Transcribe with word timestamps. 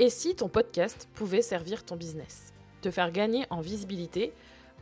Et 0.00 0.10
si 0.10 0.34
ton 0.34 0.48
podcast 0.48 1.08
pouvait 1.14 1.42
servir 1.42 1.84
ton 1.84 1.94
business? 1.94 2.52
Te 2.82 2.90
faire 2.90 3.12
gagner 3.12 3.46
en 3.50 3.60
visibilité, 3.60 4.32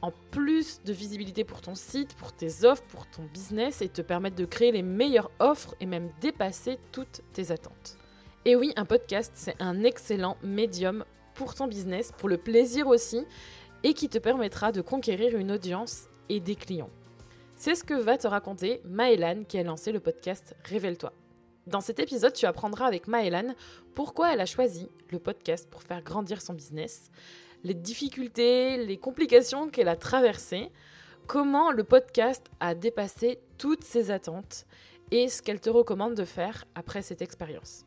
en 0.00 0.10
plus 0.30 0.80
de 0.84 0.92
visibilité 0.94 1.44
pour 1.44 1.60
ton 1.60 1.74
site, 1.74 2.14
pour 2.14 2.32
tes 2.32 2.64
offres, 2.64 2.82
pour 2.84 3.06
ton 3.06 3.24
business 3.24 3.82
et 3.82 3.90
te 3.90 4.00
permettre 4.00 4.36
de 4.36 4.46
créer 4.46 4.72
les 4.72 4.82
meilleures 4.82 5.30
offres 5.38 5.74
et 5.80 5.86
même 5.86 6.10
dépasser 6.22 6.78
toutes 6.92 7.20
tes 7.34 7.50
attentes. 7.50 7.98
Et 8.46 8.56
oui, 8.56 8.72
un 8.76 8.86
podcast, 8.86 9.32
c'est 9.34 9.60
un 9.60 9.84
excellent 9.84 10.38
médium 10.42 11.04
pour 11.34 11.54
ton 11.54 11.66
business, 11.66 12.12
pour 12.16 12.30
le 12.30 12.38
plaisir 12.38 12.88
aussi, 12.88 13.26
et 13.82 13.92
qui 13.92 14.08
te 14.08 14.18
permettra 14.18 14.72
de 14.72 14.80
conquérir 14.80 15.36
une 15.36 15.52
audience 15.52 16.08
et 16.30 16.40
des 16.40 16.56
clients. 16.56 16.90
C'est 17.56 17.74
ce 17.74 17.84
que 17.84 17.94
va 17.94 18.16
te 18.16 18.26
raconter 18.26 18.80
Maëlan 18.86 19.44
qui 19.46 19.58
a 19.58 19.62
lancé 19.62 19.92
le 19.92 20.00
podcast 20.00 20.56
Révèle-toi. 20.64 21.12
Dans 21.66 21.80
cet 21.80 22.00
épisode, 22.00 22.32
tu 22.32 22.46
apprendras 22.46 22.86
avec 22.86 23.06
Maëlan 23.06 23.54
pourquoi 23.94 24.32
elle 24.32 24.40
a 24.40 24.46
choisi 24.46 24.88
le 25.10 25.20
podcast 25.20 25.70
pour 25.70 25.82
faire 25.82 26.02
grandir 26.02 26.40
son 26.42 26.54
business, 26.54 27.10
les 27.62 27.74
difficultés, 27.74 28.84
les 28.84 28.98
complications 28.98 29.68
qu'elle 29.68 29.88
a 29.88 29.96
traversées, 29.96 30.72
comment 31.28 31.70
le 31.70 31.84
podcast 31.84 32.50
a 32.58 32.74
dépassé 32.74 33.38
toutes 33.58 33.84
ses 33.84 34.10
attentes 34.10 34.66
et 35.12 35.28
ce 35.28 35.40
qu'elle 35.40 35.60
te 35.60 35.70
recommande 35.70 36.14
de 36.14 36.24
faire 36.24 36.64
après 36.74 37.02
cette 37.02 37.22
expérience. 37.22 37.86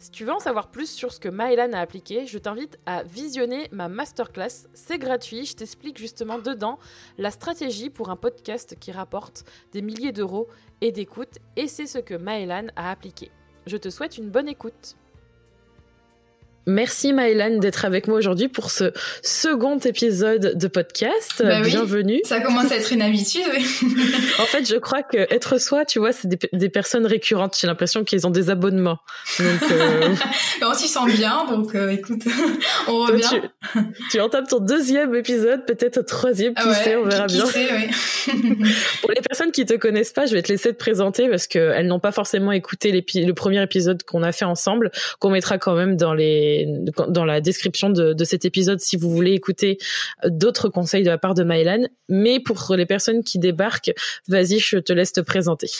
Si 0.00 0.12
tu 0.12 0.24
veux 0.24 0.32
en 0.32 0.38
savoir 0.38 0.70
plus 0.70 0.88
sur 0.88 1.12
ce 1.12 1.18
que 1.18 1.28
Maëlan 1.28 1.72
a 1.72 1.80
appliqué, 1.80 2.24
je 2.24 2.38
t'invite 2.38 2.78
à 2.86 3.02
visionner 3.02 3.68
ma 3.72 3.88
masterclass. 3.88 4.68
C'est 4.72 4.98
gratuit, 4.98 5.44
je 5.44 5.56
t'explique 5.56 5.98
justement 5.98 6.38
dedans 6.38 6.78
la 7.18 7.32
stratégie 7.32 7.90
pour 7.90 8.08
un 8.08 8.14
podcast 8.14 8.76
qui 8.78 8.92
rapporte 8.92 9.44
des 9.72 9.82
milliers 9.82 10.12
d'euros 10.12 10.46
et 10.82 10.92
d'écoute, 10.92 11.38
et 11.56 11.66
c'est 11.66 11.86
ce 11.86 11.98
que 11.98 12.14
Maëlan 12.14 12.68
a 12.76 12.92
appliqué. 12.92 13.32
Je 13.66 13.76
te 13.76 13.90
souhaite 13.90 14.18
une 14.18 14.30
bonne 14.30 14.48
écoute. 14.48 14.96
Merci 16.68 17.14
Maëlan 17.14 17.60
d'être 17.60 17.86
avec 17.86 18.08
moi 18.08 18.18
aujourd'hui 18.18 18.48
pour 18.48 18.70
ce 18.70 18.92
second 19.22 19.78
épisode 19.78 20.52
de 20.54 20.68
podcast. 20.68 21.36
Bah 21.42 21.62
Bienvenue. 21.62 22.20
Ça 22.24 22.40
commence 22.40 22.70
à 22.70 22.76
être 22.76 22.92
une 22.92 23.00
habitude. 23.00 23.40
Oui. 23.50 23.64
en 24.38 24.44
fait, 24.44 24.68
je 24.68 24.76
crois 24.76 25.02
que 25.02 25.16
être 25.16 25.58
soi, 25.58 25.86
tu 25.86 25.98
vois, 25.98 26.12
c'est 26.12 26.28
des, 26.28 26.38
des, 26.52 26.68
personnes 26.68 27.06
récurrentes. 27.06 27.56
J'ai 27.58 27.66
l'impression 27.66 28.04
qu'ils 28.04 28.26
ont 28.26 28.30
des 28.30 28.50
abonnements. 28.50 28.98
Donc, 29.38 29.72
euh... 29.72 30.14
on 30.62 30.74
s'y 30.74 30.88
sent 30.88 31.06
bien. 31.06 31.46
Donc, 31.46 31.74
euh, 31.74 31.88
écoute, 31.88 32.24
on 32.86 32.98
revient. 32.98 33.40
Tu, 33.72 33.80
tu, 34.10 34.20
entames 34.20 34.46
ton 34.46 34.58
deuxième 34.58 35.14
épisode, 35.14 35.64
peut-être 35.64 36.02
troisième, 36.02 36.52
qui 36.52 36.68
ouais, 36.68 36.74
sait, 36.74 36.96
on 36.96 37.04
verra 37.04 37.28
qui 37.28 37.36
bien. 37.36 37.46
Sait, 37.46 37.68
oui. 37.72 38.66
pour 39.00 39.10
les 39.10 39.22
personnes 39.22 39.52
qui 39.52 39.64
te 39.64 39.72
connaissent 39.72 40.12
pas, 40.12 40.26
je 40.26 40.34
vais 40.34 40.42
te 40.42 40.52
laisser 40.52 40.74
te 40.74 40.78
présenter 40.78 41.30
parce 41.30 41.46
qu'elles 41.46 41.86
n'ont 41.86 41.98
pas 41.98 42.12
forcément 42.12 42.52
écouté 42.52 42.92
le 42.92 43.32
premier 43.32 43.62
épisode 43.62 44.02
qu'on 44.02 44.22
a 44.22 44.32
fait 44.32 44.44
ensemble, 44.44 44.90
qu'on 45.18 45.30
mettra 45.30 45.56
quand 45.56 45.74
même 45.74 45.96
dans 45.96 46.12
les 46.12 46.57
dans 47.08 47.24
la 47.24 47.40
description 47.40 47.90
de, 47.90 48.24
cet 48.24 48.44
épisode 48.44 48.80
si 48.80 48.96
vous 48.96 49.10
voulez 49.10 49.32
écouter 49.32 49.78
d'autres 50.24 50.68
conseils 50.68 51.02
de 51.02 51.10
la 51.10 51.18
part 51.18 51.34
de 51.34 51.44
Maëlan. 51.44 51.88
Mais 52.08 52.40
pour 52.40 52.74
les 52.76 52.86
personnes 52.86 53.22
qui 53.22 53.38
débarquent, 53.38 53.92
vas-y, 54.28 54.58
je 54.58 54.78
te 54.78 54.92
laisse 54.92 55.12
te 55.12 55.20
présenter. 55.20 55.70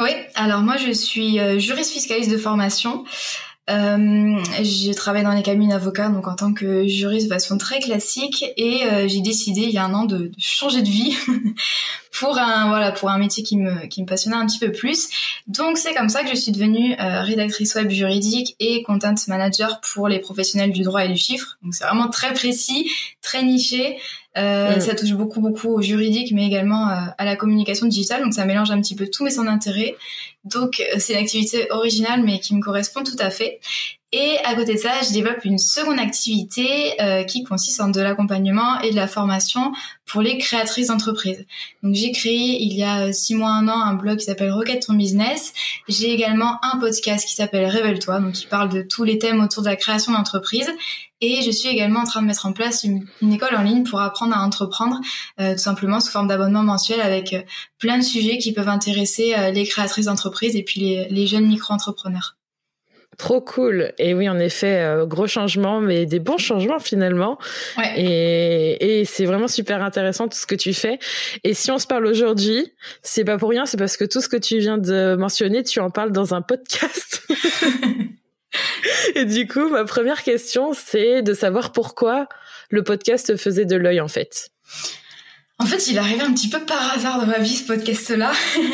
Oui, 0.00 0.10
alors 0.36 0.60
moi 0.60 0.76
je 0.76 0.92
suis 0.92 1.38
juriste 1.58 1.92
fiscaliste 1.92 2.30
de 2.30 2.38
formation. 2.38 3.04
Euh, 3.68 4.36
j'ai 4.62 4.94
travaillé 4.94 5.24
dans 5.24 5.32
les 5.32 5.42
cabinets 5.42 5.74
d'avocats, 5.74 6.08
donc 6.08 6.26
en 6.26 6.34
tant 6.34 6.52
que 6.54 6.86
juriste 6.86 7.28
de 7.28 7.32
façon 7.32 7.58
très 7.58 7.80
classique, 7.80 8.44
et 8.56 8.84
euh, 8.84 9.08
j'ai 9.08 9.20
décidé 9.20 9.62
il 9.62 9.70
y 9.70 9.78
a 9.78 9.84
un 9.84 9.94
an 9.94 10.04
de, 10.04 10.18
de 10.18 10.32
changer 10.38 10.82
de 10.82 10.88
vie 10.88 11.16
pour 12.18 12.38
un 12.38 12.68
voilà 12.68 12.92
pour 12.92 13.10
un 13.10 13.18
métier 13.18 13.42
qui 13.42 13.56
me 13.56 13.86
qui 13.86 14.02
me 14.02 14.06
passionnait 14.06 14.36
un 14.36 14.46
petit 14.46 14.58
peu 14.58 14.72
plus. 14.72 15.08
Donc 15.46 15.78
c'est 15.78 15.94
comme 15.94 16.08
ça 16.08 16.22
que 16.22 16.30
je 16.30 16.34
suis 16.34 16.52
devenue 16.52 16.94
euh, 16.98 17.22
rédactrice 17.22 17.74
web 17.74 17.90
juridique 17.90 18.56
et 18.58 18.82
content 18.82 19.14
manager 19.28 19.80
pour 19.80 20.08
les 20.08 20.18
professionnels 20.18 20.72
du 20.72 20.82
droit 20.82 21.04
et 21.04 21.08
du 21.08 21.16
chiffre. 21.16 21.58
Donc 21.62 21.74
c'est 21.74 21.84
vraiment 21.84 22.08
très 22.08 22.32
précis, 22.32 22.90
très 23.22 23.42
niché. 23.42 23.98
Euh, 24.36 24.76
mmh. 24.76 24.80
Ça 24.80 24.94
touche 24.94 25.12
beaucoup 25.12 25.40
beaucoup 25.40 25.68
au 25.68 25.82
juridique, 25.82 26.32
mais 26.32 26.46
également 26.46 26.88
euh, 26.88 27.00
à 27.16 27.24
la 27.24 27.34
communication 27.34 27.86
digitale. 27.86 28.22
Donc 28.22 28.34
ça 28.34 28.44
mélange 28.44 28.70
un 28.70 28.80
petit 28.80 28.94
peu 28.94 29.08
tout, 29.08 29.24
mais 29.24 29.30
sans 29.30 29.46
intérêt. 29.46 29.96
Donc 30.44 30.82
c'est 30.98 31.14
une 31.14 31.18
activité 31.20 31.70
originale, 31.70 32.22
mais 32.22 32.40
qui 32.40 32.54
me 32.54 32.62
correspond 32.62 33.02
tout 33.02 33.16
à 33.18 33.30
fait. 33.30 33.60
Et 34.12 34.38
à 34.44 34.54
côté 34.54 34.74
de 34.74 34.78
ça, 34.78 35.02
je 35.06 35.12
développe 35.12 35.44
une 35.44 35.58
seconde 35.58 35.98
activité 35.98 36.98
euh, 37.02 37.24
qui 37.24 37.44
consiste 37.44 37.78
en 37.82 37.88
de 37.88 38.00
l'accompagnement 38.00 38.80
et 38.80 38.90
de 38.90 38.96
la 38.96 39.06
formation 39.06 39.72
pour 40.06 40.22
les 40.22 40.38
créatrices 40.38 40.86
d'entreprises. 40.86 41.44
Donc 41.82 41.94
j'ai 41.94 42.10
créé 42.12 42.62
il 42.62 42.72
y 42.72 42.82
a 42.82 43.12
six 43.12 43.34
mois, 43.34 43.50
un 43.50 43.68
an, 43.68 43.78
un 43.78 43.92
blog 43.92 44.16
qui 44.16 44.24
s'appelle 44.24 44.50
Rocket 44.50 44.86
ton 44.86 44.94
business. 44.94 45.52
J'ai 45.88 46.10
également 46.10 46.58
un 46.62 46.78
podcast 46.78 47.28
qui 47.28 47.34
s'appelle 47.34 47.66
Révèle-toi, 47.66 48.20
donc 48.20 48.32
qui 48.32 48.46
parle 48.46 48.70
de 48.70 48.80
tous 48.80 49.04
les 49.04 49.18
thèmes 49.18 49.42
autour 49.42 49.62
de 49.62 49.68
la 49.68 49.76
création 49.76 50.12
d'entreprise. 50.12 50.70
Et 51.20 51.42
je 51.42 51.50
suis 51.50 51.68
également 51.68 52.00
en 52.00 52.04
train 52.04 52.22
de 52.22 52.26
mettre 52.26 52.46
en 52.46 52.52
place 52.52 52.84
une, 52.84 53.04
école 53.30 53.56
en 53.56 53.62
ligne 53.62 53.82
pour 53.82 54.00
apprendre 54.00 54.34
à 54.34 54.40
entreprendre, 54.42 55.00
euh, 55.38 55.52
tout 55.52 55.58
simplement 55.58 56.00
sous 56.00 56.12
forme 56.12 56.28
d'abonnement 56.28 56.62
mensuel 56.62 57.02
avec 57.02 57.34
euh, 57.34 57.42
plein 57.78 57.98
de 57.98 58.04
sujets 58.04 58.38
qui 58.38 58.54
peuvent 58.54 58.68
intéresser 58.68 59.34
euh, 59.34 59.50
les 59.50 59.66
créatrices 59.66 60.06
d'entreprises 60.06 60.56
et 60.56 60.62
puis 60.62 60.96
les 61.10 61.26
jeunes 61.26 61.46
micro-entrepreneurs. 61.46 62.37
Trop 63.18 63.40
cool. 63.40 63.92
Et 63.98 64.14
oui, 64.14 64.28
en 64.28 64.38
effet, 64.38 64.80
euh, 64.80 65.04
gros 65.04 65.26
changements, 65.26 65.80
mais 65.80 66.06
des 66.06 66.20
bons 66.20 66.38
changements 66.38 66.78
finalement. 66.78 67.36
Ouais. 67.76 68.00
Et, 68.00 69.00
et 69.00 69.04
c'est 69.04 69.24
vraiment 69.24 69.48
super 69.48 69.82
intéressant 69.82 70.28
tout 70.28 70.38
ce 70.38 70.46
que 70.46 70.54
tu 70.54 70.72
fais. 70.72 71.00
Et 71.42 71.52
si 71.52 71.72
on 71.72 71.78
se 71.78 71.88
parle 71.88 72.06
aujourd'hui, 72.06 72.72
c'est 73.02 73.24
pas 73.24 73.36
pour 73.36 73.50
rien, 73.50 73.66
c'est 73.66 73.76
parce 73.76 73.96
que 73.96 74.04
tout 74.04 74.20
ce 74.20 74.28
que 74.28 74.36
tu 74.36 74.58
viens 74.58 74.78
de 74.78 75.16
mentionner, 75.16 75.64
tu 75.64 75.80
en 75.80 75.90
parles 75.90 76.12
dans 76.12 76.32
un 76.32 76.42
podcast. 76.42 77.26
et 79.16 79.24
du 79.24 79.48
coup, 79.48 79.68
ma 79.68 79.84
première 79.84 80.22
question, 80.22 80.72
c'est 80.72 81.22
de 81.22 81.34
savoir 81.34 81.72
pourquoi 81.72 82.28
le 82.70 82.84
podcast 82.84 83.36
faisait 83.36 83.64
de 83.64 83.74
l'œil 83.74 84.00
en 84.00 84.08
fait. 84.08 84.50
En 85.60 85.66
fait, 85.66 85.88
il 85.88 85.96
est 85.96 85.98
arrivé 85.98 86.20
un 86.20 86.32
petit 86.32 86.48
peu 86.48 86.60
par 86.60 86.92
hasard 86.94 87.20
dans 87.20 87.26
ma 87.26 87.40
vie, 87.40 87.56
ce 87.56 87.64
podcast-là. 87.64 88.30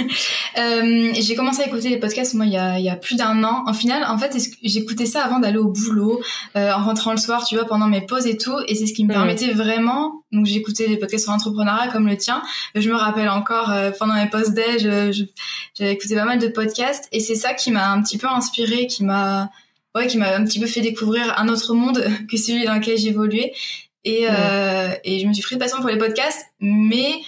euh, 0.58 1.12
j'ai 1.18 1.34
commencé 1.34 1.62
à 1.62 1.66
écouter 1.66 1.88
les 1.88 1.98
podcasts, 1.98 2.34
moi, 2.34 2.44
il 2.44 2.52
y 2.52 2.58
a, 2.58 2.78
il 2.78 2.84
y 2.84 2.90
a 2.90 2.96
plus 2.96 3.16
d'un 3.16 3.42
an. 3.42 3.64
En 3.66 3.72
final, 3.72 4.04
en 4.04 4.18
fait, 4.18 4.36
j'écoutais 4.62 5.06
ça 5.06 5.24
avant 5.24 5.38
d'aller 5.38 5.56
au 5.56 5.68
boulot, 5.70 6.20
euh, 6.56 6.70
en 6.72 6.84
rentrant 6.84 7.12
le 7.12 7.16
soir, 7.16 7.46
tu 7.46 7.54
vois, 7.54 7.64
pendant 7.64 7.86
mes 7.86 8.02
pauses 8.02 8.26
et 8.26 8.36
tout. 8.36 8.58
Et 8.68 8.74
c'est 8.74 8.86
ce 8.86 8.92
qui 8.92 9.04
me 9.04 9.08
mmh. 9.08 9.14
permettait 9.14 9.52
vraiment... 9.52 10.24
Donc, 10.30 10.44
j'écoutais 10.44 10.86
des 10.86 10.98
podcasts 10.98 11.24
sur 11.24 11.32
l'entrepreneuriat 11.32 11.88
comme 11.88 12.06
le 12.06 12.18
tien. 12.18 12.42
Je 12.74 12.90
me 12.90 12.96
rappelle 12.96 13.30
encore, 13.30 13.70
euh, 13.70 13.90
pendant 13.98 14.14
mes 14.14 14.28
pauses 14.28 14.50
déj, 14.50 14.82
j'avais 14.82 15.92
écouté 15.92 16.14
pas 16.16 16.26
mal 16.26 16.38
de 16.38 16.48
podcasts. 16.48 17.08
Et 17.12 17.20
c'est 17.20 17.36
ça 17.36 17.54
qui 17.54 17.70
m'a 17.70 17.92
un 17.92 18.02
petit 18.02 18.18
peu 18.18 18.28
inspiré, 18.28 18.86
qui 18.88 19.04
m'a... 19.04 19.50
Ouais, 19.94 20.08
qui 20.08 20.18
m'a 20.18 20.34
un 20.34 20.44
petit 20.44 20.58
peu 20.58 20.66
fait 20.66 20.80
découvrir 20.80 21.38
un 21.38 21.48
autre 21.48 21.72
monde 21.72 22.04
que 22.30 22.36
celui 22.36 22.64
dans 22.64 22.74
lequel 22.74 22.98
j'évoluais. 22.98 23.54
Et, 24.04 24.26
euh, 24.30 24.90
et 25.04 25.20
je 25.20 25.26
me 25.26 25.32
suis 25.32 25.42
pris 25.42 25.54
de 25.56 25.60
passion 25.60 25.78
pour 25.80 25.88
les 25.88 25.98
podcasts, 25.98 26.44
mais 26.60 27.20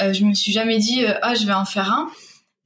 euh, 0.00 0.12
je 0.12 0.24
me 0.24 0.34
suis 0.34 0.52
jamais 0.52 0.78
dit 0.78 1.04
ah 1.22 1.34
je 1.34 1.46
vais 1.46 1.52
en 1.52 1.64
faire 1.64 1.90
un. 1.92 2.08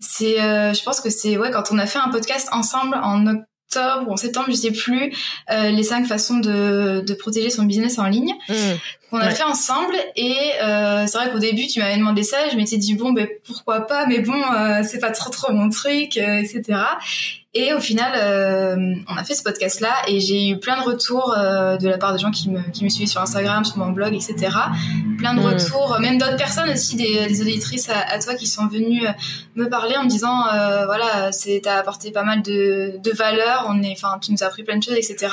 C'est, 0.01 0.41
euh, 0.43 0.75
je 0.75 0.83
pense 0.83 1.01
que 1.01 1.09
c'est 1.11 1.37
ouais 1.39 1.51
quand 1.51 1.71
on 1.73 1.79
a 1.79 1.87
fait 1.87 1.99
un 1.99 2.11
podcast 2.11 2.49
ensemble 2.53 2.97
en 3.03 3.27
octobre 3.27 4.07
ou 4.09 4.13
en 4.13 4.17
septembre, 4.17 4.47
je 4.51 4.55
sais 4.55 4.71
plus, 4.71 5.13
euh, 5.51 5.71
les 5.71 5.83
cinq 5.83 6.05
façons 6.07 6.39
de, 6.39 7.03
de 7.05 7.15
protéger 7.15 7.49
son 7.51 7.65
business 7.65 7.99
en 7.99 8.05
ligne 8.07 8.35
mmh. 8.49 8.55
qu'on 9.11 9.19
a 9.19 9.27
Ouais. 9.29 9.35
fait 9.35 9.43
ensemble. 9.45 9.95
Et 10.15 10.37
euh, 10.63 11.07
c'est 11.07 11.17
vrai 11.19 11.31
qu'au 11.33 11.39
début, 11.39 11.67
tu 11.67 11.81
m'avais 11.81 11.97
demandé 11.97 12.23
ça, 12.23 12.49
je 12.51 12.57
m'étais 12.57 12.77
dit 12.77 12.95
bon 12.95 13.13
ben 13.13 13.27
pourquoi 13.47 13.87
pas, 13.87 14.07
mais 14.07 14.21
bon 14.21 14.35
euh, 14.35 14.83
c'est 14.85 14.99
pas 15.01 15.11
trop 15.11 15.31
trop 15.31 15.53
mon 15.53 15.71
truc, 15.71 16.19
euh, 16.19 16.37
etc. 16.39 16.63
Et 17.57 17.73
au 17.73 17.79
final, 17.79 18.13
euh, 18.17 18.95
on 19.09 19.17
a 19.17 19.23
fait 19.23 19.37
ce 19.37 19.45
podcast-là 19.45 19.93
et 20.09 20.19
j'ai 20.19 20.49
eu 20.49 20.59
plein 20.59 20.77
de 20.77 20.83
retours 20.85 21.33
euh, 21.39 21.77
de 21.77 21.89
la 21.89 21.99
part 21.99 22.13
de 22.13 22.19
gens 22.19 22.33
qui 22.33 22.51
me, 22.51 22.61
qui 22.73 22.83
me 22.83 22.89
suivent 22.89 23.07
sur 23.09 23.21
Instagram, 23.21 23.65
sur 23.65 23.79
mon 23.79 23.91
blog, 23.93 24.13
etc. 24.13 24.35
Plein 25.19 25.35
de 25.35 25.41
Mm. 25.41 25.45
retours, 25.47 25.97
même 26.01 26.19
d'autres 26.19 26.37
personnes 26.37 26.69
aussi, 26.71 26.97
des, 26.97 27.27
des 27.29 27.41
auditrices 27.43 27.89
à, 27.91 28.01
à 28.01 28.19
toi 28.19 28.35
qui 28.35 28.49
sont 28.49 28.67
venues 28.67 29.07
euh, 29.07 29.13
me 29.55 29.69
parler 29.69 29.97
en 29.97 30.03
me 30.03 30.09
disant, 30.09 30.49
euh, 30.49 30.85
voilà, 30.87 31.31
c'est 31.31 31.61
t'as 31.63 31.77
apporté 31.79 32.11
pas 32.11 32.25
mal 32.25 32.43
de, 32.43 32.99
de 32.99 33.11
valeur, 33.13 33.67
on 33.69 33.81
est, 33.85 33.93
enfin, 33.93 34.19
tu 34.21 34.33
nous 34.33 34.43
as 34.43 34.47
appris 34.47 34.65
plein 34.65 34.77
de 34.77 34.83
choses, 34.83 34.97
etc. 34.97 35.33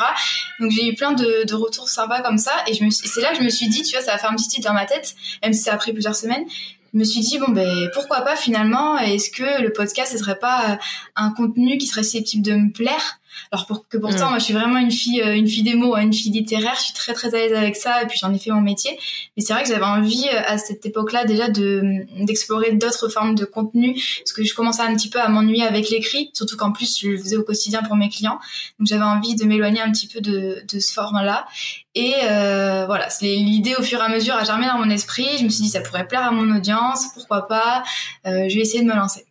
Donc 0.59 0.69
j'ai 0.69 0.87
eu 0.87 0.93
plein 0.93 1.13
de, 1.13 1.47
de 1.47 1.55
retours 1.55 1.89
sympas 1.89 2.21
comme 2.21 2.37
ça 2.37 2.51
et 2.67 2.75
je 2.75 2.83
me 2.83 2.91
c'est 2.91 3.21
là 3.21 3.31
que 3.31 3.37
je 3.37 3.43
me 3.43 3.49
suis 3.49 3.67
dit, 3.67 3.81
tu 3.81 3.95
vois, 3.95 4.05
ça 4.05 4.11
va 4.11 4.19
faire 4.19 4.29
un 4.29 4.35
petit 4.35 4.47
titre 4.47 4.67
dans 4.67 4.75
ma 4.75 4.85
tête, 4.85 5.15
même 5.41 5.53
si 5.53 5.61
ça 5.63 5.73
a 5.73 5.77
pris 5.77 5.91
plusieurs 5.91 6.15
semaines. 6.15 6.45
Je 6.93 6.99
me 6.99 7.03
suis 7.05 7.21
dit 7.21 7.39
bon 7.39 7.51
ben 7.51 7.89
pourquoi 7.93 8.21
pas 8.21 8.35
finalement 8.35 8.97
est-ce 8.97 9.29
que 9.31 9.61
le 9.61 9.71
podcast 9.71 10.11
ce 10.11 10.17
serait 10.17 10.39
pas 10.39 10.71
euh, 10.71 10.75
un 11.15 11.31
contenu 11.31 11.77
qui 11.77 11.87
serait 11.87 12.03
susceptible 12.03 12.43
de 12.43 12.53
me 12.53 12.71
plaire? 12.71 13.20
Alors 13.51 13.65
pour 13.65 13.87
que 13.87 13.97
pourtant, 13.97 14.27
mm. 14.27 14.29
moi, 14.29 14.39
je 14.39 14.43
suis 14.43 14.53
vraiment 14.53 14.79
une 14.79 14.91
fille, 14.91 15.21
euh, 15.21 15.35
une 15.35 15.47
fille 15.47 15.63
des 15.63 15.75
mots, 15.75 15.95
hein, 15.95 16.01
une 16.01 16.13
fille 16.13 16.31
littéraire. 16.31 16.75
Je 16.75 16.83
suis 16.83 16.93
très 16.93 17.13
très 17.13 17.33
à 17.35 17.37
l'aise 17.37 17.53
avec 17.53 17.75
ça, 17.75 18.03
et 18.03 18.07
puis 18.07 18.17
j'en 18.19 18.33
ai 18.33 18.39
fait 18.39 18.51
mon 18.51 18.61
métier. 18.61 18.97
Mais 19.35 19.43
c'est 19.43 19.53
vrai 19.53 19.63
que 19.63 19.69
j'avais 19.69 19.83
envie 19.83 20.27
euh, 20.33 20.41
à 20.45 20.57
cette 20.57 20.85
époque-là 20.85 21.25
déjà 21.25 21.49
de 21.49 22.05
d'explorer 22.25 22.73
d'autres 22.73 23.09
formes 23.09 23.35
de 23.35 23.45
contenu, 23.45 23.93
parce 23.93 24.33
que 24.33 24.43
je 24.43 24.53
commençais 24.53 24.81
un 24.81 24.95
petit 24.95 25.09
peu 25.09 25.19
à 25.19 25.29
m'ennuyer 25.29 25.63
avec 25.63 25.89
l'écrit, 25.89 26.29
surtout 26.33 26.57
qu'en 26.57 26.71
plus 26.71 26.99
je 26.99 27.09
le 27.09 27.17
faisais 27.17 27.37
au 27.37 27.43
quotidien 27.43 27.83
pour 27.83 27.95
mes 27.95 28.09
clients. 28.09 28.39
Donc 28.79 28.87
j'avais 28.87 29.03
envie 29.03 29.35
de 29.35 29.45
m'éloigner 29.45 29.81
un 29.81 29.91
petit 29.91 30.07
peu 30.07 30.21
de, 30.21 30.63
de 30.71 30.79
ce 30.79 30.93
format-là. 30.93 31.45
Et 31.93 32.13
euh, 32.23 32.85
voilà, 32.85 33.09
l'idée 33.21 33.75
au 33.75 33.83
fur 33.83 33.99
et 33.99 34.03
à 34.03 34.09
mesure 34.09 34.35
a 34.35 34.43
germé 34.43 34.67
dans 34.67 34.77
mon 34.77 34.89
esprit. 34.89 35.27
Je 35.37 35.43
me 35.43 35.49
suis 35.49 35.63
dit 35.63 35.69
ça 35.69 35.81
pourrait 35.81 36.07
plaire 36.07 36.23
à 36.23 36.31
mon 36.31 36.55
audience, 36.55 37.07
pourquoi 37.13 37.47
pas? 37.47 37.83
Euh, 38.25 38.47
je 38.47 38.55
vais 38.55 38.61
essayer 38.61 38.81
de 38.81 38.87
me 38.87 38.95
lancer. 38.95 39.25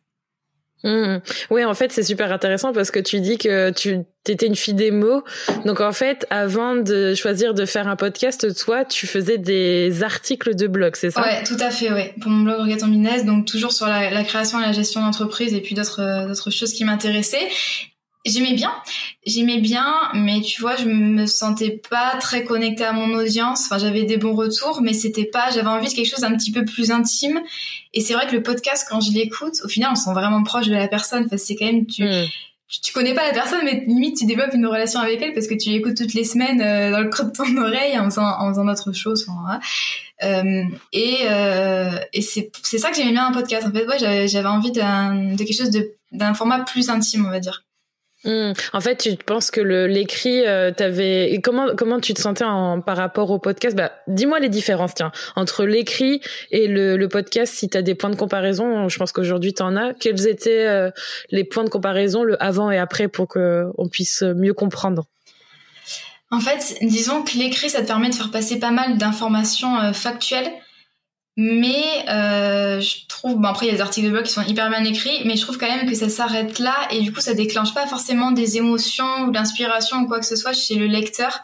Mmh. 0.85 1.19
Oui, 1.51 1.65
en 1.65 1.75
fait, 1.75 1.93
c'est 1.93 2.03
super 2.03 2.33
intéressant 2.33 2.73
parce 2.73 2.91
que 2.91 3.01
tu 3.01 3.21
dis 3.21 3.39
que 3.39 3.71
tu 3.71 3.99
étais 4.27 4.47
une 4.47 4.57
fille 4.57 4.75
des 4.75 4.91
mots. 4.91 5.23
Donc, 5.65 5.81
en 5.81 5.93
fait, 5.93 6.27
avant 6.31 6.77
de 6.77 7.15
choisir 7.15 7.55
de 7.55 7.67
faire 7.67 7.89
un 7.89 7.97
podcast, 7.97 8.55
toi, 8.57 8.85
tu 8.85 9.07
faisais 9.07 9.39
des 9.39 10.03
articles 10.03 10.55
de 10.55 10.67
blog, 10.67 10.97
c'est 10.97 11.11
ça? 11.11 11.23
Ouais, 11.23 11.43
tout 11.45 11.57
à 11.61 11.71
fait, 11.71 11.93
oui. 11.93 12.05
Pour 12.21 12.31
mon 12.31 12.45
blog 12.45 12.61
Regaton 12.61 12.89
Business, 12.89 13.25
donc 13.25 13.47
toujours 13.47 13.73
sur 13.73 13.87
la, 13.87 14.11
la 14.11 14.25
création 14.25 14.61
et 14.61 14.67
la 14.67 14.73
gestion 14.73 15.01
d'entreprise 15.03 15.55
et 15.55 15.61
puis 15.61 15.75
d'autres 15.75 16.27
d'autres 16.27 16.51
choses 16.51 16.73
qui 16.73 16.85
m'intéressaient. 16.85 17.49
J'aimais 18.27 18.53
bien, 18.53 18.71
j'aimais 19.25 19.61
bien, 19.61 19.95
mais 20.13 20.43
tu 20.43 20.61
vois, 20.61 20.77
je 20.77 20.85
me 20.85 21.25
sentais 21.25 21.81
pas 21.89 22.17
très 22.21 22.45
connectée 22.45 22.85
à 22.85 22.93
mon 22.93 23.15
audience. 23.15 23.63
Enfin, 23.65 23.79
j'avais 23.79 24.03
des 24.05 24.19
bons 24.19 24.35
retours, 24.35 24.83
mais 24.83 24.93
c'était 24.93 25.25
pas. 25.25 25.51
J'avais 25.51 25.69
envie 25.69 25.89
de 25.89 25.95
quelque 25.95 26.11
chose 26.11 26.21
d'un 26.21 26.37
petit 26.37 26.53
peu 26.53 26.67
plus 26.67 26.91
intime. 26.91 27.41
Et 27.95 28.03
c'est 28.03 28.13
vrai 28.13 28.27
que 28.27 28.37
le 28.37 28.43
podcast, 28.43 28.87
quand 28.91 29.01
je 29.01 29.13
l'écoute, 29.13 29.55
au 29.65 29.69
final, 29.69 29.91
on 29.93 29.95
se 29.95 30.05
sent 30.05 30.13
vraiment 30.13 30.43
proche 30.43 30.67
de 30.67 30.75
la 30.75 30.87
personne. 30.87 31.25
Enfin, 31.25 31.39
c'est 31.39 31.57
quand 31.57 31.65
même 31.65 31.87
tu. 31.87 32.05
Hmm. 32.05 32.27
Tu 32.83 32.93
connais 32.93 33.15
pas 33.15 33.27
la 33.27 33.33
personne, 33.33 33.65
mais 33.65 33.85
limite 33.89 34.17
tu 34.17 34.27
développes 34.27 34.55
une 34.55 34.65
relation 34.65 35.01
avec 35.01 35.21
elle 35.21 35.33
parce 35.33 35.49
que 35.49 35.55
tu 35.55 35.71
l'écoutes 35.71 35.97
toutes 35.97 36.15
les 36.15 36.23
semaines 36.23 36.61
euh, 36.61 36.93
dans 36.93 37.01
le 37.01 37.09
creux 37.09 37.25
de 37.25 37.33
ton 37.33 37.57
oreille 37.57 37.99
en 37.99 38.05
faisant, 38.05 38.29
en 38.29 38.49
faisant 38.51 38.65
d'autres 38.65 38.93
choses. 38.93 39.27
euh, 40.23 40.63
et 40.93 41.17
euh, 41.25 41.99
et 42.13 42.23
c'est 42.23 42.53
c'est 42.63 42.79
ça 42.79 42.91
que 42.91 42.97
j'aimais 42.97 43.11
bien 43.11 43.27
un 43.27 43.33
podcast. 43.33 43.67
En 43.67 43.73
fait, 43.73 43.87
ouais, 43.89 43.99
j'avais 43.99 44.29
j'avais 44.29 44.49
envie 44.49 44.71
d'un 44.71 45.33
de 45.33 45.39
quelque 45.39 45.57
chose 45.57 45.71
de 45.71 45.95
d'un 46.13 46.33
format 46.35 46.61
plus 46.61 46.91
intime, 46.91 47.27
on 47.27 47.31
va 47.31 47.41
dire. 47.41 47.65
Hmm. 48.25 48.53
En 48.75 48.81
fait, 48.83 48.97
tu 48.97 49.17
penses 49.17 49.51
que 49.51 49.63
l'écrit, 49.63 50.47
euh, 50.47 50.73
t'avais 50.73 51.41
comment 51.43 51.75
comment 51.75 52.01
tu 52.01 52.13
te 52.13 52.21
sentais 52.21 52.45
en, 52.45 52.83
par 52.83 52.99
rapport 52.99 53.31
au 53.31 53.39
podcast? 53.39 53.75
Bah, 53.75 53.93
dis-moi 54.09 54.41
les 54.41 54.51
différences, 54.51 54.95
tiens, 54.95 55.11
entre 55.37 55.65
l'écrit 55.65 56.21
et 56.51 56.69
le, 56.69 56.99
le 56.99 57.09
podcast. 57.09 57.55
Si 57.55 57.71
t'as 57.71 57.81
des 57.81 57.95
points 57.95 58.11
de 58.11 58.17
comparaison, 58.17 58.91
je 58.91 58.99
pense 58.99 59.13
qu'aujourd'hui 59.13 59.55
t'en 59.55 59.75
as. 59.75 59.95
Quels 59.95 60.27
étaient 60.29 60.67
euh, 60.67 60.91
les 61.31 61.45
points 61.45 61.65
de 61.65 61.71
comparaison, 61.71 62.23
le 62.23 62.43
avant 62.43 62.71
et 62.71 62.77
après, 62.77 63.09
pour 63.09 63.27
que 63.27 63.65
on 63.79 63.89
puisse 63.89 64.23
mieux 64.23 64.53
comprendre? 64.53 65.07
En 66.31 66.41
fait, 66.41 66.77
disons 66.83 67.23
que 67.23 67.37
l'écrit, 67.39 67.71
ça 67.71 67.81
te 67.81 67.87
permet 67.87 68.11
de 68.11 68.15
faire 68.15 68.31
passer 68.31 68.61
pas 68.61 68.71
mal 68.71 68.99
d'informations 68.99 69.81
euh, 69.81 69.93
factuelles 69.93 70.51
mais 71.43 72.05
euh, 72.11 72.81
je 72.81 73.07
trouve, 73.09 73.37
bon 73.41 73.49
après 73.49 73.65
il 73.65 73.71
y 73.71 73.73
a 73.73 73.77
des 73.77 73.81
articles 73.81 74.07
de 74.07 74.13
blog 74.13 74.25
qui 74.25 74.33
sont 74.33 74.43
hyper 74.43 74.69
bien 74.69 74.85
écrits, 74.85 75.23
mais 75.25 75.37
je 75.37 75.41
trouve 75.41 75.57
quand 75.57 75.75
même 75.75 75.89
que 75.89 75.95
ça 75.95 76.11
s'arrête 76.11 76.59
là 76.59 76.75
et 76.91 77.01
du 77.01 77.15
coup 77.15 77.23
ça 77.23 77.33
déclenche 77.33 77.73
pas 77.73 77.87
forcément 77.87 78.31
des 78.31 78.59
émotions 78.59 79.23
ou 79.25 79.31
d'inspiration 79.31 80.01
ou 80.01 80.07
quoi 80.07 80.21
que 80.21 80.27
ce 80.27 80.37
soit 80.37 80.53
chez 80.53 80.75
le 80.75 80.87
lecteur. 80.87 81.41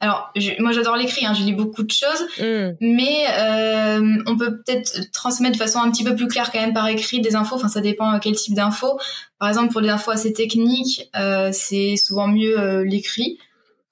Alors 0.00 0.32
moi 0.58 0.72
j'adore 0.72 0.96
l'écrit, 0.96 1.26
hein, 1.26 1.32
je 1.32 1.44
lis 1.44 1.52
beaucoup 1.52 1.84
de 1.84 1.92
choses, 1.92 2.26
mm. 2.40 2.76
mais 2.80 3.26
euh, 3.38 4.20
on 4.26 4.36
peut 4.36 4.56
peut-être 4.56 5.12
transmettre 5.12 5.52
de 5.52 5.62
façon 5.62 5.78
un 5.78 5.92
petit 5.92 6.02
peu 6.02 6.16
plus 6.16 6.26
claire 6.26 6.50
quand 6.50 6.60
même 6.60 6.74
par 6.74 6.88
écrit 6.88 7.20
des 7.20 7.36
infos. 7.36 7.54
Enfin 7.54 7.68
ça 7.68 7.80
dépend 7.80 8.14
euh, 8.14 8.18
quel 8.20 8.34
type 8.34 8.54
d'infos. 8.54 8.98
Par 9.38 9.48
exemple 9.48 9.70
pour 9.70 9.80
des 9.80 9.90
infos 9.90 10.10
assez 10.10 10.32
techniques, 10.32 11.08
euh, 11.14 11.50
c'est 11.52 11.94
souvent 11.96 12.26
mieux 12.26 12.82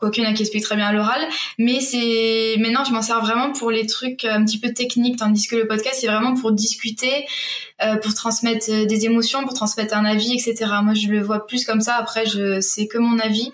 euh, 0.02 0.06
l'écrit 0.06 0.22
aucune 0.22 0.34
qui 0.34 0.42
explique 0.42 0.64
très 0.64 0.76
bien 0.76 0.86
à 0.86 0.92
l'oral. 0.92 1.20
Mais 1.58 1.80
c'est 1.80 2.56
maintenant, 2.58 2.84
je 2.84 2.92
m'en 2.92 3.02
sers 3.02 3.20
vraiment 3.20 3.52
pour 3.52 3.70
les 3.70 3.86
trucs 3.86 4.24
un 4.24 4.44
petit 4.44 4.58
peu 4.58 4.72
techniques, 4.72 5.18
tandis 5.18 5.46
que 5.46 5.56
le 5.56 5.66
podcast, 5.66 5.98
c'est 6.00 6.06
vraiment 6.06 6.34
pour 6.34 6.52
discuter, 6.52 7.26
euh, 7.82 7.96
pour 7.96 8.14
transmettre 8.14 8.66
euh, 8.70 8.86
des 8.86 9.06
émotions, 9.06 9.42
pour 9.44 9.54
transmettre 9.54 9.96
un 9.96 10.04
avis, 10.04 10.34
etc. 10.34 10.70
Moi, 10.82 10.94
je 10.94 11.08
le 11.08 11.22
vois 11.22 11.46
plus 11.46 11.64
comme 11.64 11.80
ça. 11.80 11.96
Après, 11.96 12.26
je 12.26 12.60
c'est 12.60 12.86
que 12.86 12.98
mon 12.98 13.18
avis, 13.18 13.52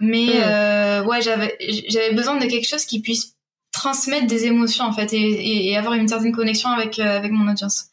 mais 0.00 0.28
euh, 0.44 1.04
ouais, 1.04 1.22
j'avais 1.22 1.56
j'avais 1.88 2.12
besoin 2.14 2.36
de 2.36 2.46
quelque 2.46 2.68
chose 2.68 2.84
qui 2.84 3.00
puisse 3.00 3.34
transmettre 3.72 4.26
des 4.26 4.44
émotions 4.44 4.84
en 4.84 4.92
fait 4.92 5.14
et, 5.14 5.70
et 5.70 5.76
avoir 5.76 5.94
une 5.94 6.06
certaine 6.06 6.32
connexion 6.32 6.68
avec 6.70 6.98
avec 6.98 7.32
mon 7.32 7.50
audience. 7.50 7.91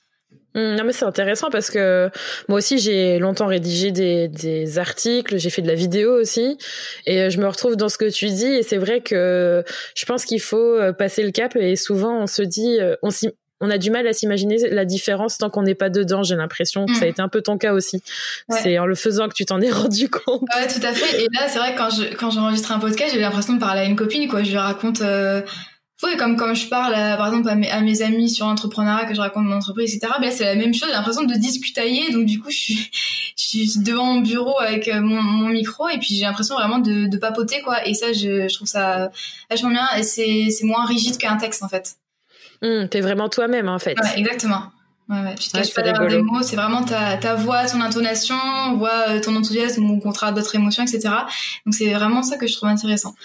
Hum, 0.56 0.76
non 0.76 0.84
mais 0.84 0.94
c'est 0.94 1.06
intéressant 1.06 1.50
parce 1.52 1.70
que 1.70 2.10
moi 2.48 2.58
aussi 2.58 2.80
j'ai 2.80 3.20
longtemps 3.20 3.46
rédigé 3.46 3.92
des, 3.92 4.28
des 4.28 4.80
articles, 4.80 5.38
j'ai 5.38 5.50
fait 5.52 5.62
de 5.62 5.68
la 5.68 5.76
vidéo 5.76 6.12
aussi 6.20 6.58
et 7.06 7.22
euh, 7.22 7.30
je 7.30 7.40
me 7.40 7.48
retrouve 7.48 7.76
dans 7.76 7.90
ce 7.90 8.00
que 8.00 8.10
tu 8.10 8.26
dis 8.28 8.48
et 8.48 8.64
c'est 8.64 8.78
vrai 8.78 9.02
que 9.02 9.64
je 9.96 10.06
pense 10.06 10.26
qu'il 10.26 10.42
faut 10.42 10.58
euh, 10.58 10.92
passer 10.92 11.22
le 11.22 11.30
cap 11.30 11.56
et 11.56 11.76
souvent 11.76 12.24
on 12.24 12.26
se 12.26 12.42
dit 12.42 12.80
euh, 12.80 12.96
on 13.04 13.10
on 13.62 13.70
a 13.70 13.78
du 13.78 13.92
mal 13.92 14.08
à 14.08 14.14
s'imaginer 14.14 14.58
la 14.70 14.86
différence 14.86 15.38
tant 15.38 15.50
qu'on 15.50 15.64
n'est 15.64 15.76
pas 15.76 15.90
dedans. 15.90 16.24
J'ai 16.24 16.38
l'impression 16.38 16.86
que 16.86 16.94
ça 16.94 17.02
a 17.02 17.04
hum. 17.04 17.10
été 17.10 17.22
un 17.22 17.28
peu 17.28 17.42
ton 17.42 17.58
cas 17.58 17.74
aussi. 17.74 18.02
C'est 18.50 18.80
en 18.80 18.86
le 18.86 18.96
faisant 18.96 19.28
que 19.28 19.34
tu 19.34 19.44
t'en 19.44 19.60
es 19.60 19.70
rendu 19.70 20.10
compte. 20.10 20.44
Ouais, 20.56 20.66
tout 20.68 20.80
à 20.82 20.94
fait. 20.94 21.24
Et 21.24 21.28
là, 21.34 21.50
c'est 21.50 21.60
vrai 21.60 21.74
que 21.74 21.78
quand 21.78 21.90
je 21.90 22.16
quand 22.16 22.32
j'enregistre 22.32 22.72
un 22.72 22.80
podcast, 22.80 23.14
j'ai 23.14 23.20
l'impression 23.20 23.56
de 23.56 23.60
parler 23.60 23.82
à 23.82 23.84
une 23.84 23.98
copine. 23.98 24.30
Quoi, 24.30 24.44
je 24.44 24.52
lui 24.52 24.58
raconte 24.58 25.02
oui, 26.04 26.16
comme 26.18 26.38
comme 26.38 26.56
je 26.56 26.68
parle, 26.68 26.94
par 26.94 27.28
exemple, 27.28 27.50
à 27.50 27.56
mes, 27.56 27.70
à 27.70 27.82
mes, 27.82 28.02
amis 28.02 28.30
sur 28.30 28.46
l'entrepreneuriat, 28.46 29.06
que 29.06 29.14
je 29.14 29.20
raconte 29.20 29.46
mon 29.46 29.56
entreprise, 29.56 29.94
etc. 29.94 30.14
Ben 30.22 30.32
c'est 30.32 30.46
la 30.46 30.56
même 30.56 30.74
chose. 30.74 30.88
J'ai 30.88 30.96
l'impression 30.96 31.24
de 31.24 31.36
discutailler. 31.36 32.12
Donc 32.12 32.26
du 32.26 32.40
coup, 32.40 32.50
je 32.50 32.58
suis, 32.58 32.92
je 33.38 33.44
suis 33.44 33.80
devant 33.80 34.06
mon 34.06 34.22
bureau 34.22 34.58
avec 34.60 34.88
euh, 34.88 35.02
mon, 35.02 35.22
mon 35.22 35.50
micro 35.50 35.90
et 35.90 35.98
puis 35.98 36.16
j'ai 36.16 36.24
l'impression 36.24 36.56
vraiment 36.56 36.80
de, 36.80 37.08
de, 37.08 37.18
papoter 37.18 37.62
quoi. 37.62 37.86
Et 37.86 37.94
ça, 37.94 38.14
je, 38.14 38.48
je 38.48 38.56
trouve 38.56 38.68
ça 38.68 39.12
vachement 39.50 39.72
bien 39.72 39.88
et 39.98 40.04
c'est 40.04 40.50
c'est 40.50 40.66
moins 40.66 40.86
rigide 40.86 41.18
qu'un 41.18 41.38
texte 41.38 41.64
en 41.64 41.68
fait. 41.70 41.96
Mmh, 42.62 42.88
T'es 42.88 43.02
vraiment 43.02 43.28
toi-même 43.28 43.68
en 43.68 43.80
fait. 43.80 44.00
Ouais, 44.00 44.20
exactement. 44.20 44.64
Ouais, 45.10 45.22
ouais. 45.22 45.36
Tu 45.36 45.50
te 45.50 45.58
caches 45.58 45.74
pas 45.74 45.82
des 45.82 46.22
mots. 46.22 46.44
C'est 46.44 46.56
vraiment 46.56 46.84
ta, 46.84 47.18
ta 47.18 47.34
voix, 47.36 47.66
ton 47.66 47.82
intonation, 47.82 48.36
voix, 48.78 49.10
euh, 49.10 49.20
ton 49.20 49.36
enthousiasme 49.36 49.84
ou 49.90 50.00
contraire 50.00 50.34
d'autres 50.34 50.56
émotions, 50.56 50.84
etc. 50.84 51.10
Donc 51.66 51.74
c'est 51.74 51.92
vraiment 51.94 52.22
ça 52.22 52.38
que 52.38 52.48
je 52.48 52.56
trouve 52.56 52.70
intéressant. 52.70 53.16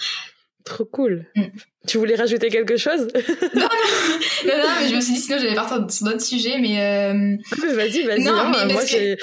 Trop 0.65 0.85
cool. 0.85 1.27
Mm. 1.35 1.43
Tu 1.87 1.99
voulais 1.99 2.15
rajouter 2.15 2.49
quelque 2.49 2.75
chose? 2.75 3.07
Non, 3.55 4.53
non, 4.53 4.63
non, 4.63 4.69
mais 4.79 4.89
je 4.89 4.95
me 4.95 5.01
suis 5.01 5.13
dit 5.13 5.19
sinon 5.19 5.37
j'allais 5.39 5.55
partir 5.55 5.89
sur 5.89 6.05
d'autres 6.05 6.21
sujets, 6.21 6.59
mais. 6.59 6.79
Euh... 6.81 7.37
Vas-y, 7.75 8.03
vas-y. 8.03 8.23
Non, 8.23 8.33
hein, 8.33 8.51
mais 8.67 8.73
moi 8.73 8.85
j'ai. 8.85 9.17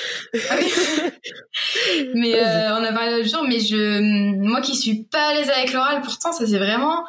Ah 0.50 0.56
mais 2.14 2.34
euh, 2.34 2.76
on 2.76 2.84
a 2.84 2.92
parlé 2.92 3.12
l'autre 3.12 3.28
jour, 3.28 3.44
mais 3.46 3.60
je, 3.60 4.00
moi 4.40 4.60
qui 4.60 4.74
suis 4.74 5.04
pas 5.04 5.28
à 5.28 5.34
l'aise 5.34 5.50
avec 5.50 5.72
l'oral, 5.72 6.00
pourtant 6.02 6.32
ça 6.32 6.46
c'est 6.46 6.58
vraiment. 6.58 7.04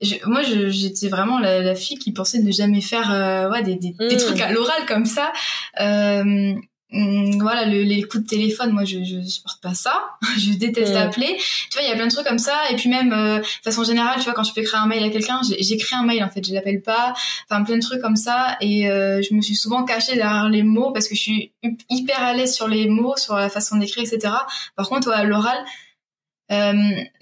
Je, 0.00 0.14
moi, 0.26 0.42
j'étais 0.42 1.08
vraiment 1.08 1.38
la, 1.38 1.62
la, 1.62 1.74
fille 1.74 1.98
qui 1.98 2.12
pensait 2.12 2.40
ne 2.40 2.52
jamais 2.52 2.82
faire 2.82 3.10
euh, 3.12 3.50
ouais, 3.50 3.62
des, 3.62 3.76
des, 3.76 3.94
des, 3.98 4.16
mm. 4.16 4.18
trucs 4.18 4.40
à 4.40 4.52
l'oral 4.52 4.84
comme 4.86 5.06
ça. 5.06 5.32
Hum, 6.96 7.38
voilà 7.42 7.66
le, 7.66 7.82
les 7.82 8.02
coups 8.04 8.24
de 8.24 8.28
téléphone 8.28 8.72
moi 8.72 8.84
je, 8.86 9.04
je 9.04 9.20
supporte 9.20 9.60
pas 9.60 9.74
ça. 9.74 10.16
Je 10.38 10.52
déteste 10.52 10.96
appeler. 10.96 11.36
Tu 11.70 11.78
vois 11.78 11.82
il 11.82 11.88
y 11.88 11.92
a 11.92 11.94
plein 11.94 12.06
de 12.06 12.10
trucs 12.10 12.26
comme 12.26 12.38
ça. 12.38 12.70
Et 12.70 12.76
puis 12.76 12.88
même 12.88 13.12
euh, 13.12 13.38
de 13.38 13.44
façon 13.62 13.84
générale 13.84 14.18
tu 14.18 14.24
vois 14.24 14.32
quand 14.32 14.44
je 14.44 14.54
peux 14.54 14.62
écrire 14.62 14.80
un 14.80 14.86
mail 14.86 15.04
à 15.04 15.10
quelqu'un 15.10 15.40
j'écris 15.58 15.94
un 15.94 16.04
mail 16.04 16.24
en 16.24 16.30
fait. 16.30 16.46
Je 16.46 16.54
l'appelle 16.54 16.80
pas. 16.80 17.12
Enfin 17.50 17.62
plein 17.64 17.76
de 17.76 17.82
trucs 17.82 18.00
comme 18.00 18.16
ça. 18.16 18.56
Et 18.62 18.88
euh, 18.88 19.20
je 19.20 19.34
me 19.34 19.42
suis 19.42 19.56
souvent 19.56 19.84
cachée 19.84 20.14
derrière 20.14 20.48
les 20.48 20.62
mots 20.62 20.92
parce 20.92 21.06
que 21.08 21.14
je 21.14 21.20
suis 21.20 21.52
hyper 21.90 22.22
à 22.22 22.32
l'aise 22.32 22.54
sur 22.54 22.66
les 22.66 22.88
mots 22.88 23.16
sur 23.16 23.36
la 23.36 23.50
façon 23.50 23.76
d'écrire 23.76 24.04
etc 24.04 24.32
par 24.74 24.88
contre 24.88 25.10
à 25.10 25.24
l'oral 25.24 25.58
euh, 26.52 26.72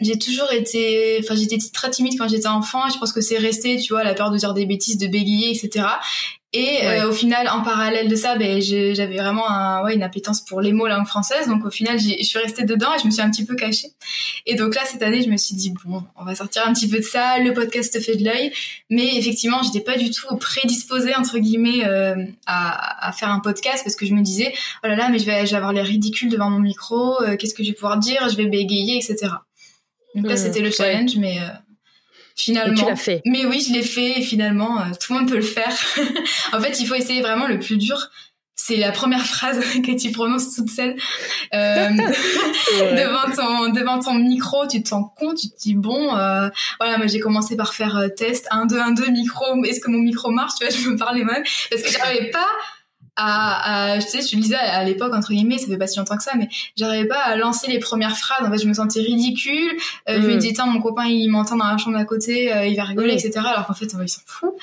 j'ai 0.00 0.18
toujours 0.18 0.52
été, 0.52 1.18
enfin 1.22 1.34
j'étais 1.34 1.56
très 1.72 1.90
timide 1.90 2.18
quand 2.18 2.28
j'étais 2.28 2.46
enfant. 2.46 2.88
Je 2.90 2.98
pense 2.98 3.12
que 3.12 3.20
c'est 3.20 3.38
resté, 3.38 3.78
tu 3.78 3.92
vois, 3.92 4.04
la 4.04 4.14
peur 4.14 4.30
de 4.30 4.36
dire 4.36 4.52
des 4.52 4.66
bêtises, 4.66 4.98
de 4.98 5.06
bégayer, 5.06 5.50
etc. 5.50 5.86
Et 6.56 6.86
euh, 6.86 7.08
au 7.08 7.12
final, 7.12 7.48
en 7.48 7.62
parallèle 7.62 8.06
de 8.06 8.14
ça, 8.14 8.36
ben, 8.36 8.62
j'avais 8.62 9.16
vraiment 9.16 9.50
un, 9.50 9.82
ouais, 9.82 9.96
une 9.96 10.04
appétence 10.04 10.40
pour 10.40 10.60
les 10.60 10.72
mots 10.72 10.86
langue 10.86 11.04
française. 11.04 11.48
Donc 11.48 11.64
au 11.64 11.70
final, 11.70 11.98
je 11.98 12.22
suis 12.22 12.38
restée 12.38 12.62
dedans 12.62 12.94
et 12.94 13.00
je 13.00 13.06
me 13.06 13.10
suis 13.10 13.20
un 13.20 13.28
petit 13.28 13.44
peu 13.44 13.56
cachée. 13.56 13.88
Et 14.46 14.54
donc 14.54 14.76
là, 14.76 14.82
cette 14.84 15.02
année, 15.02 15.20
je 15.20 15.28
me 15.28 15.36
suis 15.36 15.56
dit, 15.56 15.74
bon, 15.84 16.04
on 16.14 16.24
va 16.24 16.36
sortir 16.36 16.62
un 16.64 16.72
petit 16.72 16.88
peu 16.88 16.98
de 16.98 17.02
ça. 17.02 17.40
Le 17.40 17.52
podcast 17.52 18.00
fait 18.00 18.14
de 18.14 18.24
l'œil. 18.24 18.52
Mais 18.88 19.16
effectivement, 19.16 19.62
j'étais 19.64 19.80
pas 19.80 19.98
du 19.98 20.12
tout 20.12 20.36
prédisposée, 20.36 21.16
entre 21.16 21.40
guillemets, 21.40 21.84
euh, 21.86 22.24
à, 22.46 23.08
à, 23.08 23.10
faire 23.10 23.30
un 23.30 23.40
podcast 23.40 23.82
parce 23.82 23.96
que 23.96 24.06
je 24.06 24.14
me 24.14 24.22
disais, 24.22 24.54
oh 24.84 24.86
là 24.86 24.94
là, 24.94 25.08
mais 25.08 25.18
je 25.18 25.26
vais, 25.26 25.46
je 25.46 25.50
vais 25.50 25.56
avoir 25.56 25.72
les 25.72 25.82
ridicules 25.82 26.28
devant 26.28 26.50
mon 26.50 26.60
micro. 26.60 27.20
Euh, 27.20 27.36
qu'est-ce 27.36 27.54
que 27.54 27.64
je 27.64 27.70
vais 27.70 27.74
pouvoir 27.74 27.98
dire 27.98 28.28
Je 28.28 28.36
vais 28.36 28.46
bégayer, 28.46 28.96
etc. 28.96 29.32
Donc 30.14 30.28
là, 30.28 30.34
mmh, 30.34 30.36
c'était 30.36 30.60
le 30.60 30.70
challenge, 30.70 31.16
mais 31.16 31.40
finalement. 32.34 32.74
tu 32.74 32.84
l'as 32.84 32.96
fait. 32.96 33.22
Mais 33.24 33.46
oui, 33.46 33.64
je 33.66 33.72
l'ai 33.72 33.82
fait 33.82 34.18
et 34.18 34.22
finalement, 34.22 34.80
euh, 34.80 34.84
tout 35.00 35.12
le 35.12 35.20
monde 35.20 35.28
peut 35.28 35.36
le 35.36 35.42
faire. 35.42 35.74
en 36.52 36.60
fait, 36.60 36.80
il 36.80 36.86
faut 36.86 36.94
essayer 36.94 37.22
vraiment 37.22 37.46
le 37.46 37.58
plus 37.58 37.76
dur. 37.76 38.10
C'est 38.56 38.76
la 38.76 38.92
première 38.92 39.26
phrase 39.26 39.58
que 39.86 40.00
tu 40.00 40.12
prononces 40.12 40.54
toute 40.54 40.70
seule 40.70 40.96
euh, 41.54 41.90
devant 42.78 43.34
ton 43.34 43.72
devant 43.72 43.98
ton 43.98 44.14
micro. 44.14 44.66
Tu 44.66 44.82
te 44.82 44.88
sens 44.88 45.06
con, 45.16 45.34
tu 45.34 45.48
te 45.50 45.56
dis 45.60 45.74
bon, 45.74 46.16
euh, 46.16 46.48
voilà, 46.78 46.98
moi 46.98 47.06
j'ai 47.06 47.20
commencé 47.20 47.56
par 47.56 47.74
faire 47.74 48.08
test 48.16 48.46
1 48.50 48.66
2 48.66 48.78
1 48.78 48.90
2 48.92 49.10
micro. 49.10 49.64
Est-ce 49.64 49.80
que 49.80 49.90
mon 49.90 49.98
micro 49.98 50.30
marche? 50.30 50.54
Tu 50.58 50.66
vois, 50.66 50.74
je 50.74 50.88
me 50.88 50.96
parlais 50.96 51.24
même 51.24 51.42
parce 51.70 51.82
que 51.82 51.90
j'arrivais 51.90 52.30
pas 52.30 52.46
à, 53.16 53.98
je 54.00 54.06
sais, 54.06 54.20
je 54.20 54.36
disais 54.36 54.56
à 54.56 54.82
l'époque 54.84 55.14
entre 55.14 55.32
guillemets, 55.32 55.58
ça 55.58 55.66
fait 55.66 55.76
pas 55.76 55.86
si 55.86 55.98
longtemps 55.98 56.16
que 56.16 56.22
ça, 56.22 56.32
mais 56.36 56.48
j'arrivais 56.76 57.06
pas 57.06 57.20
à 57.20 57.36
lancer 57.36 57.70
les 57.70 57.78
premières 57.78 58.16
phrases. 58.16 58.46
En 58.46 58.50
fait, 58.50 58.58
je 58.58 58.66
me 58.66 58.74
sentais 58.74 59.00
ridicule. 59.00 59.72
Euh, 60.08 60.20
Je 60.20 60.26
me 60.26 60.34
mm. 60.34 60.38
disais, 60.38 60.52
tiens, 60.54 60.66
mon 60.66 60.80
copain, 60.80 61.06
il 61.06 61.28
m'entend 61.28 61.56
dans 61.56 61.66
la 61.66 61.76
chambre 61.76 61.96
d'à 61.96 62.04
côté, 62.04 62.52
euh, 62.52 62.66
il 62.66 62.76
va 62.76 62.84
rigoler, 62.84 63.14
etc. 63.14 63.32
Alors 63.46 63.66
qu'en 63.66 63.74
fait, 63.74 63.86
il 63.86 64.08
s'en 64.08 64.20
fout. 64.26 64.54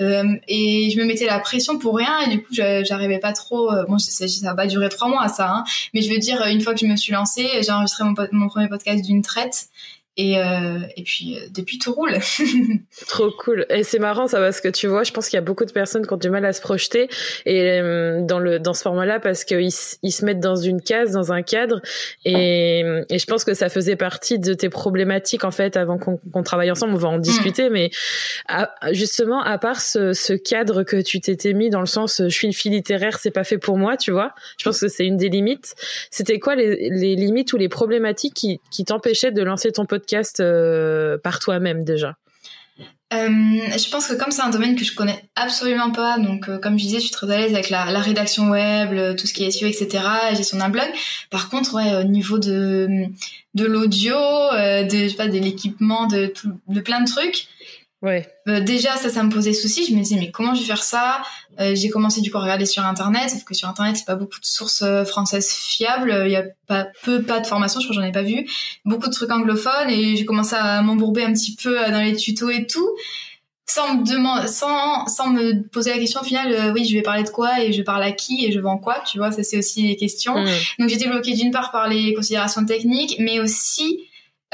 Euh, 0.00 0.36
et 0.48 0.90
je 0.90 0.98
me 1.00 1.04
mettais 1.04 1.26
la 1.26 1.40
pression 1.40 1.78
pour 1.78 1.96
rien, 1.96 2.20
et 2.20 2.30
du 2.30 2.42
coup, 2.42 2.52
j'arrivais 2.52 3.18
pas 3.18 3.32
trop. 3.32 3.72
Euh, 3.72 3.84
bon, 3.88 3.98
ça, 3.98 4.28
ça 4.28 4.48
va 4.48 4.54
pas 4.54 4.66
durer 4.66 4.88
trois 4.88 5.08
mois, 5.08 5.28
ça. 5.28 5.50
Hein, 5.50 5.64
mais 5.94 6.02
je 6.02 6.10
veux 6.10 6.18
dire, 6.18 6.44
une 6.46 6.60
fois 6.60 6.74
que 6.74 6.80
je 6.80 6.86
me 6.86 6.96
suis 6.96 7.12
lancée, 7.12 7.48
j'ai 7.62 7.72
enregistré 7.72 8.04
mon, 8.04 8.14
mon 8.32 8.48
premier 8.48 8.68
podcast 8.68 9.04
d'une 9.04 9.22
traite. 9.22 9.68
Et, 10.18 10.38
euh, 10.38 10.78
et 10.96 11.02
puis, 11.02 11.36
euh, 11.36 11.46
depuis, 11.54 11.78
tout 11.78 11.92
roule. 11.92 12.16
Trop 13.06 13.30
cool. 13.32 13.66
Et 13.68 13.82
c'est 13.82 13.98
marrant, 13.98 14.26
ça, 14.26 14.38
parce 14.38 14.62
que 14.62 14.68
tu 14.68 14.86
vois, 14.86 15.02
je 15.02 15.12
pense 15.12 15.28
qu'il 15.28 15.36
y 15.36 15.38
a 15.38 15.42
beaucoup 15.42 15.66
de 15.66 15.72
personnes 15.72 16.06
qui 16.06 16.12
ont 16.14 16.16
du 16.16 16.30
mal 16.30 16.44
à 16.46 16.54
se 16.54 16.62
projeter 16.62 17.08
et 17.44 17.70
euh, 17.70 18.22
dans 18.22 18.38
le 18.38 18.58
dans 18.58 18.72
ce 18.72 18.80
format-là 18.80 19.20
parce 19.20 19.44
qu'ils 19.44 19.68
ils 20.02 20.12
se 20.12 20.24
mettent 20.24 20.40
dans 20.40 20.56
une 20.56 20.80
case, 20.80 21.12
dans 21.12 21.32
un 21.32 21.42
cadre. 21.42 21.82
Et, 22.24 22.80
et 23.10 23.18
je 23.18 23.26
pense 23.26 23.44
que 23.44 23.52
ça 23.52 23.68
faisait 23.68 23.96
partie 23.96 24.38
de 24.38 24.54
tes 24.54 24.70
problématiques, 24.70 25.44
en 25.44 25.50
fait, 25.50 25.76
avant 25.76 25.98
qu'on 25.98 26.42
travaille 26.42 26.70
ensemble. 26.70 26.94
On 26.94 26.98
va 26.98 27.08
en 27.08 27.18
mm. 27.18 27.22
discuter. 27.22 27.68
Mais 27.68 27.90
justement, 28.92 29.42
à 29.42 29.58
part 29.58 29.82
ce, 29.82 30.14
ce 30.14 30.32
cadre 30.32 30.82
que 30.82 30.96
tu 30.96 31.20
t'étais 31.20 31.52
mis 31.52 31.68
dans 31.68 31.80
le 31.80 31.86
sens, 31.86 32.22
je 32.24 32.28
suis 32.28 32.46
une 32.46 32.54
fille 32.54 32.70
littéraire, 32.70 33.18
c'est 33.18 33.30
pas 33.30 33.44
fait 33.44 33.58
pour 33.58 33.76
moi, 33.76 33.98
tu 33.98 34.12
vois. 34.12 34.32
Je 34.56 34.64
pense 34.64 34.80
que 34.80 34.88
c'est 34.88 35.04
une 35.04 35.18
des 35.18 35.28
limites. 35.28 35.74
C'était 36.10 36.38
quoi 36.38 36.54
les, 36.54 36.88
les 36.88 37.16
limites 37.16 37.52
ou 37.52 37.58
les 37.58 37.68
problématiques 37.68 38.34
qui, 38.34 38.60
qui 38.70 38.86
t'empêchaient 38.86 39.32
de 39.32 39.42
lancer 39.42 39.72
ton 39.72 39.84
podcast 39.84 40.05
euh, 40.40 41.18
par 41.18 41.38
toi-même 41.38 41.84
déjà 41.84 42.16
euh, 43.14 43.28
je 43.28 43.88
pense 43.88 44.08
que 44.08 44.14
comme 44.14 44.32
c'est 44.32 44.42
un 44.42 44.50
domaine 44.50 44.74
que 44.74 44.84
je 44.84 44.92
connais 44.92 45.22
absolument 45.36 45.92
pas, 45.92 46.18
donc 46.18 46.48
euh, 46.48 46.58
comme 46.58 46.76
je 46.76 46.86
disais, 46.86 46.96
je 46.98 47.04
suis 47.04 47.12
très 47.12 47.32
à 47.32 47.38
l'aise 47.38 47.54
avec 47.54 47.70
la, 47.70 47.84
rédaction 48.00 48.50
web, 48.50 49.16
tout 49.16 49.28
ce 49.28 49.32
qui 49.32 49.44
est 49.44 49.52
SEO, 49.52 49.68
etc., 49.68 50.02
gestion 50.34 50.58
d'un 50.58 50.70
blog. 50.70 50.88
Par 51.30 51.48
contre, 51.48 51.76
au 51.76 52.02
niveau 52.02 52.40
de 52.40 53.06
de 53.54 53.64
l'audio, 53.64 54.16
de 54.16 55.16
pas, 55.16 55.28
de 55.28 55.38
l'équipement, 55.38 56.08
de, 56.08 56.32
de 56.66 56.80
plein 56.80 57.00
de 57.00 57.06
trucs, 57.06 57.46
Ouais. 58.02 58.28
Euh, 58.46 58.60
déjà, 58.60 58.96
ça, 58.96 59.08
ça 59.08 59.22
me 59.22 59.30
posait 59.30 59.52
souci. 59.52 59.86
Je 59.86 59.94
me 59.94 60.02
disais, 60.02 60.16
mais 60.16 60.30
comment 60.30 60.54
je 60.54 60.60
vais 60.60 60.66
faire 60.66 60.82
ça? 60.82 61.22
Euh, 61.60 61.74
J'ai 61.74 61.88
commencé 61.88 62.20
du 62.20 62.30
coup 62.30 62.36
à 62.36 62.42
regarder 62.42 62.66
sur 62.66 62.84
Internet, 62.84 63.30
sauf 63.30 63.44
que 63.44 63.54
sur 63.54 63.68
Internet, 63.68 63.96
c'est 63.96 64.04
pas 64.04 64.16
beaucoup 64.16 64.38
de 64.38 64.44
sources 64.44 64.82
euh, 64.82 65.04
françaises 65.04 65.50
fiables. 65.50 66.22
Il 66.26 66.30
y 66.30 66.36
a 66.36 66.44
pas 66.66 66.86
peu, 67.02 67.22
pas 67.22 67.40
de 67.40 67.46
formation, 67.46 67.80
je 67.80 67.86
crois 67.86 68.00
j'en 68.00 68.06
ai 68.06 68.12
pas 68.12 68.22
vu. 68.22 68.46
Beaucoup 68.84 69.08
de 69.08 69.12
trucs 69.12 69.30
anglophones 69.30 69.88
et 69.88 70.16
j'ai 70.16 70.24
commencé 70.24 70.54
à 70.54 70.82
m'embourber 70.82 71.24
un 71.24 71.32
petit 71.32 71.56
peu 71.56 71.74
dans 71.90 72.02
les 72.02 72.14
tutos 72.14 72.50
et 72.50 72.66
tout, 72.66 72.88
sans 73.66 73.96
me 73.96 74.04
demander, 74.04 74.46
sans, 74.46 75.06
sans 75.06 75.30
me 75.30 75.62
poser 75.68 75.90
la 75.90 75.98
question 75.98 76.20
au 76.20 76.24
final. 76.24 76.72
oui, 76.74 76.84
je 76.84 76.94
vais 76.94 77.02
parler 77.02 77.22
de 77.22 77.30
quoi? 77.30 77.62
Et 77.62 77.72
je 77.72 77.82
parle 77.82 78.02
à 78.02 78.12
qui? 78.12 78.44
Et 78.44 78.52
je 78.52 78.60
vends 78.60 78.78
quoi? 78.78 79.02
Tu 79.06 79.16
vois, 79.16 79.32
ça 79.32 79.42
c'est 79.42 79.56
aussi 79.56 79.82
les 79.82 79.96
questions. 79.96 80.38
Mmh. 80.38 80.48
Donc 80.80 80.88
j'étais 80.90 81.08
bloquée 81.08 81.32
d'une 81.32 81.50
part 81.50 81.72
par 81.72 81.88
les 81.88 82.12
considérations 82.12 82.64
techniques, 82.66 83.16
mais 83.20 83.40
aussi 83.40 84.00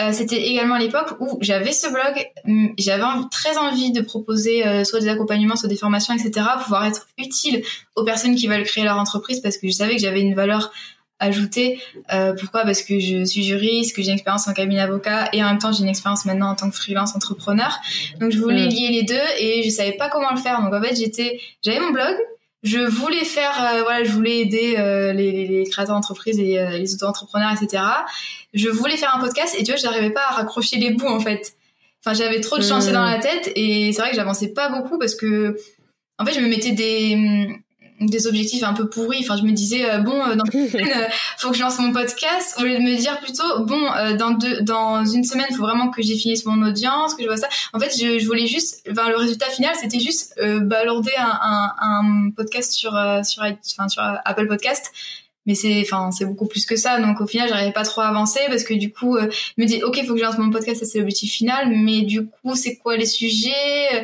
euh, 0.00 0.12
c'était 0.12 0.42
également 0.48 0.78
l'époque 0.78 1.16
où 1.20 1.36
j'avais 1.42 1.72
ce 1.72 1.86
blog, 1.88 2.26
hum, 2.46 2.72
j'avais 2.78 3.04
très 3.30 3.58
envie 3.58 3.92
de 3.92 4.00
proposer 4.00 4.66
euh, 4.66 4.84
soit 4.84 5.00
des 5.00 5.08
accompagnements, 5.08 5.54
soit 5.54 5.68
des 5.68 5.76
formations, 5.76 6.14
etc., 6.14 6.46
pouvoir 6.62 6.86
être 6.86 7.08
utile 7.18 7.62
aux 7.94 8.04
personnes 8.04 8.34
qui 8.34 8.46
veulent 8.46 8.64
créer 8.64 8.84
leur 8.84 8.98
entreprise 8.98 9.40
parce 9.40 9.58
que 9.58 9.68
je 9.68 9.72
savais 9.72 9.96
que 9.96 10.00
j'avais 10.00 10.22
une 10.22 10.34
valeur 10.34 10.72
ajoutée. 11.18 11.78
Euh, 12.12 12.34
pourquoi? 12.38 12.62
Parce 12.64 12.82
que 12.82 12.98
je 12.98 13.24
suis 13.24 13.44
juriste, 13.44 13.94
que 13.94 14.02
j'ai 14.02 14.08
une 14.08 14.14
expérience 14.14 14.48
en 14.48 14.54
cabinet 14.54 14.80
avocat 14.80 15.28
et 15.32 15.42
en 15.42 15.48
même 15.48 15.58
temps 15.58 15.72
j'ai 15.72 15.82
une 15.82 15.88
expérience 15.88 16.24
maintenant 16.24 16.48
en 16.48 16.54
tant 16.54 16.70
que 16.70 16.76
freelance 16.76 17.14
entrepreneur. 17.14 17.78
Donc 18.18 18.32
je 18.32 18.38
voulais 18.38 18.66
mmh. 18.66 18.70
lier 18.70 18.88
les 18.90 19.02
deux 19.02 19.28
et 19.38 19.62
je 19.62 19.70
savais 19.70 19.92
pas 19.92 20.08
comment 20.08 20.30
le 20.30 20.38
faire. 20.38 20.60
Donc 20.62 20.72
en 20.72 20.82
fait 20.82 20.96
j'étais, 20.96 21.38
j'avais 21.62 21.80
mon 21.80 21.90
blog, 21.90 22.16
je 22.62 22.78
voulais 22.78 23.24
faire, 23.24 23.52
euh, 23.60 23.82
voilà, 23.82 24.04
je 24.04 24.12
voulais 24.12 24.38
aider 24.38 24.76
euh, 24.78 25.12
les, 25.12 25.46
les, 25.46 25.64
créateurs 25.64 25.96
d'entreprises 25.96 26.38
et 26.38 26.60
euh, 26.60 26.78
les 26.78 26.94
auto-entrepreneurs, 26.94 27.52
etc. 27.52 27.82
Je 28.54 28.68
voulais 28.68 28.96
faire 28.96 29.14
un 29.14 29.20
podcast 29.20 29.56
et 29.58 29.64
tu 29.64 29.72
vois, 29.72 29.76
je 29.76 29.84
n'arrivais 29.84 30.10
pas 30.10 30.22
à 30.28 30.34
raccrocher 30.34 30.76
les 30.76 30.90
bouts 30.90 31.08
en 31.08 31.18
fait. 31.18 31.54
Enfin, 32.04 32.14
j'avais 32.14 32.40
trop 32.40 32.58
de 32.58 32.62
chantiers 32.62 32.92
dans 32.92 33.04
la 33.04 33.18
hmm. 33.18 33.22
tête 33.22 33.52
et 33.56 33.92
c'est 33.92 34.00
vrai 34.00 34.10
que 34.10 34.16
j'avançais 34.16 34.48
pas 34.48 34.68
beaucoup 34.68 34.98
parce 34.98 35.14
que, 35.14 35.56
en 36.18 36.24
fait, 36.24 36.34
je 36.34 36.40
me 36.40 36.48
mettais 36.48 36.72
des, 36.72 37.48
des 38.06 38.26
objectifs 38.26 38.62
un 38.62 38.72
peu 38.72 38.88
pourris. 38.88 39.18
Enfin, 39.20 39.36
je 39.36 39.42
me 39.42 39.52
disais 39.52 39.90
euh, 39.90 39.98
bon, 39.98 40.24
euh, 40.24 40.34
dans 40.34 40.44
une 40.52 40.68
semaine, 40.70 40.92
euh, 40.96 41.08
faut 41.38 41.50
que 41.50 41.56
je 41.56 41.62
lance 41.62 41.78
mon 41.78 41.92
podcast. 41.92 42.56
Au 42.58 42.62
lieu 42.62 42.76
de 42.76 42.82
me 42.82 42.96
dire 42.96 43.18
plutôt 43.20 43.64
bon, 43.64 43.80
dans 44.18 44.32
deux, 44.32 44.60
dans 44.62 45.04
une 45.04 45.24
semaine, 45.24 45.46
il 45.50 45.56
faut 45.56 45.62
vraiment 45.62 45.90
que 45.90 46.02
j'ai 46.02 46.16
fini 46.16 46.40
mon 46.46 46.66
audience, 46.66 47.14
que 47.14 47.22
je 47.22 47.28
vois 47.28 47.36
ça. 47.36 47.48
En 47.72 47.78
fait, 47.78 47.90
je, 47.90 48.18
je 48.18 48.26
voulais 48.26 48.46
juste, 48.46 48.86
enfin, 48.90 49.08
le 49.08 49.16
résultat 49.16 49.46
final, 49.46 49.74
c'était 49.80 50.00
juste 50.00 50.34
balancer 50.62 51.12
un, 51.16 51.38
un, 51.42 51.72
un, 51.78 52.30
podcast 52.30 52.72
sur 52.72 52.92
sur, 53.24 53.42
enfin, 53.42 53.88
sur 53.88 54.02
Apple 54.24 54.46
Podcast 54.46 54.92
mais 55.46 55.54
c'est 55.54 55.80
enfin 55.82 56.10
c'est 56.10 56.24
beaucoup 56.24 56.46
plus 56.46 56.66
que 56.66 56.76
ça. 56.76 57.00
Donc 57.00 57.20
au 57.20 57.26
final 57.26 57.48
j'arrivais 57.48 57.72
pas 57.72 57.84
trop 57.84 58.00
à 58.00 58.08
avancer 58.08 58.40
parce 58.48 58.64
que 58.64 58.74
du 58.74 58.92
coup 58.92 59.16
euh, 59.16 59.28
je 59.30 59.62
me 59.62 59.66
dis 59.66 59.82
ok 59.82 59.98
il 59.98 60.06
faut 60.06 60.14
que 60.14 60.20
je 60.20 60.24
lance 60.24 60.38
mon 60.38 60.50
podcast 60.50 60.80
ça 60.80 60.86
c'est 60.86 60.98
l'objectif 60.98 61.32
final. 61.32 61.68
Mais 61.70 62.02
du 62.02 62.26
coup 62.26 62.54
c'est 62.54 62.76
quoi 62.76 62.96
les 62.96 63.06
sujets 63.06 63.50
euh, 63.94 64.02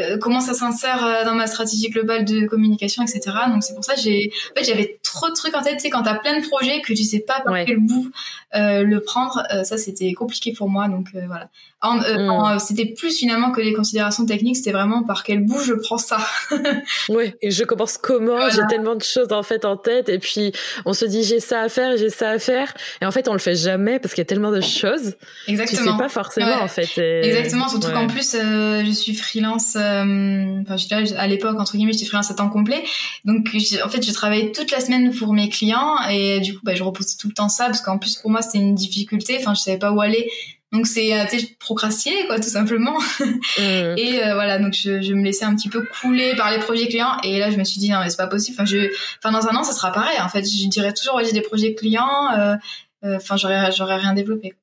euh, 0.00 0.18
comment 0.18 0.40
ça 0.40 0.54
s'insère 0.54 1.24
dans 1.24 1.34
ma 1.34 1.46
stratégie 1.46 1.88
globale 1.90 2.24
de 2.24 2.46
communication 2.46 3.02
etc 3.02 3.36
donc 3.48 3.62
c'est 3.62 3.74
pour 3.74 3.84
ça 3.84 3.94
j'ai 3.96 4.30
en 4.50 4.58
fait 4.58 4.64
j'avais 4.64 4.98
trop 5.02 5.28
de 5.28 5.34
trucs 5.34 5.54
en 5.54 5.62
tête. 5.62 5.74
Tu 5.76 5.80
sais 5.80 5.90
quand 5.90 6.02
t'as 6.02 6.18
plein 6.18 6.38
de 6.38 6.46
projets 6.46 6.80
que 6.80 6.92
tu 6.92 7.04
sais 7.04 7.20
pas 7.20 7.40
par 7.40 7.54
quel 7.64 7.78
bout 7.78 8.10
le 8.54 8.98
prendre 8.98 9.42
ça 9.64 9.76
c'était 9.78 10.12
compliqué 10.12 10.52
pour 10.52 10.68
moi. 10.68 10.88
Donc 10.88 11.08
voilà 11.26 11.48
mm. 11.94 12.58
c'était 12.58 12.86
plus 12.86 13.16
finalement 13.16 13.50
que 13.50 13.60
les 13.60 13.72
considérations 13.72 14.26
techniques 14.26 14.56
c'était 14.56 14.72
vraiment 14.72 15.02
par 15.02 15.24
quel 15.24 15.44
bout 15.44 15.60
je 15.60 15.74
prends 15.74 15.98
ça 15.98 16.18
ouais 17.08 17.36
et 17.42 17.50
je 17.50 17.64
commence 17.64 17.98
comment 17.98 18.48
j'ai 18.50 18.62
tellement 18.68 18.94
de 18.94 19.02
choses 19.02 19.32
en 19.32 19.42
fait 19.42 19.64
en 19.64 19.76
tête 19.76 20.08
et 20.08 20.18
puis 20.18 20.52
on 20.84 20.92
se 20.92 21.04
dit 21.04 21.22
j'ai 21.22 21.40
ça 21.40 21.62
à 21.62 21.68
faire, 21.68 21.96
j'ai 21.96 22.10
ça 22.10 22.30
à 22.30 22.38
faire, 22.38 22.74
et 23.00 23.06
en 23.06 23.10
fait 23.10 23.28
on 23.28 23.32
le 23.32 23.38
fait 23.38 23.54
jamais 23.54 23.98
parce 23.98 24.14
qu'il 24.14 24.20
y 24.20 24.26
a 24.26 24.26
tellement 24.26 24.50
de 24.50 24.60
choses. 24.60 25.14
Exactement. 25.48 25.82
Tu 25.82 25.90
sais 25.90 25.98
pas 25.98 26.08
forcément 26.08 26.60
en 26.62 26.68
fait. 26.68 26.98
Exactement, 26.98 27.68
surtout 27.68 27.90
qu'en 27.90 28.06
plus 28.06 28.34
euh, 28.34 28.84
je 28.84 28.90
suis 28.90 29.14
freelance. 29.14 29.76
Euh, 29.76 30.62
enfin, 30.68 30.76
à 31.16 31.26
l'époque 31.26 31.58
entre 31.58 31.76
guillemets, 31.76 31.92
j'étais 31.92 32.06
freelance 32.06 32.30
à 32.30 32.34
temps 32.34 32.48
complet, 32.48 32.82
donc 33.24 33.48
en 33.84 33.88
fait 33.88 34.04
je 34.04 34.12
travaillais 34.12 34.52
toute 34.52 34.70
la 34.70 34.80
semaine 34.80 35.14
pour 35.14 35.32
mes 35.32 35.48
clients 35.48 35.96
et 36.10 36.40
du 36.40 36.54
coup 36.54 36.60
bah, 36.62 36.74
je 36.74 36.82
repoussais 36.82 37.16
tout 37.18 37.28
le 37.28 37.34
temps 37.34 37.48
ça 37.48 37.66
parce 37.66 37.80
qu'en 37.80 37.98
plus 37.98 38.16
pour 38.16 38.30
moi 38.30 38.42
c'était 38.42 38.58
une 38.58 38.74
difficulté. 38.74 39.36
Enfin, 39.40 39.54
je 39.54 39.60
savais 39.60 39.78
pas 39.78 39.92
où 39.92 40.00
aller 40.00 40.30
donc 40.76 40.86
c'est 40.86 41.18
euh, 41.18 41.24
tu 41.28 41.40
sais 41.40 41.56
procrastiner 41.58 42.26
quoi 42.26 42.38
tout 42.38 42.48
simplement. 42.48 42.98
Mmh. 43.58 43.94
et 43.96 44.22
euh, 44.22 44.34
voilà 44.34 44.58
donc 44.58 44.74
je, 44.74 45.00
je, 45.00 45.14
me 45.14 45.24
laissais 45.24 45.44
un 45.44 45.54
petit 45.54 45.68
peu 45.68 45.82
couler 46.00 46.34
par 46.36 46.50
les 46.50 46.58
projets 46.58 46.88
clients 46.88 47.16
et 47.22 47.38
là 47.38 47.50
je 47.50 47.56
me 47.56 47.64
suis 47.64 47.80
dit 47.80 47.90
non 47.90 48.00
mais 48.00 48.10
c'est 48.10 48.16
pas 48.16 48.26
possible. 48.26 48.56
Enfin 48.58 48.66
je 48.66 48.90
enfin 49.18 49.32
dans 49.32 49.46
un 49.48 49.56
an 49.56 49.62
ça 49.62 49.72
sera 49.72 49.92
pareil 49.92 50.18
en 50.20 50.28
fait. 50.28 50.44
Je 50.44 50.68
dirais 50.68 50.92
toujours 50.92 51.14
ouais, 51.16 51.24
j'ai 51.24 51.32
des 51.32 51.40
projets 51.40 51.74
clients. 51.74 52.30
Euh, 52.36 52.56
enfin 53.02 53.36
j'aurais 53.36 53.72
j'aurais 53.72 53.96
rien 53.96 54.12
développé. 54.12 54.54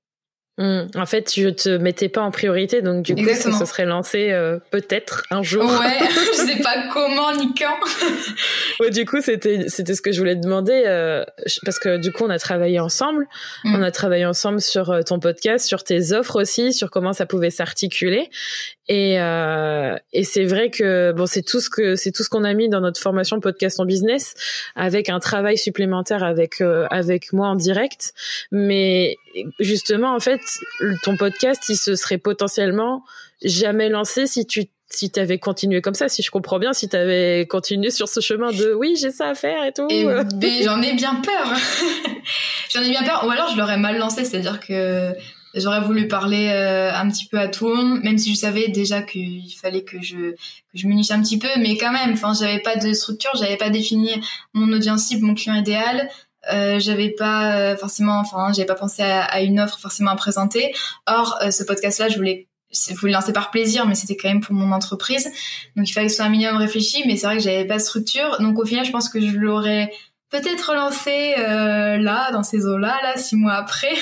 Mmh. 0.60 0.82
En 0.96 1.08
fait, 1.08 1.24
tu 1.24 1.52
te 1.56 1.78
mettais 1.78 2.10
pas 2.10 2.22
en 2.22 2.30
priorité, 2.30 2.84
donc 2.84 3.02
du 3.02 3.16
coup, 3.16 3.34
ça 3.34 3.52
se 3.52 3.66
serait 3.66 3.86
lancé 3.86 4.30
euh, 4.30 4.60
peut-être 4.70 5.24
un 5.32 5.42
jour. 5.42 5.64
Ouais, 5.64 5.98
je 6.10 6.32
sais 6.32 6.62
pas 6.62 6.90
comment 6.94 7.36
ni 7.36 7.56
quand. 7.56 7.80
ouais, 8.80 8.92
du 8.92 9.04
coup, 9.06 9.20
c'était 9.20 9.68
c'était 9.68 9.96
ce 9.96 10.02
que 10.04 10.12
je 10.12 10.20
voulais 10.20 10.36
te 10.36 10.42
demander 10.42 10.84
euh, 10.86 11.26
parce 11.66 11.80
que 11.80 11.98
du 11.98 12.12
coup, 12.12 12.24
on 12.26 12.30
a 12.30 12.38
travaillé 12.38 12.80
ensemble, 12.80 13.28
mmh. 13.64 13.76
on 13.76 13.82
a 13.82 13.90
travaillé 13.90 14.28
ensemble 14.28 14.62
sur 14.62 14.92
euh, 14.92 15.02
ton 15.02 15.20
podcast, 15.20 15.66
sur 15.66 15.84
tes 15.84 16.14
offres 16.14 16.40
aussi, 16.40 16.72
sur 16.72 16.92
comment 16.92 17.14
ça 17.14 17.26
pouvait 17.26 17.50
s'articuler. 17.50 18.30
Et 18.90 19.16
et 19.16 20.24
c'est 20.24 20.44
vrai 20.44 20.70
que 20.70 21.14
bon, 21.14 21.26
c'est 21.26 21.42
tout 21.42 21.62
ce 21.62 21.70
que 21.70 21.96
c'est 21.96 22.12
tout 22.12 22.22
ce 22.22 22.30
qu'on 22.30 22.44
a 22.44 22.54
mis 22.54 22.68
dans 22.68 22.82
notre 22.82 23.00
formation 23.00 23.40
podcast 23.40 23.80
en 23.80 23.86
business, 23.86 24.36
avec 24.76 25.08
un 25.08 25.20
travail 25.20 25.58
supplémentaire 25.58 26.22
avec 26.22 26.62
avec 26.92 27.32
moi 27.32 27.48
en 27.48 27.56
direct, 27.56 28.14
mais 28.52 29.18
justement, 29.60 30.16
en 30.16 30.20
fait, 30.20 30.42
ton 31.04 31.18
podcast, 31.18 31.64
il 31.70 31.78
se 31.78 31.96
serait 31.96 32.18
potentiellement 32.18 33.04
jamais 33.44 33.90
lancé 33.90 34.28
si 34.28 34.46
tu 34.46 34.70
si 34.90 35.10
t'avais 35.10 35.40
continué 35.40 35.82
comme 35.82 35.96
ça, 35.96 36.08
si 36.08 36.22
je 36.22 36.30
comprends 36.30 36.60
bien, 36.60 36.72
si 36.74 36.88
t'avais 36.88 37.48
continué 37.50 37.90
sur 37.90 38.08
ce 38.08 38.20
chemin 38.20 38.52
de 38.52 38.74
oui, 38.74 38.96
j'ai 39.00 39.12
ça 39.12 39.30
à 39.30 39.36
faire 39.36 39.64
et 39.64 39.72
tout. 39.72 39.88
Et 39.90 40.04
j'en 40.64 40.82
ai 40.82 40.94
bien 40.94 41.16
peur. 41.16 41.52
j'en 42.74 42.82
ai 42.82 42.90
bien 42.90 43.04
peur. 43.04 43.26
Ou 43.26 43.32
alors 43.32 43.50
je 43.50 43.58
l'aurais 43.58 43.78
mal 43.78 43.98
lancé, 43.98 44.24
c'est-à-dire 44.24 44.60
que 44.60 45.14
j'aurais 45.56 45.82
voulu 45.82 46.08
parler 46.08 46.50
euh, 46.50 46.94
un 46.94 47.10
petit 47.10 47.26
peu 47.26 47.40
à 47.40 47.48
tout 47.48 47.70
le 47.70 47.76
monde, 47.76 48.04
même 48.04 48.18
si 48.18 48.34
je 48.34 48.40
savais 48.40 48.68
déjà 48.70 49.02
qu'il 49.02 49.54
fallait 49.60 49.84
que 49.84 50.02
je 50.02 50.32
que 50.34 50.76
je 50.76 50.88
me 50.88 50.94
niche 50.94 51.12
un 51.12 51.22
petit 51.22 51.40
peu, 51.40 51.50
mais 51.58 51.78
quand 51.78 51.92
même, 51.92 52.14
enfin, 52.14 52.34
j'avais 52.40 52.60
pas 52.60 52.76
de 52.76 52.94
structure, 52.94 53.32
j'avais 53.36 53.58
pas 53.58 53.70
défini 53.70 54.10
mon 54.54 54.72
audience 54.74 55.04
cible, 55.04 55.26
mon 55.26 55.34
client 55.34 55.56
idéal. 55.56 56.10
Euh, 56.52 56.80
j'avais 56.80 57.10
pas 57.10 57.56
euh, 57.56 57.78
forcément, 57.78 58.20
enfin, 58.20 58.52
j'avais 58.54 58.66
pas 58.66 58.76
pensé 58.76 59.02
à, 59.02 59.42
une 59.42 59.60
offre 59.60 59.80
forcément 59.80 60.12
à 60.12 60.16
présenter. 60.16 60.74
Or, 61.08 61.38
euh, 61.42 61.52
ce 61.52 61.64
podcast-là, 61.64 62.10
je 62.10 62.18
voulais, 62.18 62.48
je 62.72 62.94
voulais 62.96 63.14
lancer 63.14 63.34
par 63.34 63.52
plaisir, 63.52 63.86
mais 63.86 63.96
c'était 63.96 64.18
quand 64.18 64.28
même 64.28 64.42
pour 64.42 64.54
mon 64.54 64.72
entreprise. 64.72 65.32
Donc, 65.76 65.90
il 65.90 65.94
fallait 65.94 66.08
que 66.08 66.12
ce 66.12 66.18
soit 66.18 66.26
un 66.26 66.30
minimum 66.30 66.58
réfléchi, 66.58 67.04
mais 67.08 67.16
c'est 67.16 67.28
vrai 67.28 67.38
que 67.38 67.44
j'avais 67.44 67.66
pas 67.66 67.78
de 67.78 67.82
structure. 67.82 68.38
Donc, 68.40 68.60
au 68.60 68.66
final, 68.66 68.86
je 68.86 68.92
pense 68.92 69.10
que 69.10 69.22
je 69.22 69.38
l'aurais 69.38 69.92
peut-être 70.30 70.74
lancé 70.74 71.36
là, 71.38 72.32
dans 72.32 72.44
ces 72.44 72.66
eaux-là, 72.66 72.98
là, 73.04 73.18
six 73.18 73.36
mois 73.36 73.54
après, 73.54 73.94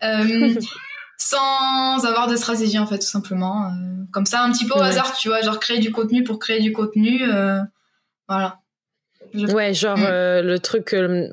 sans 1.18 2.04
avoir 2.04 2.28
de 2.28 2.36
stratégie 2.36 2.78
en 2.78 2.86
fait, 2.86 2.98
tout 2.98 3.06
simplement. 3.06 3.72
comme 4.12 4.26
ça, 4.26 4.42
un 4.42 4.52
petit 4.52 4.64
peu 4.64 4.74
au 4.74 4.82
hasard, 4.82 5.16
tu 5.16 5.28
vois, 5.28 5.40
genre 5.40 5.58
créer 5.58 5.80
du 5.80 5.90
contenu 5.90 6.22
pour 6.22 6.38
créer 6.38 6.60
du 6.60 6.72
contenu, 6.72 7.22
voilà. 8.28 8.60
Ouais, 9.34 9.74
genre 9.74 9.98
Mm. 9.98 10.04
euh, 10.08 10.42
le 10.42 10.58
truc 10.58 10.86
que 10.86 11.28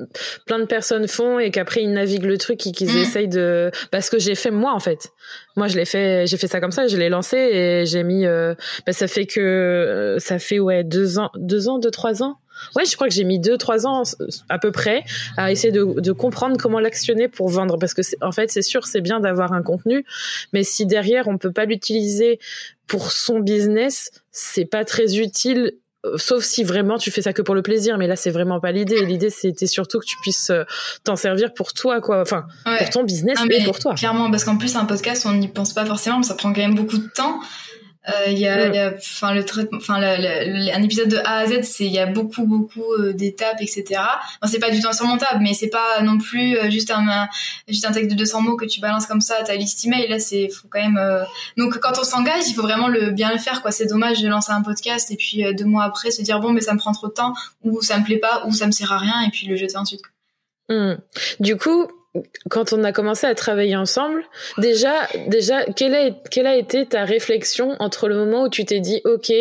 plein 0.46 0.58
de 0.58 0.64
personnes 0.64 1.06
font 1.08 1.38
et 1.38 1.50
qu'après 1.50 1.82
ils 1.82 1.92
naviguent 1.92 2.24
le 2.26 2.38
truc 2.38 2.66
et 2.66 2.72
qu'ils 2.72 2.92
Mm. 2.94 2.98
essayent 2.98 3.28
de. 3.28 3.70
Parce 3.90 4.10
que 4.10 4.18
j'ai 4.18 4.34
fait 4.34 4.50
moi 4.50 4.72
en 4.74 4.80
fait. 4.80 5.08
Moi 5.56 5.68
je 5.68 5.76
l'ai 5.76 5.84
fait, 5.84 6.26
j'ai 6.26 6.36
fait 6.36 6.46
ça 6.48 6.60
comme 6.60 6.72
ça, 6.72 6.86
je 6.86 6.96
l'ai 6.96 7.08
lancé 7.08 7.36
et 7.36 7.86
j'ai 7.86 8.02
mis. 8.02 8.26
euh, 8.26 8.54
bah, 8.86 8.92
ça 8.92 9.06
fait 9.06 9.26
que 9.26 9.40
euh, 9.40 10.18
ça 10.18 10.38
fait 10.38 10.58
ouais 10.58 10.84
deux 10.84 11.18
ans, 11.18 11.30
deux 11.36 11.68
ans, 11.68 11.78
deux 11.78 11.90
trois 11.90 12.22
ans. 12.22 12.36
Ouais, 12.76 12.84
je 12.84 12.94
crois 12.94 13.08
que 13.08 13.14
j'ai 13.14 13.24
mis 13.24 13.40
deux 13.40 13.58
trois 13.58 13.84
ans 13.84 14.04
à 14.48 14.58
peu 14.60 14.70
près 14.70 15.02
à 15.36 15.50
essayer 15.50 15.72
de, 15.72 16.00
de 16.00 16.12
comprendre 16.12 16.56
comment 16.56 16.78
l'actionner 16.78 17.26
pour 17.26 17.48
vendre 17.48 17.78
parce 17.78 17.94
que 17.94 18.02
en 18.22 18.30
fait 18.30 18.48
c'est 18.48 18.62
sûr 18.62 18.86
c'est 18.86 19.00
bien 19.00 19.18
d'avoir 19.18 19.52
un 19.52 19.60
contenu, 19.62 20.04
mais 20.52 20.62
si 20.62 20.86
derrière 20.86 21.26
on 21.26 21.36
peut 21.36 21.50
pas 21.50 21.64
l'utiliser 21.64 22.38
pour 22.86 23.10
son 23.10 23.40
business, 23.40 24.12
c'est 24.30 24.66
pas 24.66 24.84
très 24.84 25.16
utile 25.18 25.64
euh, 25.64 25.78
sauf 26.16 26.44
si 26.44 26.64
vraiment 26.64 26.98
tu 26.98 27.10
fais 27.10 27.22
ça 27.22 27.32
que 27.32 27.42
pour 27.42 27.54
le 27.54 27.62
plaisir 27.62 27.96
mais 27.98 28.06
là 28.06 28.16
c'est 28.16 28.30
vraiment 28.30 28.60
pas 28.60 28.72
l'idée 28.72 29.04
l'idée 29.04 29.30
c'était 29.30 29.66
surtout 29.66 29.98
que 30.00 30.04
tu 30.04 30.16
puisses 30.22 30.50
euh, 30.50 30.64
t'en 31.04 31.16
servir 31.16 31.54
pour 31.54 31.72
toi 31.72 32.00
quoi 32.00 32.20
enfin 32.20 32.46
Ouais. 32.66 32.78
pour 32.78 32.90
ton 32.90 33.04
business 33.04 33.38
Ah, 33.40 33.44
et 33.44 33.58
mais 33.58 33.64
pour 33.64 33.78
toi 33.78 33.94
Clairement, 33.94 34.30
parce 34.30 34.44
qu'en 34.44 34.56
plus, 34.56 34.76
un 34.76 34.84
podcast, 34.84 35.24
on 35.26 35.32
n'y 35.32 35.48
pense 35.48 35.72
pas 35.72 35.84
forcément, 35.86 36.18
mais 36.18 36.24
ça 36.24 36.34
prend 36.34 36.52
quand 36.52 36.60
même 36.60 36.74
beaucoup 36.74 36.98
de 36.98 37.08
temps. 37.14 37.40
Euh, 38.08 38.26
Il 38.28 38.38
y 38.38 38.46
a, 38.46 38.68
y 38.68 38.78
a- 38.78 38.90
le 39.34 39.44
traitement, 39.44 39.78
enfin, 39.78 39.94
un 40.02 40.82
épisode 40.82 41.08
de 41.08 41.16
A 41.18 41.38
à 41.38 41.46
Z, 41.46 41.62
c'est, 41.62 41.86
il 41.86 41.92
y 41.92 41.98
a 41.98 42.04
beaucoup, 42.06 42.44
beaucoup 42.44 42.84
euh, 42.98 43.14
d'étapes, 43.14 43.60
etc. 43.60 43.84
Bon, 44.42 44.48
c'est 44.48 44.58
pas 44.58 44.70
du 44.70 44.80
tout 44.80 44.88
insurmontable, 44.88 45.40
mais 45.42 45.54
c'est 45.54 45.68
pas 45.70 46.02
non 46.02 46.18
plus 46.18 46.56
euh, 46.58 46.68
juste 46.70 46.90
un, 46.90 47.08
un- 47.08 47.28
juste 47.66 47.86
un 47.86 47.92
texte 47.92 48.10
de 48.10 48.16
200 48.16 48.42
mots 48.42 48.56
que 48.56 48.66
tu 48.66 48.80
balances 48.80 49.06
comme 49.06 49.22
ça 49.22 49.36
à 49.40 49.42
ta 49.42 49.54
liste 49.56 49.84
email. 49.86 50.06
Là, 50.08 50.18
c'est, 50.18 50.50
faut 50.50 50.68
quand 50.68 50.80
même, 50.82 50.98
euh, 50.98 51.24
donc 51.56 51.78
quand 51.78 51.98
on 51.98 52.04
s'engage, 52.04 52.42
il 52.48 52.54
faut 52.54 52.60
vraiment 52.62 52.88
le 52.88 53.10
bien 53.10 53.32
le 53.32 53.38
faire, 53.38 53.62
quoi. 53.62 53.70
C'est 53.70 53.86
dommage 53.86 54.20
de 54.20 54.28
lancer 54.28 54.52
un 54.52 54.62
podcast 54.62 55.10
et 55.10 55.16
puis 55.16 55.44
euh, 55.44 55.54
deux 55.54 55.64
mois 55.64 55.84
après 55.84 56.10
se 56.10 56.20
dire 56.20 56.40
bon, 56.40 56.52
mais 56.52 56.60
ça 56.60 56.74
me 56.74 56.78
prend 56.78 56.92
trop 56.92 57.08
de 57.08 57.12
temps, 57.14 57.32
ou 57.62 57.80
ça 57.80 57.98
me 57.98 58.04
plaît 58.04 58.18
pas, 58.18 58.42
ou 58.46 58.52
ça 58.52 58.66
me 58.66 58.72
sert 58.72 58.92
à 58.92 58.98
rien, 58.98 59.22
et 59.26 59.30
puis 59.30 59.46
le 59.46 59.56
jeter 59.56 59.76
ensuite. 59.78 60.02
Hmm. 60.68 60.94
du 61.40 61.56
coup 61.58 61.88
quand 62.48 62.72
on 62.72 62.84
a 62.84 62.92
commencé 62.92 63.26
à 63.26 63.34
travailler 63.34 63.76
ensemble 63.76 64.24
déjà 64.58 65.08
déjà 65.26 65.64
quelle 65.64 65.94
a, 65.94 66.10
quelle 66.30 66.46
a 66.46 66.56
été 66.56 66.86
ta 66.86 67.04
réflexion 67.04 67.76
entre 67.80 68.08
le 68.08 68.16
moment 68.16 68.44
où 68.44 68.48
tu 68.48 68.64
t'es 68.64 68.80
dit 68.80 69.00
ok 69.04 69.32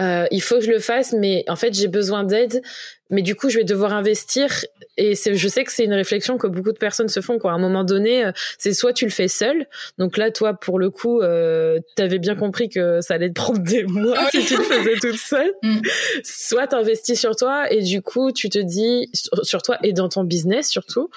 euh, 0.00 0.26
il 0.30 0.42
faut 0.42 0.56
que 0.56 0.64
je 0.64 0.70
le 0.70 0.80
fasse 0.80 1.12
mais 1.12 1.44
en 1.48 1.56
fait 1.56 1.72
j'ai 1.72 1.88
besoin 1.88 2.24
d'aide 2.24 2.62
mais 3.10 3.22
du 3.22 3.34
coup 3.34 3.48
je 3.48 3.58
vais 3.58 3.64
devoir 3.64 3.92
investir 3.92 4.64
et 4.96 5.14
c'est 5.14 5.34
je 5.34 5.48
sais 5.48 5.64
que 5.64 5.72
c'est 5.72 5.84
une 5.84 5.92
réflexion 5.92 6.38
que 6.38 6.46
beaucoup 6.46 6.72
de 6.72 6.78
personnes 6.78 7.08
se 7.08 7.20
font 7.20 7.38
quoi 7.38 7.52
à 7.52 7.54
un 7.54 7.58
moment 7.58 7.84
donné 7.84 8.24
euh, 8.24 8.32
c'est 8.58 8.72
soit 8.72 8.92
tu 8.92 9.04
le 9.04 9.10
fais 9.10 9.28
seul 9.28 9.66
donc 9.98 10.16
là 10.16 10.30
toi 10.30 10.54
pour 10.54 10.78
le 10.78 10.90
coup 10.90 11.20
euh, 11.20 11.78
t'avais 11.96 12.18
bien 12.18 12.34
compris 12.36 12.68
que 12.68 13.00
ça 13.00 13.14
allait 13.14 13.28
te 13.28 13.34
prendre 13.34 13.60
des 13.60 13.84
mois 13.84 14.14
Ah 14.16 14.28
oui. 14.34 14.40
si 14.42 14.46
tu 14.46 14.56
le 14.56 14.62
faisais 14.64 14.94
toute 15.00 15.18
seule 15.18 15.52
Mm. 15.62 15.80
soit 16.22 16.66
t'investis 16.68 17.18
sur 17.18 17.34
toi 17.36 17.70
et 17.72 17.82
du 17.82 18.02
coup 18.02 18.32
tu 18.32 18.48
te 18.50 18.58
dis 18.58 19.08
sur, 19.14 19.44
sur 19.44 19.62
toi 19.62 19.78
et 19.82 19.92
dans 19.92 20.08
ton 20.08 20.24
business 20.24 20.68
surtout 20.68 21.10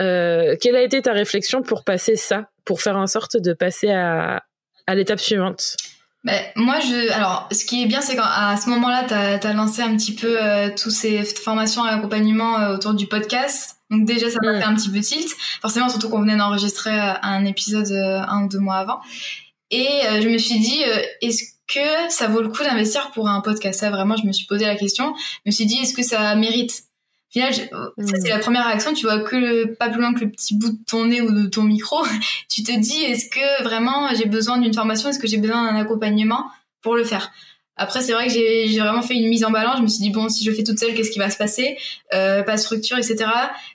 euh, 0.00 0.56
quelle 0.60 0.76
a 0.76 0.82
été 0.82 1.02
ta 1.02 1.12
réflexion 1.12 1.62
pour 1.62 1.84
passer 1.84 2.16
ça 2.16 2.48
pour 2.64 2.80
faire 2.82 2.96
en 2.96 3.06
sorte 3.06 3.36
de 3.36 3.52
passer 3.52 3.90
à 3.90 4.42
à 4.86 4.94
l'étape 4.94 5.20
suivante? 5.20 5.76
Ben, 6.22 6.38
moi, 6.54 6.80
je, 6.80 7.10
alors, 7.12 7.48
ce 7.50 7.64
qui 7.64 7.82
est 7.82 7.86
bien, 7.86 8.02
c'est 8.02 8.14
qu'à 8.14 8.54
ce 8.62 8.68
moment-là, 8.70 9.04
tu 9.08 9.14
as, 9.46 9.52
lancé 9.54 9.80
un 9.80 9.96
petit 9.96 10.14
peu 10.14 10.36
euh, 10.42 10.68
tous 10.76 10.90
ces 10.90 11.24
formations 11.24 11.86
et 11.86 11.90
accompagnements 11.90 12.58
euh, 12.60 12.74
autour 12.74 12.92
du 12.92 13.06
podcast. 13.06 13.76
Donc 13.90 14.04
déjà, 14.04 14.30
ça 14.30 14.36
m'a 14.42 14.52
Mm. 14.52 14.58
fait 14.60 14.64
un 14.66 14.74
petit 14.74 14.90
peu 14.90 15.00
tilt. 15.00 15.28
Forcément, 15.62 15.88
surtout 15.88 16.10
qu'on 16.10 16.20
venait 16.20 16.36
d'enregistrer 16.36 16.90
euh, 16.90 17.14
un 17.22 17.44
épisode 17.46 17.90
euh, 17.90 18.20
un 18.28 18.44
ou 18.44 18.48
deux 18.48 18.58
mois 18.58 18.76
avant. 18.76 19.00
Et 19.70 19.86
euh, 20.06 20.20
je 20.20 20.28
me 20.28 20.36
suis 20.36 20.60
dit, 20.60 20.82
euh, 20.86 21.00
est-ce 21.22 21.44
que 21.66 22.10
ça 22.12 22.26
vaut 22.26 22.42
le 22.42 22.48
coup 22.48 22.62
d'investir 22.64 23.10
pour 23.12 23.28
un 23.28 23.40
podcast? 23.40 23.80
Ça, 23.80 23.90
vraiment, 23.90 24.16
je 24.16 24.26
me 24.26 24.32
suis 24.32 24.46
posé 24.46 24.66
la 24.66 24.76
question. 24.76 25.14
Je 25.16 25.50
me 25.50 25.52
suis 25.52 25.64
dit, 25.64 25.78
est-ce 25.80 25.94
que 25.94 26.02
ça 26.02 26.34
mérite 26.34 26.82
final, 27.30 27.52
je- 27.52 27.60
ça, 28.06 28.14
c'est 28.22 28.28
la 28.28 28.38
première 28.38 28.66
réaction. 28.66 28.92
Tu 28.92 29.06
vois 29.06 29.20
que 29.20 29.36
le, 29.36 29.74
pas 29.74 29.88
plus 29.88 30.00
loin 30.00 30.12
que 30.14 30.20
le 30.20 30.30
petit 30.30 30.54
bout 30.56 30.70
de 30.70 30.78
ton 30.88 31.06
nez 31.06 31.20
ou 31.20 31.30
de 31.32 31.46
ton 31.46 31.62
micro. 31.62 31.98
tu 32.48 32.62
te 32.62 32.72
dis, 32.78 33.02
est-ce 33.02 33.28
que 33.30 33.62
vraiment 33.62 34.08
j'ai 34.14 34.26
besoin 34.26 34.58
d'une 34.58 34.74
formation? 34.74 35.08
Est-ce 35.10 35.18
que 35.18 35.26
j'ai 35.28 35.38
besoin 35.38 35.70
d'un 35.72 35.78
accompagnement 35.78 36.44
pour 36.82 36.94
le 36.96 37.04
faire? 37.04 37.30
Après, 37.76 38.02
c'est 38.02 38.12
vrai 38.12 38.26
que 38.26 38.32
j'ai 38.34 38.78
vraiment 38.78 39.00
fait 39.00 39.14
une 39.14 39.28
mise 39.30 39.42
en 39.42 39.50
balance. 39.50 39.78
Je 39.78 39.82
me 39.82 39.86
suis 39.88 40.02
dit, 40.02 40.10
bon, 40.10 40.28
si 40.28 40.44
je 40.44 40.52
fais 40.52 40.64
toute 40.64 40.78
seule, 40.78 40.92
qu'est-ce 40.92 41.10
qui 41.10 41.18
va 41.18 41.30
se 41.30 41.38
passer? 41.38 41.78
Euh, 42.12 42.42
Pas 42.42 42.56
de 42.56 42.60
structure, 42.60 42.98
etc. 42.98 43.16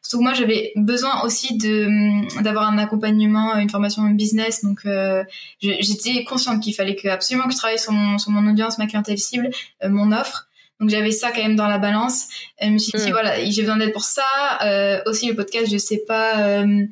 Surtout 0.03 0.19
que 0.19 0.23
moi, 0.23 0.33
j'avais 0.35 0.73
besoin 0.75 1.23
aussi 1.23 1.57
de 1.57 1.85
hum, 1.87 2.27
d'avoir 2.43 2.69
un 2.69 2.77
accompagnement, 2.77 3.55
une 3.55 3.69
formation 3.69 4.03
en 4.03 4.09
business. 4.11 4.63
Donc, 4.63 4.81
euh, 4.85 5.23
j'étais 5.59 6.23
consciente 6.23 6.61
qu'il 6.61 6.75
fallait 6.75 6.95
que 6.95 7.07
absolument 7.07 7.47
que 7.47 7.53
je 7.53 7.57
travaille 7.57 7.79
sur 7.79 7.93
mon, 7.93 8.19
sur 8.19 8.29
mon 8.29 8.47
audience, 8.47 8.77
ma 8.77 8.85
clientèle 8.85 9.17
cible, 9.17 9.49
euh, 9.83 9.89
mon 9.89 10.11
offre. 10.11 10.49
Donc, 10.79 10.89
j'avais 10.89 11.11
ça 11.11 11.31
quand 11.31 11.41
même 11.41 11.55
dans 11.55 11.67
la 11.67 11.77
balance. 11.77 12.27
Et 12.59 12.67
je 12.67 12.71
me 12.71 12.77
suis 12.77 12.91
dit, 12.97 13.07
Mm. 13.09 13.11
voilà, 13.11 13.45
j'ai 13.45 13.61
besoin 13.61 13.77
d'aide 13.77 13.93
pour 13.93 14.03
ça. 14.03 14.23
Euh, 14.63 15.01
aussi, 15.05 15.27
le 15.27 15.35
podcast, 15.35 15.71
je 15.71 15.77
sais 15.77 16.03
pas... 16.07 16.39
euh, 16.39 16.85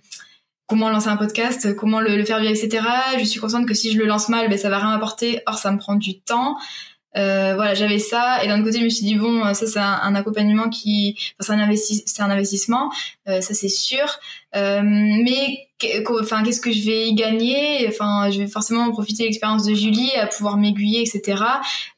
comment 0.67 0.89
lancer 0.89 1.09
un 1.09 1.17
podcast, 1.17 1.75
comment 1.75 1.99
le, 1.99 2.15
le 2.15 2.23
faire 2.25 2.39
vivre, 2.39 2.51
etc. 2.51 2.83
Je 3.19 3.25
suis 3.25 3.39
consciente 3.39 3.67
que 3.67 3.73
si 3.73 3.91
je 3.91 3.97
le 3.99 4.05
lance 4.05 4.29
mal, 4.29 4.47
ben, 4.49 4.57
ça 4.57 4.69
va 4.69 4.79
rien 4.79 4.91
apporter. 4.91 5.41
Or, 5.45 5.57
ça 5.57 5.71
me 5.71 5.77
prend 5.77 5.95
du 5.95 6.19
temps. 6.21 6.55
Euh, 7.17 7.53
voilà, 7.55 7.73
j'avais 7.73 7.99
ça. 7.99 8.43
Et 8.43 8.47
d'un 8.47 8.63
côté, 8.63 8.79
je 8.79 8.85
me 8.85 8.89
suis 8.89 9.05
dit, 9.05 9.15
bon, 9.15 9.43
ça, 9.53 9.67
c'est 9.67 9.79
un, 9.79 9.99
un 10.01 10.15
accompagnement 10.15 10.69
qui... 10.69 11.15
Enfin, 11.39 11.53
c'est 11.55 11.61
un, 11.61 11.63
investi 11.65 12.03
c'est 12.05 12.21
un 12.21 12.29
investissement, 12.29 12.91
euh, 13.27 13.41
ça, 13.41 13.53
c'est 13.53 13.69
sûr. 13.69 14.05
Euh, 14.55 14.81
mais 14.83 15.67
enfin, 16.21 16.43
qu'est-ce 16.43 16.61
que 16.61 16.71
je 16.71 16.85
vais 16.85 17.07
y 17.07 17.13
gagner? 17.15 17.87
Enfin, 17.87 18.29
je 18.31 18.39
vais 18.39 18.47
forcément 18.47 18.89
profiter 18.91 19.23
de 19.23 19.27
l'expérience 19.27 19.65
de 19.65 19.73
Julie, 19.73 20.11
à 20.19 20.27
pouvoir 20.27 20.57
m'aiguiller, 20.57 21.01
etc. 21.01 21.43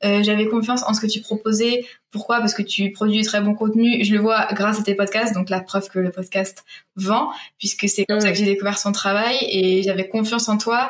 Euh, 0.04 0.23
j'avais 0.23 0.47
confiance 0.47 0.84
en 0.84 0.93
ce 0.93 1.01
que 1.01 1.08
tu 1.08 1.21
proposais. 1.21 1.86
Pourquoi? 2.12 2.39
Parce 2.39 2.54
que 2.54 2.62
tu 2.62 2.91
produis 2.91 3.19
du 3.19 3.23
très 3.25 3.41
bon 3.41 3.54
contenu. 3.54 4.04
Je 4.04 4.13
le 4.13 4.19
vois 4.19 4.47
grâce 4.54 4.80
à 4.80 4.84
tes 4.84 4.95
podcasts, 4.95 5.34
donc 5.34 5.49
la 5.49 5.60
preuve 5.60 5.89
que 5.89 5.99
le 5.99 6.12
podcast 6.12 6.63
vend, 6.95 7.30
puisque 7.60 7.88
c'est 7.89 8.06
comme 8.06 8.17
Mm. 8.17 8.21
ça 8.21 8.32
que 8.32 8.38
j'ai 8.38 8.45
découvert 8.45 8.80
son 8.80 8.91
travail 8.91 9.38
et 9.41 9.84
j'avais 9.84 10.08
confiance 10.08 10.47
en 10.49 10.58
toi. 10.58 10.89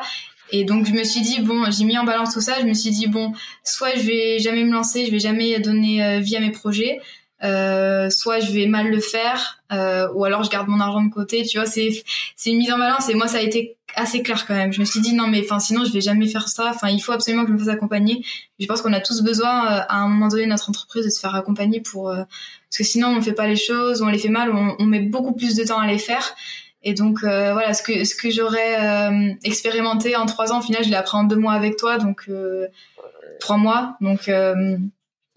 Et 0.59 0.63
donc 0.63 0.85
je 0.85 0.93
me 0.93 1.03
suis 1.03 1.21
dit 1.21 1.41
bon, 1.41 1.69
j'ai 1.69 1.83
mis 1.83 1.97
en 1.97 2.03
balance 2.03 2.33
tout 2.33 2.41
ça. 2.41 2.59
Je 2.59 2.65
me 2.65 2.73
suis 2.73 2.91
dit 2.91 3.07
bon, 3.07 3.33
soit 3.63 3.95
je 3.95 4.03
vais 4.03 4.39
jamais 4.39 4.63
me 4.63 4.71
lancer, 4.71 5.05
je 5.05 5.11
vais 5.11 5.19
jamais 5.19 5.59
donner 5.59 6.03
euh, 6.03 6.19
vie 6.19 6.35
à 6.35 6.39
mes 6.39 6.51
projets, 6.51 6.99
euh, 7.43 8.09
soit 8.09 8.39
je 8.39 8.51
vais 8.51 8.65
mal 8.65 8.89
le 8.89 8.99
faire, 8.99 9.61
euh, 9.71 10.07
ou 10.13 10.23
alors 10.23 10.43
je 10.43 10.49
garde 10.49 10.67
mon 10.67 10.79
argent 10.79 11.03
de 11.03 11.13
côté. 11.13 11.43
Tu 11.43 11.57
vois, 11.57 11.67
c'est 11.67 11.89
c'est 12.35 12.51
une 12.51 12.57
mise 12.57 12.71
en 12.71 12.77
balance. 12.77 13.09
Et 13.09 13.15
moi, 13.15 13.27
ça 13.27 13.37
a 13.37 13.41
été 13.41 13.75
assez 13.95 14.21
clair 14.21 14.45
quand 14.45 14.53
même. 14.53 14.71
Je 14.71 14.79
me 14.79 14.85
suis 14.85 14.99
dit 14.99 15.13
non 15.13 15.27
mais 15.27 15.41
enfin 15.43 15.59
sinon 15.59 15.85
je 15.85 15.91
vais 15.91 16.01
jamais 16.01 16.27
faire 16.27 16.47
ça. 16.47 16.71
Enfin 16.73 16.89
il 16.89 16.99
faut 16.99 17.11
absolument 17.11 17.43
que 17.43 17.49
je 17.49 17.53
me 17.53 17.59
fasse 17.59 17.69
accompagner. 17.69 18.23
Je 18.59 18.65
pense 18.65 18.81
qu'on 18.81 18.93
a 18.93 18.99
tous 18.99 19.21
besoin 19.21 19.65
euh, 19.65 19.81
à 19.87 19.99
un 19.99 20.07
moment 20.07 20.27
donné 20.27 20.45
notre 20.45 20.69
entreprise 20.69 21.05
de 21.05 21.09
se 21.09 21.19
faire 21.19 21.35
accompagner 21.35 21.81
pour 21.81 22.09
euh, 22.09 22.23
parce 22.69 22.77
que 22.77 22.83
sinon 22.83 23.15
on 23.15 23.21
fait 23.21 23.33
pas 23.33 23.47
les 23.47 23.55
choses, 23.55 24.01
on 24.01 24.07
les 24.07 24.19
fait 24.19 24.29
mal, 24.29 24.51
on, 24.51 24.75
on 24.79 24.85
met 24.85 24.99
beaucoup 24.99 25.33
plus 25.33 25.55
de 25.55 25.63
temps 25.63 25.79
à 25.79 25.87
les 25.87 25.97
faire. 25.97 26.35
Et 26.85 26.93
donc 26.93 27.23
euh, 27.23 27.51
voilà, 27.51 27.73
ce 27.73 27.83
que 27.83 28.05
ce 28.05 28.15
que 28.15 28.29
j'aurais 28.29 28.79
euh, 28.79 29.33
expérimenté 29.43 30.15
en 30.15 30.25
trois 30.25 30.53
ans, 30.53 30.59
au 30.59 30.61
final, 30.61 30.83
je 30.83 30.89
l'ai 30.89 30.95
appris 30.95 31.17
en 31.17 31.23
deux 31.25 31.35
mois 31.35 31.53
avec 31.53 31.75
toi, 31.75 31.97
donc 31.97 32.25
euh, 32.29 32.67
trois 33.39 33.57
mois. 33.57 33.97
Donc 34.01 34.29
euh, 34.29 34.77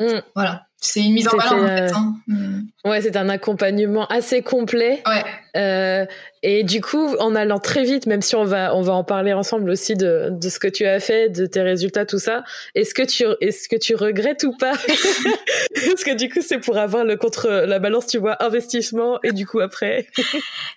Mm. 0.01 0.21
voilà, 0.35 0.68
c'est 0.81 1.01
une 1.01 1.13
mise 1.13 1.29
en 1.29 1.37
balance 1.37 1.53
en 1.53 1.67
fait. 1.67 1.93
Hein. 1.93 2.15
Mm. 2.29 2.61
ouais 2.85 3.01
c'est 3.03 3.17
un 3.17 3.29
accompagnement 3.29 4.07
assez 4.07 4.43
complet 4.43 5.03
Ouais. 5.07 5.25
Euh, 5.57 6.07
et 6.43 6.63
du 6.63 6.81
coup, 6.81 7.17
en 7.19 7.35
allant 7.35 7.59
très 7.59 7.83
vite, 7.83 8.07
même 8.07 8.23
si 8.23 8.37
on 8.37 8.45
va 8.45 8.75
on 8.77 8.83
va 8.83 8.93
en 8.93 9.03
parler 9.03 9.33
ensemble 9.33 9.71
aussi 9.71 9.97
de, 9.97 10.29
de 10.31 10.49
ce 10.49 10.61
que 10.61 10.69
tu 10.69 10.87
as 10.87 11.01
fait, 11.01 11.29
de 11.31 11.47
tes 11.47 11.63
résultats, 11.63 12.07
tout 12.07 12.21
ça. 12.21 12.45
Est-ce 12.77 12.95
que 12.95 13.03
tu 13.03 13.25
est-ce 13.41 13.69
que 13.69 13.75
tu 13.75 13.97
regrettes 13.97 14.45
ou 14.45 14.57
pas? 14.57 14.73
Parce 15.87 16.05
que 16.05 16.15
du 16.15 16.29
coup, 16.29 16.41
c'est 16.47 16.59
pour 16.59 16.79
avoir 16.79 17.05
le 17.05 17.17
contre 17.17 17.49
la 17.49 17.81
balance, 17.81 18.07
tu 18.07 18.19
vois, 18.19 18.41
investissement 18.43 19.19
et 19.25 19.33
du 19.33 19.47
coup 19.47 19.59
après, 19.59 20.07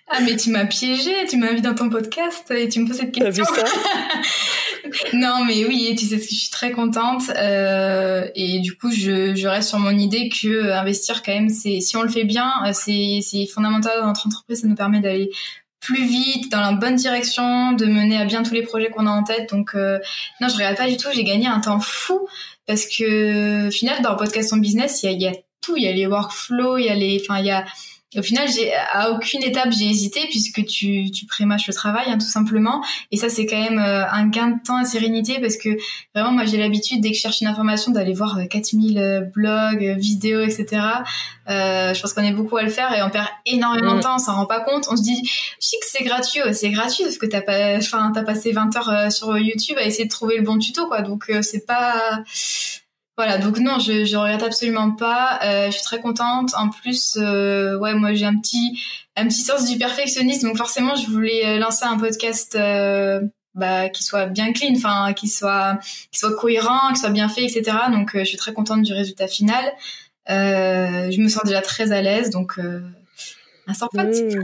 Ah 0.08 0.18
mais 0.24 0.34
tu 0.36 0.50
m'as 0.50 0.64
piégé, 0.66 1.12
tu 1.28 1.36
m'as 1.36 1.52
mis 1.52 1.60
dans 1.60 1.74
ton 1.74 1.88
podcast 1.90 2.50
et 2.50 2.68
tu 2.68 2.80
me 2.80 2.88
poses 2.88 2.96
cette 2.96 3.12
t'as 3.12 3.30
vu 3.30 3.42
question. 3.42 3.64
ça? 3.64 3.72
non 5.12 5.44
mais 5.44 5.64
oui, 5.64 5.94
tu 5.98 6.06
sais 6.06 6.18
ce 6.18 6.24
que 6.24 6.34
je 6.34 6.40
suis 6.40 6.50
très 6.50 6.72
contente 6.72 7.30
euh, 7.36 8.28
et 8.34 8.60
du 8.60 8.76
coup 8.76 8.90
je, 8.90 9.46
reste 9.46 9.68
sur 9.70 9.78
mon 9.78 9.96
idée 9.96 10.28
que 10.28 10.48
euh, 10.48 10.78
investir 10.78 11.22
quand 11.22 11.32
même 11.32 11.48
c'est 11.48 11.80
si 11.80 11.96
on 11.96 12.02
le 12.02 12.08
fait 12.08 12.24
bien 12.24 12.52
euh, 12.66 12.72
c'est 12.72 13.46
fondamental 13.46 14.00
dans 14.00 14.08
notre 14.08 14.26
entreprise, 14.26 14.62
ça 14.62 14.66
nous 14.66 14.74
permet 14.74 15.00
d'aller 15.00 15.30
plus 15.82 16.04
vite, 16.06 16.50
dans 16.50 16.60
la 16.60 16.72
bonne 16.72 16.94
direction, 16.94 17.72
de 17.72 17.86
mener 17.86 18.16
à 18.16 18.24
bien 18.24 18.44
tous 18.44 18.54
les 18.54 18.62
projets 18.62 18.88
qu'on 18.88 19.06
a 19.08 19.10
en 19.10 19.24
tête. 19.24 19.50
Donc 19.50 19.74
euh, 19.74 19.98
non, 20.40 20.48
je 20.48 20.54
regarde 20.54 20.76
pas 20.76 20.88
du 20.88 20.96
tout. 20.96 21.08
J'ai 21.12 21.24
gagné 21.24 21.48
un 21.48 21.60
temps 21.60 21.80
fou 21.80 22.28
parce 22.66 22.86
que 22.86 23.66
au 23.66 23.70
final, 23.72 24.00
dans 24.00 24.12
le 24.12 24.16
podcast 24.16 24.52
en 24.52 24.58
business, 24.58 25.02
il 25.02 25.20
y 25.20 25.26
a, 25.26 25.30
y 25.30 25.34
a 25.34 25.38
tout. 25.60 25.76
Il 25.76 25.82
y 25.82 25.88
a 25.88 25.92
les 25.92 26.06
workflows, 26.06 26.78
il 26.78 26.86
y 26.86 26.88
a 26.88 26.94
les, 26.94 27.20
enfin 27.20 27.40
il 27.40 27.46
y 27.46 27.50
a 27.50 27.64
au 28.16 28.22
final, 28.22 28.48
j'ai 28.48 28.72
à 28.74 29.10
aucune 29.10 29.42
étape 29.42 29.70
j'ai 29.72 29.88
hésité 29.88 30.20
puisque 30.28 30.64
tu 30.66 31.10
tu 31.10 31.26
prémâches 31.26 31.66
le 31.66 31.74
travail 31.74 32.06
hein, 32.08 32.18
tout 32.18 32.26
simplement. 32.26 32.82
Et 33.10 33.16
ça 33.16 33.28
c'est 33.28 33.46
quand 33.46 33.60
même 33.60 33.78
euh, 33.78 34.06
un 34.10 34.28
gain 34.28 34.48
de 34.48 34.62
temps 34.62 34.80
et 34.80 34.84
sérénité 34.84 35.40
parce 35.40 35.56
que 35.56 35.70
vraiment 36.14 36.32
moi 36.32 36.44
j'ai 36.44 36.58
l'habitude 36.58 37.00
dès 37.00 37.10
que 37.10 37.16
je 37.16 37.22
cherche 37.22 37.40
une 37.40 37.46
information 37.46 37.92
d'aller 37.92 38.12
voir 38.12 38.38
euh, 38.38 38.44
4000 38.44 38.98
euh, 38.98 39.20
blogs, 39.20 39.84
euh, 39.84 39.94
vidéos, 39.94 40.42
etc. 40.42 40.82
Euh, 41.48 41.92
je 41.92 42.00
pense 42.00 42.12
qu'on 42.12 42.22
est 42.22 42.32
beaucoup 42.32 42.56
à 42.56 42.62
le 42.62 42.70
faire 42.70 42.94
et 42.94 43.02
on 43.02 43.10
perd 43.10 43.26
énormément 43.46 43.96
de 43.96 44.00
temps, 44.00 44.14
on 44.16 44.18
s'en 44.18 44.36
rend 44.36 44.46
pas 44.46 44.60
compte. 44.60 44.86
On 44.90 44.96
se 44.96 45.02
dit, 45.02 45.20
je 45.24 45.66
sais 45.66 45.76
que 45.78 45.86
c'est 45.86 46.04
gratuit, 46.04 46.42
ouais, 46.42 46.52
c'est 46.52 46.70
gratuit 46.70 47.04
parce 47.04 47.18
que 47.18 47.26
t'as 47.26 47.40
pas, 47.40 47.76
enfin 47.76 48.12
t'as 48.14 48.22
passé 48.22 48.52
20 48.52 48.76
heures 48.76 48.90
euh, 48.90 49.10
sur 49.10 49.36
YouTube 49.38 49.76
à 49.78 49.84
essayer 49.84 50.04
de 50.04 50.10
trouver 50.10 50.36
le 50.36 50.42
bon 50.42 50.58
tuto 50.58 50.86
quoi. 50.86 51.02
Donc 51.02 51.24
euh, 51.30 51.42
c'est 51.42 51.66
pas 51.66 52.22
voilà, 53.24 53.38
donc 53.38 53.60
non, 53.60 53.78
je, 53.78 54.04
je 54.04 54.16
regrette 54.16 54.42
absolument 54.42 54.90
pas. 54.90 55.38
Euh, 55.44 55.66
je 55.66 55.70
suis 55.74 55.82
très 55.84 56.00
contente. 56.00 56.54
En 56.56 56.70
plus, 56.70 57.16
euh, 57.20 57.78
ouais, 57.78 57.94
moi 57.94 58.14
j'ai 58.14 58.26
un 58.26 58.36
petit, 58.36 58.80
un 59.14 59.28
petit 59.28 59.42
sens 59.42 59.70
du 59.70 59.78
perfectionnisme, 59.78 60.48
donc 60.48 60.56
forcément, 60.56 60.96
je 60.96 61.06
voulais 61.06 61.46
euh, 61.46 61.58
lancer 61.60 61.84
un 61.84 61.96
podcast 61.96 62.56
euh, 62.56 63.20
bah, 63.54 63.88
qui 63.90 64.02
soit 64.02 64.26
bien 64.26 64.52
clean, 64.52 64.74
enfin, 64.74 65.12
qui 65.12 65.28
soit, 65.28 65.78
qui 66.10 66.18
soit 66.18 66.34
cohérent, 66.34 66.92
qui 66.92 66.98
soit 66.98 67.10
bien 67.10 67.28
fait, 67.28 67.44
etc. 67.44 67.76
Donc, 67.92 68.10
je 68.18 68.24
suis 68.24 68.36
très 68.36 68.52
contente 68.52 68.82
du 68.82 68.92
résultat 68.92 69.28
final. 69.28 69.72
je 70.26 71.20
me 71.22 71.28
sens 71.28 71.44
déjà 71.44 71.60
très 71.62 71.92
à 71.92 72.02
l'aise, 72.02 72.30
donc 72.30 72.58
Mmh. 73.66 74.42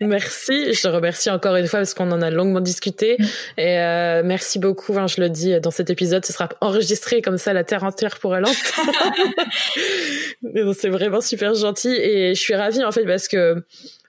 merci, 0.00 0.74
je 0.74 0.82
te 0.82 0.88
remercie 0.88 1.30
encore 1.30 1.54
une 1.56 1.66
fois 1.66 1.80
parce 1.80 1.94
qu'on 1.94 2.10
en 2.10 2.20
a 2.20 2.30
longuement 2.30 2.60
discuté. 2.60 3.16
Mmh. 3.18 3.24
Et 3.58 3.78
euh, 3.78 4.22
merci 4.24 4.58
beaucoup, 4.58 4.98
hein, 4.98 5.06
je 5.06 5.20
le 5.20 5.28
dis 5.28 5.60
dans 5.60 5.70
cet 5.70 5.90
épisode, 5.90 6.24
ce 6.24 6.32
sera 6.32 6.48
enregistré 6.60 7.22
comme 7.22 7.38
ça, 7.38 7.52
la 7.52 7.64
terre 7.64 7.84
entière 7.84 8.18
pourra 8.18 8.40
l'entendre. 8.40 8.92
c'est 10.74 10.88
vraiment 10.88 11.20
super 11.20 11.54
gentil 11.54 11.94
et 11.94 12.34
je 12.34 12.40
suis 12.40 12.54
ravie 12.54 12.84
en 12.84 12.92
fait 12.92 13.04
parce 13.04 13.28
que 13.28 13.62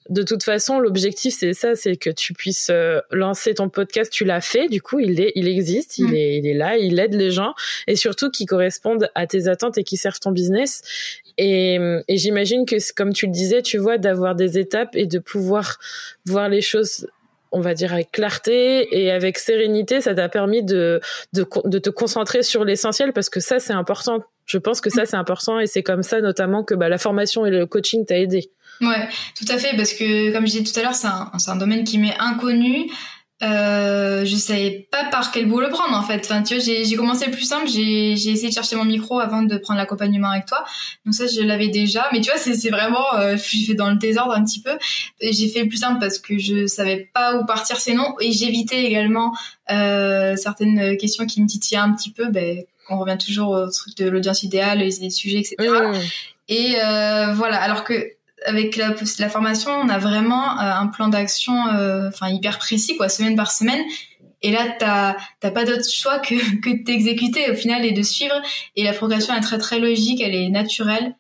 de 0.10 0.24
toute 0.24 0.43
façon, 0.43 0.80
l'objectif 0.80 1.36
c'est 1.38 1.54
ça, 1.54 1.76
c'est 1.76 1.96
que 1.96 2.10
tu 2.10 2.34
puisses 2.34 2.70
euh, 2.70 3.00
lancer 3.12 3.54
ton 3.54 3.70
podcast. 3.70 4.12
Tu 4.12 4.26
l'as 4.26 4.41
fait, 4.41 4.67
du 4.67 4.82
coup, 4.82 5.00
il 5.00 5.20
est, 5.20 5.32
il 5.36 5.48
existe, 5.48 5.98
il 5.98 6.08
mm. 6.08 6.15
est, 6.15 6.38
il 6.38 6.48
est 6.48 6.54
là, 6.54 6.78
il 6.78 7.00
aide 7.00 7.13
les 7.13 7.32
gens 7.32 7.54
et 7.88 7.96
surtout 7.96 8.30
qui 8.30 8.46
correspondent 8.46 9.10
à 9.15 9.28
tes 9.28 9.48
attentes 9.48 9.78
et 9.78 9.84
qui 9.84 9.98
servent 9.98 10.20
ton 10.20 10.32
business. 10.32 10.82
Et, 11.38 11.78
et 12.08 12.17
j'imagine 12.17 12.65
que, 12.65 12.76
comme 12.96 13.13
tu 13.13 13.28
le 13.28 13.32
disais, 13.32 13.62
tu 13.62 13.78
vois, 13.78 13.98
d'avoir 13.98 14.36
des 14.36 14.58
étapes 14.58 14.96
et 14.96 15.06
de 15.06 15.20
pouvoir 15.20 15.78
voir 16.26 16.50
les 16.50 16.62
choses 16.62 17.08
on 17.52 17.62
va 17.62 17.74
dire 17.74 17.93
avec 17.93 18.12
clarté 18.12 18.88
et 18.91 19.12
avec 19.12 19.38
sérénité, 19.38 20.02
ça 20.02 20.13
t'a 20.13 20.30
permis 20.30 20.63
de, 20.63 21.00
de, 21.34 21.46
de 21.65 21.80
te 21.80 21.89
concentrer 21.89 22.43
sur 22.43 22.63
l'essentiel 22.65 23.13
parce 23.13 23.30
que 23.30 23.39
ça 23.39 23.60
c'est 23.60 23.74
important. 23.74 24.24
Je 24.46 24.58
pense 24.58 24.82
que 24.82 24.89
ça 24.89 25.06
c'est 25.06 25.15
important 25.15 25.60
et 25.60 25.67
c'est 25.67 25.84
comme 25.84 26.04
ça 26.04 26.22
notamment 26.22 26.63
que 26.63 26.74
bah, 26.74 26.89
la 26.89 26.98
formation 26.98 27.46
et 27.46 27.50
le 27.50 27.65
coaching 27.65 28.06
t'a 28.06 28.17
aidé. 28.17 28.52
Ouais, 28.81 29.09
tout 29.35 29.45
à 29.47 29.57
fait, 29.57 29.75
parce 29.75 29.93
que 29.93 30.31
comme 30.31 30.45
je 30.45 30.51
disais 30.51 30.63
tout 30.63 30.79
à 30.79 30.83
l'heure, 30.83 30.95
c'est 30.95 31.07
un, 31.07 31.31
un, 31.47 31.55
domaine 31.55 31.83
qui 31.83 31.97
m'est 31.97 32.17
inconnu. 32.19 32.89
Euh, 33.43 34.25
je 34.25 34.35
savais 34.35 34.87
pas 34.91 35.05
par 35.05 35.31
quel 35.31 35.45
bout 35.45 35.59
le 35.59 35.69
prendre 35.69 35.95
en 35.95 36.01
fait. 36.01 36.21
Enfin, 36.25 36.41
tu 36.41 36.55
vois, 36.55 36.63
j'ai 36.63 36.95
commencé 36.95 37.25
le 37.25 37.31
plus 37.31 37.47
simple. 37.47 37.67
J'ai 37.67 38.13
essayé 38.13 38.49
de 38.49 38.53
chercher 38.53 38.75
mon 38.75 38.85
micro 38.85 39.19
avant 39.19 39.43
de 39.43 39.57
prendre 39.57 39.77
l'accompagnement 39.77 40.29
avec 40.29 40.47
toi. 40.47 40.65
Donc 41.05 41.13
ça, 41.13 41.27
je 41.27 41.41
l'avais 41.41 41.67
déjà. 41.67 42.07
Mais 42.11 42.21
tu 42.21 42.31
vois, 42.31 42.39
c'est 42.39 42.69
vraiment, 42.69 43.13
euh, 43.15 43.37
je 43.37 43.41
suis 43.41 43.63
fait 43.65 43.75
dans 43.75 43.89
le 43.89 43.97
désordre 43.97 44.33
un 44.33 44.43
petit 44.43 44.61
peu. 44.61 44.77
J'ai 45.21 45.47
fait 45.49 45.61
le 45.61 45.67
plus 45.67 45.77
simple 45.77 45.99
parce 45.99 46.17
que 46.17 46.37
je 46.39 46.65
savais 46.65 47.09
pas 47.13 47.37
où 47.37 47.45
partir 47.45 47.79
sinon, 47.79 48.15
et 48.19 48.31
j'évitais 48.31 48.83
également 48.83 49.35
euh, 49.69 50.35
certaines 50.35 50.97
questions 50.97 51.25
qui 51.27 51.41
me 51.41 51.47
titillaient 51.47 51.81
un 51.81 51.93
petit 51.93 52.11
peu. 52.11 52.29
Ben, 52.29 52.63
on 52.89 52.97
revient 52.97 53.17
toujours 53.17 53.49
au 53.49 53.69
truc 53.69 53.95
de 53.97 54.09
l'audience 54.09 54.41
idéale, 54.43 54.79
les, 54.79 55.09
sujets, 55.09 55.39
etc. 55.39 55.55
Mmh. 55.59 55.93
Et 56.49 56.75
euh, 56.83 57.33
voilà. 57.33 57.61
Alors 57.61 57.83
que 57.83 58.16
avec 58.47 58.75
la, 58.75 58.95
la, 59.19 59.29
formation, 59.29 59.71
on 59.71 59.89
a 59.89 59.97
vraiment 59.97 60.60
euh, 60.60 60.73
un 60.73 60.88
plan 60.88 61.07
d'action, 61.07 61.67
euh, 61.67 62.07
enfin 62.07 62.29
hyper 62.29 62.57
précis, 62.57 62.97
quoi, 62.97 63.10
semaine 63.10 63.36
par 63.36 63.51
semaine. 63.51 63.83
Et 64.41 64.51
là, 64.51 64.67
t'as 64.79 65.15
t'as 65.39 65.51
pas 65.51 65.65
d'autre 65.65 65.89
choix 65.89 66.19
que 66.19 66.36
que 66.62 66.79
de 66.79 66.83
t'exécuter 66.83 67.51
au 67.51 67.55
final 67.55 67.86
et 67.86 67.91
de 67.91 68.01
suivre. 68.01 68.36
Et 68.75 68.83
la 68.83 68.93
progression 68.93 69.36
est 69.36 69.41
très 69.41 69.57
très 69.57 69.79
logique, 69.79 70.21
elle 70.21 70.36
est 70.36 70.49
naturelle. 70.49 71.15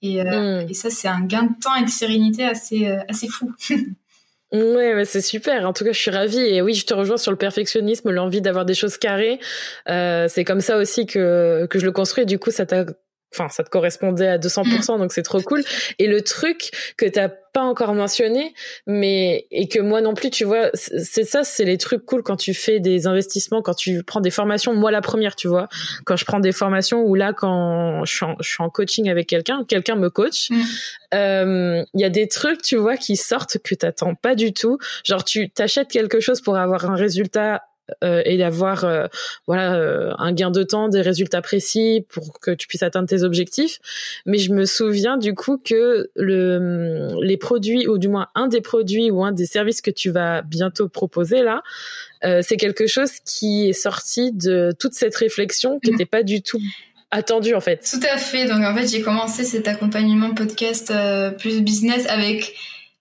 Et, 0.00 0.20
euh, 0.20 0.64
mm. 0.64 0.70
et 0.70 0.74
ça, 0.74 0.90
c'est 0.90 1.08
un 1.08 1.20
gain 1.20 1.42
de 1.42 1.60
temps 1.60 1.74
et 1.74 1.84
de 1.84 1.90
sérénité 1.90 2.44
assez 2.44 2.86
assez 3.08 3.28
fou. 3.28 3.52
Ouais, 4.52 5.04
c'est 5.04 5.20
super. 5.20 5.68
En 5.68 5.74
tout 5.74 5.84
cas, 5.84 5.92
je 5.92 5.98
suis 5.98 6.10
ravie. 6.10 6.38
Et 6.38 6.62
oui, 6.62 6.72
je 6.72 6.86
te 6.86 6.94
rejoins 6.94 7.18
sur 7.18 7.30
le 7.30 7.36
perfectionnisme, 7.36 8.10
l'envie 8.10 8.40
d'avoir 8.40 8.64
des 8.64 8.74
choses 8.74 8.96
carrées. 8.96 9.38
Euh, 9.90 10.26
c'est 10.28 10.44
comme 10.44 10.62
ça 10.62 10.78
aussi 10.78 11.04
que 11.04 11.66
que 11.68 11.78
je 11.78 11.84
le 11.84 11.92
construis. 11.92 12.24
Du 12.24 12.38
coup, 12.38 12.50
ça 12.50 12.64
t'a 12.64 12.86
enfin 13.34 13.48
ça 13.48 13.64
te 13.64 13.70
correspondait 13.70 14.28
à 14.28 14.38
200% 14.38 14.98
donc 14.98 15.12
c'est 15.12 15.22
trop 15.22 15.40
cool. 15.40 15.62
Et 15.98 16.06
le 16.06 16.22
truc 16.22 16.70
que 16.96 17.06
t'as 17.06 17.28
pas 17.28 17.62
encore 17.62 17.94
mentionné 17.94 18.54
mais 18.86 19.46
et 19.50 19.68
que 19.68 19.80
moi 19.80 20.00
non 20.00 20.14
plus 20.14 20.30
tu 20.30 20.44
vois 20.44 20.70
c'est 20.72 21.24
ça 21.24 21.44
c'est 21.44 21.64
les 21.64 21.78
trucs 21.78 22.04
cool 22.04 22.22
quand 22.22 22.36
tu 22.36 22.54
fais 22.54 22.80
des 22.80 23.06
investissements 23.06 23.62
quand 23.62 23.74
tu 23.74 24.02
prends 24.02 24.20
des 24.20 24.30
formations. 24.30 24.74
Moi 24.74 24.90
la 24.90 25.00
première 25.00 25.36
tu 25.36 25.48
vois 25.48 25.68
quand 26.04 26.16
je 26.16 26.24
prends 26.24 26.40
des 26.40 26.52
formations 26.52 27.02
ou 27.02 27.14
là 27.14 27.32
quand 27.32 28.04
je 28.04 28.14
suis 28.14 28.24
en, 28.24 28.36
je 28.40 28.48
suis 28.48 28.62
en 28.62 28.70
coaching 28.70 29.08
avec 29.08 29.26
quelqu'un 29.26 29.64
quelqu'un 29.64 29.96
me 29.96 30.10
coach 30.10 30.50
mm. 30.50 30.62
euh, 31.14 31.84
il 31.94 32.00
y 32.00 32.04
a 32.04 32.10
des 32.10 32.28
trucs 32.28 32.62
tu 32.62 32.76
vois 32.76 32.96
qui 32.96 33.16
sortent 33.16 33.58
que 33.58 33.74
t'attends 33.74 34.14
pas 34.14 34.34
du 34.34 34.52
tout. 34.52 34.78
Genre 35.04 35.24
tu 35.24 35.50
t'achètes 35.50 35.88
quelque 35.88 36.20
chose 36.20 36.40
pour 36.40 36.56
avoir 36.56 36.90
un 36.90 36.96
résultat 36.96 37.62
euh, 38.04 38.22
et 38.24 38.36
d'avoir 38.36 38.84
euh, 38.84 39.06
voilà 39.46 39.74
euh, 39.74 40.12
un 40.18 40.32
gain 40.32 40.50
de 40.50 40.62
temps, 40.62 40.88
des 40.88 41.00
résultats 41.00 41.40
précis 41.40 42.04
pour 42.08 42.38
que 42.40 42.50
tu 42.50 42.66
puisses 42.66 42.82
atteindre 42.82 43.08
tes 43.08 43.22
objectifs. 43.22 43.78
Mais 44.26 44.38
je 44.38 44.52
me 44.52 44.64
souviens 44.64 45.16
du 45.16 45.34
coup 45.34 45.58
que 45.58 46.10
le 46.14 47.08
les 47.22 47.36
produits 47.36 47.88
ou 47.88 47.98
du 47.98 48.08
moins 48.08 48.28
un 48.34 48.48
des 48.48 48.60
produits 48.60 49.10
ou 49.10 49.24
un 49.24 49.32
des 49.32 49.46
services 49.46 49.80
que 49.80 49.90
tu 49.90 50.10
vas 50.10 50.42
bientôt 50.42 50.88
proposer 50.88 51.42
là, 51.42 51.62
c'est 52.42 52.56
quelque 52.56 52.86
chose 52.86 53.12
qui 53.24 53.68
est 53.68 53.72
sorti 53.72 54.32
de 54.32 54.72
toute 54.78 54.94
cette 54.94 55.14
réflexion 55.14 55.78
qui 55.78 55.92
n'était 55.92 56.04
pas 56.04 56.22
du 56.22 56.42
tout 56.42 56.60
attendu 57.10 57.54
en 57.54 57.60
fait. 57.60 57.88
Tout 57.90 58.04
à 58.12 58.18
fait. 58.18 58.46
Donc 58.46 58.62
en 58.62 58.74
fait, 58.74 58.88
j'ai 58.88 59.02
commencé 59.02 59.44
cet 59.44 59.68
accompagnement 59.68 60.34
podcast 60.34 60.92
plus 61.38 61.62
business 61.62 62.06
avec 62.08 62.54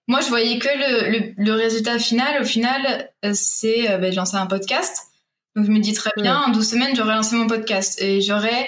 moi, 0.08 0.22
je 0.22 0.30
voyais 0.30 0.58
que 0.58 0.68
le, 0.68 1.34
le, 1.38 1.52
résultat 1.54 2.00
final. 2.00 2.42
Au 2.42 2.46
final, 2.46 3.12
euh, 3.26 3.32
c'est 3.34 3.92
euh, 3.92 3.98
ben, 3.98 4.10
j'ai 4.10 4.16
lancé 4.16 4.38
un 4.38 4.46
podcast. 4.46 5.08
Donc, 5.56 5.66
je 5.66 5.72
me 5.72 5.80
dis 5.80 5.94
très 5.94 6.12
bien, 6.16 6.44
en 6.48 6.52
12 6.52 6.70
semaines, 6.70 6.96
j'aurais 6.96 7.16
lancé 7.16 7.36
mon 7.36 7.48
podcast 7.48 8.02
et 8.02 8.22
j'aurais 8.22 8.68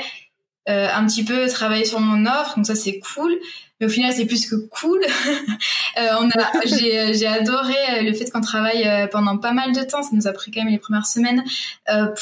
euh, 0.68 0.88
un 0.94 1.06
petit 1.06 1.24
peu 1.24 1.48
travaillé 1.48 1.86
sur 1.86 2.02
mon 2.02 2.26
offre. 2.26 2.56
Donc, 2.58 2.66
ça, 2.66 2.76
c'est 2.76 3.00
cool. 3.00 3.38
Mais 3.80 3.88
au 3.88 3.90
final, 3.90 4.12
c'est 4.12 4.26
plus 4.26 4.50
que 4.50 4.56
cool. 4.56 5.00
euh, 5.98 6.10
on 6.20 6.30
a, 6.30 6.52
j'ai, 6.66 7.14
j'ai 7.14 7.28
adoré 7.28 8.02
le 8.02 8.12
fait 8.12 8.30
qu'on 8.30 8.42
travaille 8.42 9.08
pendant 9.10 9.38
pas 9.38 9.54
mal 9.54 9.72
de 9.72 9.82
temps. 9.84 10.04
Ça 10.04 10.10
nous 10.12 10.28
a 10.28 10.34
pris 10.34 10.52
quand 10.52 10.62
même 10.62 10.74
les 10.74 10.80
premières 10.80 11.08
semaines 11.08 11.46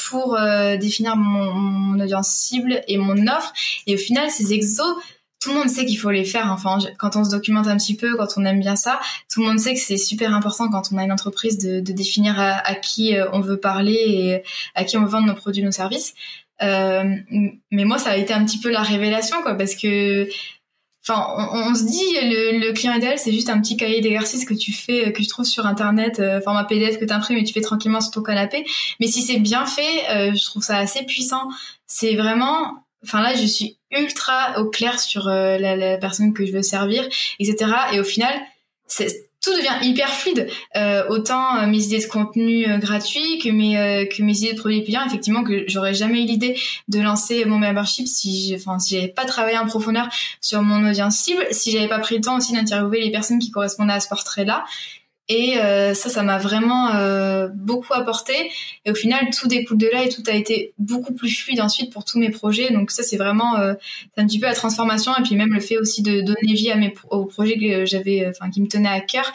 pour 0.08 0.38
définir 0.78 1.16
mon, 1.16 1.52
mon 1.54 2.00
audience 2.00 2.28
cible 2.28 2.82
et 2.86 2.98
mon 2.98 3.26
offre. 3.26 3.52
Et 3.88 3.94
au 3.96 3.98
final, 3.98 4.30
ces 4.30 4.52
exos, 4.52 4.94
tout 5.40 5.50
le 5.50 5.56
monde 5.56 5.68
sait 5.68 5.84
qu'il 5.84 5.98
faut 5.98 6.10
les 6.10 6.24
faire. 6.24 6.50
Enfin, 6.52 6.78
quand 6.98 7.16
on 7.16 7.24
se 7.24 7.30
documente 7.30 7.66
un 7.68 7.76
petit 7.76 7.96
peu, 7.96 8.16
quand 8.16 8.28
on 8.36 8.44
aime 8.44 8.60
bien 8.60 8.76
ça, 8.76 9.00
tout 9.32 9.40
le 9.40 9.46
monde 9.46 9.58
sait 9.58 9.74
que 9.74 9.80
c'est 9.80 9.96
super 9.96 10.34
important 10.34 10.68
quand 10.68 10.90
on 10.92 10.98
a 10.98 11.04
une 11.04 11.12
entreprise 11.12 11.58
de, 11.58 11.80
de 11.80 11.92
définir 11.92 12.34
à, 12.38 12.74
qui 12.74 13.16
euh, 13.16 13.28
on 13.32 13.40
veut 13.40 13.58
parler 13.58 13.94
et 13.94 14.42
à 14.74 14.84
qui 14.84 14.96
on 14.96 15.02
veut 15.02 15.08
vendre 15.08 15.26
nos 15.26 15.34
produits, 15.34 15.62
nos 15.62 15.70
services. 15.70 16.14
Euh, 16.62 17.04
mais 17.70 17.84
moi, 17.84 17.98
ça 17.98 18.10
a 18.10 18.16
été 18.16 18.32
un 18.32 18.44
petit 18.44 18.58
peu 18.58 18.70
la 18.70 18.82
révélation, 18.82 19.42
quoi, 19.42 19.54
parce 19.54 19.76
que, 19.76 20.28
enfin, 21.06 21.48
on, 21.52 21.74
se 21.74 21.84
dit 21.84 22.02
le, 22.20 22.58
le 22.66 22.72
client 22.72 22.94
idéal, 22.94 23.18
c'est 23.18 23.32
juste 23.32 23.48
un 23.48 23.60
petit 23.60 23.76
cahier 23.76 24.00
d'exercice 24.00 24.44
que 24.44 24.54
tu 24.54 24.72
fais, 24.72 25.08
euh, 25.08 25.10
que 25.12 25.22
tu 25.22 25.28
trouves 25.28 25.46
sur 25.46 25.66
internet, 25.66 26.18
euh, 26.18 26.40
format 26.40 26.64
PDF 26.64 26.98
que 26.98 27.04
tu 27.04 27.12
imprimes 27.12 27.38
et 27.38 27.44
tu 27.44 27.54
fais 27.54 27.60
tranquillement 27.60 28.00
sur 28.00 28.10
ton 28.10 28.22
canapé. 28.22 28.64
Mais 29.00 29.06
si 29.06 29.22
c'est 29.22 29.38
bien 29.38 29.66
fait, 29.66 30.34
je 30.34 30.44
trouve 30.44 30.62
ça 30.62 30.78
assez 30.78 31.04
puissant. 31.04 31.48
C'est 31.86 32.16
vraiment 32.16 32.84
Enfin 33.04 33.22
là, 33.22 33.34
je 33.34 33.46
suis 33.46 33.77
ultra 33.90 34.60
au 34.60 34.66
clair 34.70 35.00
sur 35.00 35.28
euh, 35.28 35.58
la, 35.58 35.76
la, 35.76 35.98
personne 35.98 36.32
que 36.32 36.44
je 36.44 36.52
veux 36.52 36.62
servir, 36.62 37.08
etc. 37.38 37.72
Et 37.92 38.00
au 38.00 38.04
final, 38.04 38.34
tout 39.40 39.54
devient 39.54 39.76
hyper 39.82 40.08
fluide. 40.08 40.48
Euh, 40.76 41.06
autant 41.08 41.58
euh, 41.58 41.66
mes 41.66 41.84
idées 41.84 42.00
de 42.00 42.06
contenu 42.06 42.68
euh, 42.68 42.78
gratuit 42.78 43.38
que 43.38 43.50
mes 43.50 44.08
que 44.08 44.22
mes 44.22 44.36
idées 44.38 44.54
de 44.54 44.58
produits 44.58 44.82
payants. 44.82 45.04
Effectivement, 45.06 45.44
que 45.44 45.64
j'aurais 45.68 45.94
jamais 45.94 46.22
eu 46.22 46.26
l'idée 46.26 46.58
de 46.88 47.00
lancer 47.00 47.44
mon 47.44 47.58
membership 47.58 48.08
si 48.08 48.52
enfin 48.56 48.78
si 48.78 48.96
j'avais 48.96 49.08
pas 49.08 49.24
travaillé 49.24 49.58
en 49.58 49.66
profondeur 49.66 50.08
sur 50.40 50.62
mon 50.62 50.88
audience 50.88 51.16
cible, 51.16 51.46
si 51.52 51.70
j'avais 51.70 51.88
pas 51.88 52.00
pris 52.00 52.16
le 52.16 52.20
temps 52.20 52.36
aussi 52.36 52.52
d'interviewer 52.52 53.00
les 53.00 53.12
personnes 53.12 53.38
qui 53.38 53.50
correspondaient 53.50 53.94
à 53.94 54.00
ce 54.00 54.08
portrait-là. 54.08 54.64
Et 55.28 55.58
euh, 55.58 55.92
ça, 55.92 56.08
ça 56.08 56.22
m'a 56.22 56.38
vraiment 56.38 56.94
euh, 56.94 57.48
beaucoup 57.54 57.92
apporté. 57.92 58.50
Et 58.86 58.90
au 58.90 58.94
final, 58.94 59.28
tout 59.30 59.46
découle 59.46 59.76
de 59.76 59.86
là 59.92 60.04
et 60.04 60.08
tout 60.08 60.22
a 60.26 60.32
été 60.32 60.72
beaucoup 60.78 61.12
plus 61.12 61.30
fluide 61.30 61.60
ensuite 61.60 61.92
pour 61.92 62.04
tous 62.04 62.18
mes 62.18 62.30
projets. 62.30 62.72
Donc 62.72 62.90
ça, 62.90 63.02
c'est 63.02 63.18
vraiment 63.18 63.58
euh, 63.58 63.74
un 64.16 64.26
petit 64.26 64.38
peu 64.38 64.46
la 64.46 64.54
transformation 64.54 65.12
et 65.16 65.22
puis 65.22 65.36
même 65.36 65.52
le 65.52 65.60
fait 65.60 65.76
aussi 65.76 66.02
de 66.02 66.22
donner 66.22 66.54
vie 66.54 66.70
à 66.70 66.76
mes 66.76 66.94
aux 67.10 67.26
projets 67.26 67.58
que 67.58 67.84
j'avais, 67.84 68.26
enfin 68.26 68.50
qui 68.50 68.62
me 68.62 68.68
tenaient 68.68 68.88
à 68.88 69.00
cœur. 69.00 69.30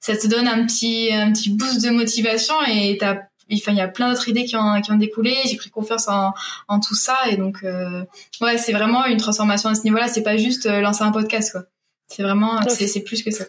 Ça 0.00 0.16
te 0.16 0.26
donne 0.26 0.48
un 0.48 0.66
petit 0.66 1.10
un 1.12 1.32
petit 1.32 1.50
boost 1.50 1.84
de 1.84 1.90
motivation 1.90 2.54
et 2.68 2.96
t'as 2.98 3.18
Enfin, 3.52 3.70
il 3.70 3.78
y 3.78 3.80
a 3.80 3.86
plein 3.86 4.10
d'autres 4.10 4.28
idées 4.28 4.44
qui 4.44 4.56
ont, 4.56 4.80
qui 4.80 4.90
ont 4.90 4.96
découlé. 4.96 5.32
J'ai 5.48 5.56
pris 5.56 5.70
confiance 5.70 6.08
en, 6.08 6.34
en 6.66 6.80
tout 6.80 6.96
ça 6.96 7.16
et 7.30 7.36
donc 7.36 7.58
euh, 7.62 8.02
ouais, 8.40 8.58
c'est 8.58 8.72
vraiment 8.72 9.06
une 9.06 9.18
transformation 9.18 9.68
à 9.68 9.76
ce 9.76 9.84
niveau-là. 9.84 10.08
C'est 10.08 10.24
pas 10.24 10.36
juste 10.36 10.66
lancer 10.66 11.04
un 11.04 11.12
podcast 11.12 11.52
quoi. 11.52 11.62
C'est 12.08 12.24
vraiment, 12.24 12.60
c'est 12.68 13.04
plus 13.04 13.22
que 13.22 13.30
ça. 13.30 13.44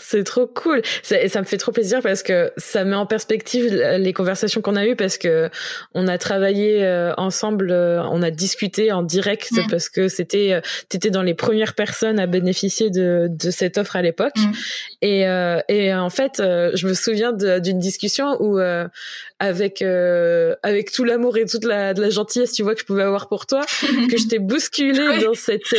C'est 0.00 0.24
trop 0.24 0.46
cool. 0.46 0.82
Ça, 1.02 1.28
ça 1.28 1.40
me 1.40 1.44
fait 1.44 1.58
trop 1.58 1.72
plaisir 1.72 2.00
parce 2.02 2.22
que 2.22 2.52
ça 2.56 2.84
met 2.84 2.96
en 2.96 3.06
perspective 3.06 3.66
les 3.72 4.12
conversations 4.12 4.60
qu'on 4.60 4.76
a 4.76 4.86
eues 4.86 4.96
parce 4.96 5.18
que 5.18 5.50
on 5.94 6.08
a 6.08 6.18
travaillé 6.18 6.84
euh, 6.84 7.12
ensemble, 7.16 7.70
euh, 7.70 8.02
on 8.04 8.22
a 8.22 8.30
discuté 8.30 8.92
en 8.92 9.02
direct 9.02 9.52
mm. 9.52 9.70
parce 9.70 9.88
que 9.88 10.08
c'était, 10.08 10.52
euh, 10.52 10.60
t'étais 10.88 11.10
dans 11.10 11.22
les 11.22 11.34
premières 11.34 11.74
personnes 11.74 12.18
à 12.18 12.26
bénéficier 12.26 12.90
de, 12.90 13.28
de 13.30 13.50
cette 13.50 13.78
offre 13.78 13.96
à 13.96 14.02
l'époque. 14.02 14.36
Mm. 14.36 14.52
Et, 15.02 15.20
et 15.68 15.94
en 15.94 16.10
fait, 16.10 16.34
je 16.38 16.86
me 16.86 16.94
souviens 16.94 17.32
d'une 17.32 17.78
discussion 17.78 18.36
où 18.40 18.58
avec 19.40 19.82
avec 19.82 20.92
tout 20.92 21.04
l'amour 21.04 21.36
et 21.36 21.46
toute 21.46 21.64
la, 21.64 21.94
de 21.94 22.00
la 22.00 22.10
gentillesse, 22.10 22.52
tu 22.52 22.62
vois 22.62 22.74
que 22.74 22.80
je 22.80 22.86
pouvais 22.86 23.02
avoir 23.02 23.28
pour 23.28 23.46
toi, 23.46 23.62
que 24.10 24.16
je 24.16 24.28
t'ai 24.28 24.38
bousculé 24.38 25.20
dans 25.24 25.34
cette, 25.34 25.74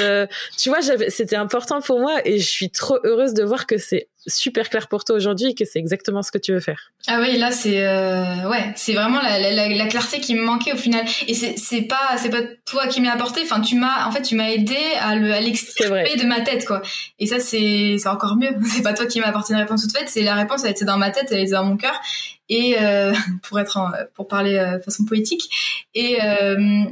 tu 0.57 0.69
vois, 0.69 0.81
j'avais, 0.81 1.09
c'était 1.09 1.37
important 1.37 1.81
pour 1.81 1.99
moi 1.99 2.19
et 2.25 2.39
je 2.39 2.47
suis 2.47 2.69
trop 2.69 2.97
heureuse 3.03 3.33
de 3.33 3.43
voir 3.43 3.67
que 3.67 3.77
c'est 3.77 4.09
super 4.27 4.69
clair 4.69 4.87
pour 4.87 5.03
toi 5.03 5.15
aujourd'hui 5.15 5.47
et 5.47 5.55
que 5.55 5.65
c'est 5.65 5.79
exactement 5.79 6.21
ce 6.21 6.31
que 6.31 6.37
tu 6.37 6.53
veux 6.53 6.59
faire. 6.59 6.91
Ah 7.07 7.19
oui, 7.19 7.37
là 7.37 7.51
c'est 7.51 7.87
euh, 7.87 8.49
ouais, 8.49 8.71
c'est 8.75 8.93
vraiment 8.93 9.21
la, 9.21 9.39
la, 9.39 9.67
la, 9.67 9.87
clarté 9.87 10.19
qui 10.19 10.35
me 10.35 10.43
manquait 10.43 10.73
au 10.73 10.77
final. 10.77 11.05
Et 11.27 11.33
c'est 11.33 11.55
c'est 11.57 11.81
pas 11.81 12.17
c'est 12.17 12.29
pas 12.29 12.41
toi 12.65 12.87
qui 12.87 13.01
m'as 13.01 13.13
apporté. 13.13 13.41
Enfin, 13.43 13.61
tu 13.61 13.75
m'as 13.75 14.07
en 14.07 14.11
fait 14.11 14.21
tu 14.21 14.35
m'as 14.35 14.49
aidé 14.49 14.77
à 14.99 15.15
le 15.15 15.31
à 15.31 15.39
l'extraire 15.39 15.89
de 15.89 16.25
ma 16.25 16.41
tête 16.41 16.65
quoi. 16.65 16.81
Et 17.19 17.25
ça 17.25 17.39
c'est 17.39 17.95
c'est 17.97 18.09
encore 18.09 18.35
mieux. 18.35 18.51
C'est 18.71 18.83
pas 18.83 18.93
toi 18.93 19.05
qui 19.05 19.19
m'as 19.19 19.27
apporté 19.27 19.53
une 19.53 19.59
réponse 19.59 19.81
toute 19.81 19.97
faite. 19.97 20.07
C'est 20.07 20.23
la 20.23 20.35
réponse 20.35 20.63
elle 20.63 20.71
était 20.71 20.85
dans 20.85 20.97
ma 20.97 21.09
tête, 21.09 21.27
elle 21.31 21.39
était 21.39 21.51
dans 21.51 21.65
mon 21.65 21.77
cœur. 21.77 21.99
Et 22.51 22.75
euh, 22.79 23.13
pour 23.43 23.59
être 23.59 23.79
pour 24.13 24.27
parler 24.27 24.57
euh, 24.57 24.77
de 24.77 24.83
façon 24.83 25.05
poétique. 25.05 25.49
Et 25.95 26.21
euh, 26.21 26.83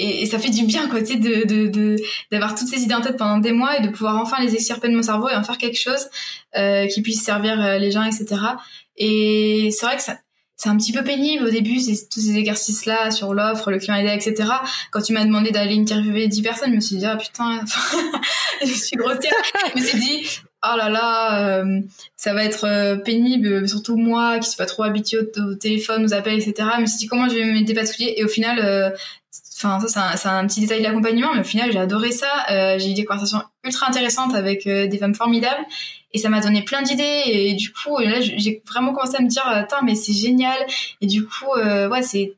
et, 0.00 0.26
ça 0.26 0.40
fait 0.40 0.50
du 0.50 0.64
bien 0.64 0.88
quoi 0.88 1.00
tu 1.00 1.22
sais 1.22 2.04
d'avoir 2.32 2.56
toutes 2.56 2.66
ces 2.66 2.82
idées 2.82 2.94
en 2.94 3.00
tête 3.00 3.16
pendant 3.16 3.38
des 3.38 3.52
mois 3.52 3.78
et 3.78 3.80
de 3.80 3.90
pouvoir 3.90 4.16
enfin 4.20 4.42
les 4.42 4.52
extirper 4.54 4.88
de 4.88 4.96
mon 4.96 5.02
cerveau 5.02 5.28
et 5.28 5.36
en 5.36 5.44
faire 5.44 5.56
quelque 5.56 5.78
chose 5.78 6.08
qui 6.92 7.00
puisse 7.00 7.22
servir 7.22 7.78
les 7.78 7.92
gens 7.92 8.02
etc 8.02 8.26
et 8.96 9.70
c'est 9.70 9.86
vrai 9.86 9.96
que 9.96 10.02
c'est 10.02 10.68
un 10.68 10.76
petit 10.76 10.90
peu 10.90 11.04
pénible 11.04 11.44
au 11.44 11.50
début 11.50 11.78
c'est 11.78 12.08
tous 12.08 12.18
ces 12.18 12.36
exercices 12.36 12.86
là 12.86 13.12
sur 13.12 13.34
l'offre 13.34 13.70
le 13.70 13.78
client 13.78 13.94
aidé 13.94 14.08
etc 14.08 14.50
quand 14.90 15.00
tu 15.00 15.12
m'as 15.12 15.24
demandé 15.24 15.52
d'aller 15.52 15.76
interviewer 15.76 16.26
10 16.26 16.42
personnes 16.42 16.70
je 16.70 16.74
me 16.74 16.80
suis 16.80 16.96
dit 16.96 17.06
ah 17.06 17.16
putain 17.16 17.60
je 18.62 18.72
suis 18.72 18.96
grossière. 18.96 19.32
Je 19.74 19.80
me 19.80 19.84
suis 19.84 19.98
dit 19.98 20.40
oh 20.72 20.76
là 20.76 20.88
là, 20.88 21.60
euh, 21.60 21.80
ça 22.16 22.34
va 22.34 22.44
être 22.44 22.64
euh, 22.64 22.96
pénible, 22.96 23.68
surtout 23.68 23.96
moi 23.96 24.38
qui 24.38 24.48
suis 24.48 24.56
pas 24.56 24.66
trop 24.66 24.82
habituée 24.82 25.18
au, 25.18 25.54
téléphone, 25.54 26.04
aux 26.04 26.14
appels, 26.14 26.34
etc. 26.34 26.68
Je 26.76 26.80
me 26.82 26.86
suis 26.86 26.98
dit 26.98 27.06
comment 27.06 27.28
je 27.28 27.34
vais 27.34 27.44
me 27.44 27.64
dépatouiller? 27.64 28.18
Et 28.18 28.24
au 28.24 28.28
final, 28.28 28.58
euh, 28.60 28.90
Enfin, 29.56 29.80
ça, 29.86 30.16
c'est 30.16 30.28
un, 30.28 30.46
petit 30.46 30.60
détail 30.60 30.80
de 30.80 30.84
l'accompagnement, 30.84 31.32
mais 31.32 31.40
au 31.40 31.44
final, 31.44 31.72
j'ai 31.72 31.78
adoré 31.78 32.10
ça. 32.10 32.26
Euh, 32.50 32.78
j'ai 32.78 32.90
eu 32.90 32.94
des 32.94 33.04
conversations 33.04 33.40
ultra 33.62 33.88
intéressantes 33.88 34.34
avec 34.34 34.66
euh, 34.66 34.88
des 34.88 34.98
femmes 34.98 35.14
formidables 35.14 35.64
et 36.12 36.18
ça 36.18 36.28
m'a 36.28 36.40
donné 36.40 36.62
plein 36.62 36.82
d'idées. 36.82 37.22
Et 37.26 37.54
du 37.54 37.72
coup, 37.72 37.96
là, 37.98 38.20
j'ai 38.20 38.62
vraiment 38.68 38.92
commencé 38.92 39.16
à 39.16 39.22
me 39.22 39.28
dire, 39.28 39.46
attends, 39.46 39.82
mais 39.84 39.94
c'est 39.94 40.12
génial. 40.12 40.58
Et 41.00 41.06
du 41.06 41.24
coup, 41.24 41.46
ouais, 41.56 42.02
c'est 42.02 42.34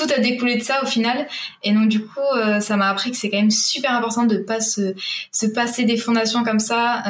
tout 0.00 0.12
a 0.14 0.18
découlé 0.18 0.56
de 0.56 0.62
ça 0.62 0.82
au 0.82 0.86
final. 0.86 1.26
Et 1.62 1.72
donc, 1.72 1.88
du 1.88 2.00
coup, 2.00 2.20
ça 2.60 2.76
m'a 2.76 2.88
appris 2.88 3.10
que 3.10 3.16
c'est 3.16 3.30
quand 3.30 3.38
même 3.38 3.50
super 3.50 3.92
important 3.92 4.24
de 4.24 4.38
pas 4.38 4.60
se, 4.60 4.94
se 5.32 5.46
passer 5.46 5.84
des 5.84 5.96
fondations 5.96 6.44
comme 6.44 6.60
ça 6.60 7.02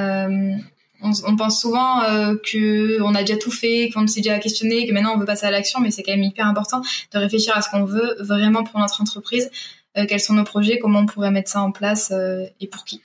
on, 1.02 1.36
pense 1.36 1.60
souvent 1.60 2.02
euh, 2.02 2.36
que 2.36 3.00
on 3.02 3.14
a 3.14 3.20
déjà 3.22 3.38
tout 3.38 3.50
fait, 3.50 3.90
qu'on 3.92 4.06
s'est 4.06 4.20
déjà 4.20 4.38
questionné, 4.38 4.86
que 4.86 4.92
maintenant 4.92 5.14
on 5.14 5.18
veut 5.18 5.26
passer 5.26 5.46
à 5.46 5.50
l'action, 5.50 5.80
mais 5.80 5.90
c'est 5.90 6.02
quand 6.02 6.12
même 6.12 6.22
hyper 6.22 6.46
important 6.46 6.82
de 7.12 7.18
réfléchir 7.18 7.56
à 7.56 7.62
ce 7.62 7.70
qu'on 7.70 7.84
veut 7.84 8.16
vraiment 8.20 8.64
pour 8.64 8.78
notre 8.80 9.00
entreprise, 9.00 9.50
euh, 9.96 10.04
quels 10.08 10.20
sont 10.20 10.34
nos 10.34 10.44
projets, 10.44 10.78
comment 10.78 11.00
on 11.00 11.06
pourrait 11.06 11.30
mettre 11.30 11.50
ça 11.50 11.62
en 11.62 11.72
place 11.72 12.12
euh, 12.12 12.44
et 12.60 12.66
pour 12.66 12.84
qui. 12.84 13.00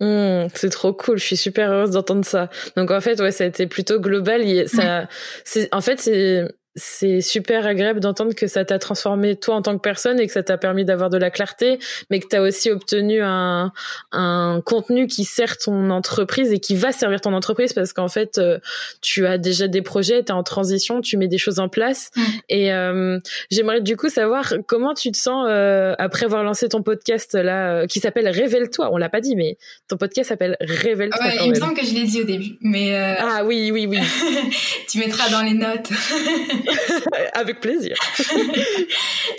Mmh, 0.00 0.46
c'est 0.54 0.70
trop 0.70 0.92
cool, 0.92 1.18
je 1.18 1.24
suis 1.24 1.36
super 1.36 1.72
heureuse 1.72 1.90
d'entendre 1.90 2.24
ça. 2.24 2.50
Donc 2.76 2.90
en 2.90 3.00
fait, 3.00 3.20
ouais, 3.20 3.32
ça 3.32 3.44
a 3.44 3.46
été 3.48 3.66
plutôt 3.66 3.98
global. 3.98 4.68
Ça, 4.68 5.08
c'est, 5.44 5.68
en 5.74 5.80
fait, 5.80 6.00
c'est 6.00 6.44
c'est 6.78 7.20
super 7.20 7.66
agréable 7.66 8.00
d'entendre 8.00 8.34
que 8.34 8.46
ça 8.46 8.64
t'a 8.64 8.78
transformé 8.78 9.36
toi 9.36 9.56
en 9.56 9.62
tant 9.62 9.76
que 9.76 9.82
personne 9.82 10.18
et 10.20 10.26
que 10.26 10.32
ça 10.32 10.42
t'a 10.42 10.56
permis 10.56 10.84
d'avoir 10.84 11.10
de 11.10 11.18
la 11.18 11.30
clarté, 11.30 11.78
mais 12.10 12.20
que 12.20 12.28
tu 12.28 12.36
as 12.36 12.42
aussi 12.42 12.70
obtenu 12.70 13.20
un, 13.20 13.72
un 14.12 14.62
contenu 14.64 15.06
qui 15.06 15.24
sert 15.24 15.58
ton 15.58 15.90
entreprise 15.90 16.52
et 16.52 16.58
qui 16.58 16.74
va 16.74 16.92
servir 16.92 17.20
ton 17.20 17.34
entreprise 17.34 17.72
parce 17.72 17.92
qu'en 17.92 18.08
fait, 18.08 18.38
euh, 18.38 18.58
tu 19.00 19.26
as 19.26 19.38
déjà 19.38 19.68
des 19.68 19.82
projets, 19.82 20.22
tu 20.22 20.28
es 20.28 20.34
en 20.34 20.42
transition, 20.42 21.00
tu 21.00 21.16
mets 21.16 21.28
des 21.28 21.38
choses 21.38 21.58
en 21.58 21.68
place. 21.68 22.10
Mm. 22.14 22.22
Et 22.48 22.72
euh, 22.72 23.18
j'aimerais 23.50 23.80
du 23.80 23.96
coup 23.96 24.08
savoir 24.08 24.54
comment 24.66 24.94
tu 24.94 25.10
te 25.10 25.18
sens 25.18 25.46
euh, 25.48 25.94
après 25.98 26.26
avoir 26.26 26.44
lancé 26.44 26.68
ton 26.68 26.82
podcast 26.82 27.34
là, 27.34 27.86
qui 27.86 28.00
s'appelle 28.00 28.28
Révèle-toi. 28.28 28.90
On 28.92 28.96
l'a 28.96 29.08
pas 29.08 29.20
dit, 29.20 29.36
mais 29.36 29.58
ton 29.88 29.96
podcast 29.96 30.28
s'appelle 30.28 30.56
Révèle-toi. 30.60 31.24
Ouais, 31.24 31.36
il 31.44 31.50
me 31.50 31.54
semble 31.54 31.74
que 31.74 31.84
je 31.84 31.94
l'ai 31.94 32.04
dit 32.04 32.22
au 32.22 32.24
début, 32.24 32.56
mais 32.60 32.96
ah 32.96 33.44
oui, 33.44 33.70
oui, 33.72 33.86
oui. 33.86 33.98
tu 34.88 34.98
mettras 34.98 35.28
dans 35.30 35.42
les 35.42 35.54
notes. 35.54 35.90
Avec 37.34 37.60
plaisir. 37.60 37.96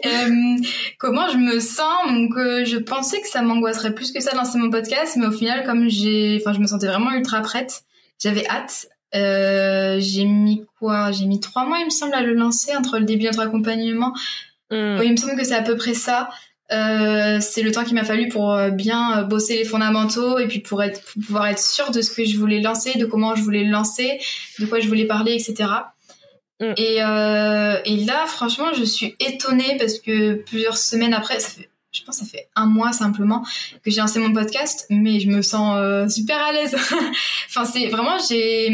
Euh, 0.05 0.55
comment 0.97 1.27
je 1.29 1.37
me 1.37 1.59
sens? 1.59 2.07
Donc, 2.07 2.37
euh, 2.37 2.63
je 2.63 2.77
pensais 2.77 3.19
que 3.19 3.27
ça 3.27 3.41
m'angoisserait 3.41 3.93
plus 3.93 4.11
que 4.13 4.21
ça 4.21 4.31
de 4.31 4.37
lancer 4.37 4.57
mon 4.57 4.69
podcast, 4.69 5.17
mais 5.17 5.25
au 5.25 5.31
final, 5.31 5.65
comme 5.65 5.89
j'ai, 5.89 6.39
enfin, 6.39 6.53
je 6.53 6.59
me 6.59 6.67
sentais 6.67 6.87
vraiment 6.87 7.11
ultra 7.11 7.41
prête. 7.41 7.81
J'avais 8.17 8.47
hâte. 8.47 8.87
Euh, 9.15 9.97
j'ai 9.99 10.23
mis 10.23 10.63
quoi? 10.79 11.11
J'ai 11.11 11.25
mis 11.25 11.41
trois 11.41 11.65
mois, 11.65 11.79
il 11.79 11.85
me 11.85 11.89
semble, 11.89 12.13
à 12.13 12.21
le 12.21 12.33
lancer 12.33 12.73
entre 12.75 12.97
le 12.97 13.05
début 13.05 13.23
de 13.23 13.27
notre 13.27 13.41
accompagnement. 13.41 14.13
Hmm. 14.71 14.99
il 15.03 15.11
me 15.11 15.17
semble 15.17 15.35
que 15.35 15.43
c'est 15.43 15.55
à 15.55 15.63
peu 15.63 15.75
près 15.75 15.95
ça. 15.95 16.29
c'est 16.69 17.63
le 17.63 17.71
temps 17.71 17.83
qu'il 17.83 17.95
m'a 17.95 18.05
fallu 18.05 18.29
pour 18.29 18.57
bien 18.71 19.23
bosser 19.23 19.57
les 19.57 19.65
fondamentaux 19.65 20.37
et 20.37 20.47
puis 20.47 20.59
pour 20.59 20.81
être 20.81 21.01
pour 21.01 21.23
pouvoir 21.23 21.47
être 21.47 21.59
sûr 21.59 21.91
de 21.91 22.01
ce 22.01 22.11
que 22.11 22.23
je 22.23 22.37
voulais 22.37 22.61
lancer, 22.61 22.97
de 22.97 23.05
comment 23.05 23.35
je 23.35 23.41
voulais 23.41 23.63
le 23.63 23.71
lancer, 23.71 24.19
de 24.59 24.65
quoi 24.65 24.79
je 24.79 24.87
voulais 24.87 25.05
parler, 25.05 25.33
etc. 25.33 25.67
Mm. 26.59 26.73
Et, 26.77 27.03
euh, 27.03 27.79
et 27.85 27.97
là, 28.05 28.25
franchement, 28.27 28.73
je 28.73 28.83
suis 28.83 29.15
étonnée 29.19 29.77
parce 29.77 29.99
que 29.99 30.33
plusieurs 30.33 30.77
semaines 30.77 31.13
après, 31.13 31.39
ça 31.39 31.49
fait, 31.49 31.69
je 31.91 32.03
pense 32.03 32.19
que 32.19 32.25
ça 32.25 32.29
fait 32.29 32.49
un 32.55 32.65
mois 32.65 32.91
simplement 32.91 33.43
que 33.83 33.89
j'ai 33.89 34.01
lancé 34.01 34.19
mon 34.19 34.31
podcast, 34.33 34.85
mais 34.89 35.19
je 35.19 35.27
me 35.27 35.41
sens 35.41 35.75
euh, 35.77 36.07
super 36.07 36.37
à 36.37 36.51
l'aise. 36.51 36.75
enfin, 37.47 37.65
c'est 37.65 37.87
vraiment, 37.87 38.17
j'ai, 38.29 38.69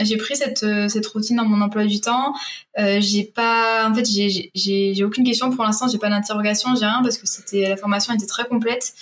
j'ai 0.00 0.16
pris 0.16 0.36
cette, 0.36 0.64
cette 0.88 1.06
routine 1.06 1.36
dans 1.36 1.44
mon 1.44 1.60
emploi 1.60 1.84
du 1.84 2.00
temps. 2.00 2.34
Euh, 2.78 2.98
j'ai 3.00 3.24
pas, 3.24 3.88
en 3.88 3.94
fait, 3.94 4.06
j'ai 4.06 5.04
aucune 5.04 5.24
question 5.24 5.50
pour 5.50 5.64
l'instant, 5.64 5.86
j'ai 5.88 5.98
pas 5.98 6.08
d'interrogation, 6.08 6.74
j'ai 6.74 6.86
rien 6.86 7.00
parce 7.02 7.18
que 7.18 7.26
c'était, 7.26 7.68
la 7.68 7.76
formation 7.76 8.14
était 8.14 8.26
très 8.26 8.46
complète. 8.46 8.94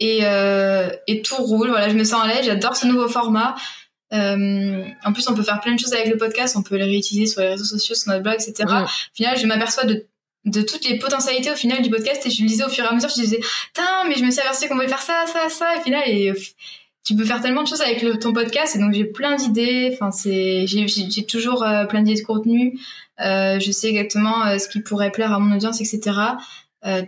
Et, 0.00 0.20
euh, 0.22 0.90
et 1.08 1.22
tout 1.22 1.34
roule, 1.36 1.70
voilà, 1.70 1.88
je 1.88 1.94
me 1.94 2.04
sens 2.04 2.22
à 2.22 2.28
l'aise, 2.28 2.46
j'adore 2.46 2.76
ce 2.76 2.86
nouveau 2.86 3.08
format. 3.08 3.56
Euh, 4.12 4.84
en 5.04 5.12
plus, 5.12 5.28
on 5.28 5.34
peut 5.34 5.42
faire 5.42 5.60
plein 5.60 5.74
de 5.74 5.80
choses 5.80 5.92
avec 5.92 6.08
le 6.08 6.16
podcast, 6.16 6.56
on 6.56 6.62
peut 6.62 6.76
les 6.76 6.84
réutiliser 6.84 7.30
sur 7.30 7.42
les 7.42 7.48
réseaux 7.48 7.64
sociaux, 7.64 7.94
sur 7.94 8.10
notre 8.10 8.22
blog, 8.22 8.34
etc. 8.34 8.64
Au 8.68 9.14
final, 9.14 9.38
je 9.38 9.46
m'aperçois 9.46 9.84
de, 9.84 10.06
de 10.44 10.62
toutes 10.62 10.88
les 10.88 10.98
potentialités 10.98 11.50
au 11.50 11.56
final 11.56 11.82
du 11.82 11.90
podcast. 11.90 12.24
Et 12.26 12.30
je 12.30 12.42
le 12.42 12.48
disais 12.48 12.64
au 12.64 12.68
fur 12.68 12.84
et 12.84 12.88
à 12.88 12.94
mesure, 12.94 13.10
je 13.10 13.20
disais, 13.20 13.40
putain, 13.74 14.04
mais 14.08 14.14
je 14.16 14.24
me 14.24 14.30
suis 14.30 14.40
aperçue 14.40 14.68
qu'on 14.68 14.74
pouvait 14.74 14.88
faire 14.88 15.02
ça, 15.02 15.24
ça, 15.26 15.48
ça, 15.48 15.76
et 15.76 15.80
final, 15.82 16.02
et, 16.06 16.32
tu 17.08 17.16
peux 17.16 17.24
faire 17.24 17.40
tellement 17.40 17.62
de 17.62 17.68
choses 17.68 17.80
avec 17.80 18.02
le, 18.02 18.18
ton 18.18 18.34
podcast. 18.34 18.76
Et 18.76 18.78
donc 18.78 18.92
j'ai 18.92 19.06
plein 19.06 19.36
d'idées, 19.36 19.90
enfin, 19.94 20.10
c'est, 20.10 20.66
j'ai 20.66 21.24
toujours 21.24 21.62
euh, 21.62 21.86
plein 21.86 22.02
d'idées 22.02 22.20
de 22.20 22.26
contenu, 22.26 22.78
euh, 23.20 23.58
je 23.58 23.70
sais 23.70 23.88
exactement 23.88 24.44
euh, 24.44 24.58
ce 24.58 24.68
qui 24.68 24.80
pourrait 24.80 25.10
plaire 25.10 25.32
à 25.32 25.38
mon 25.38 25.56
audience, 25.56 25.80
etc. 25.80 26.18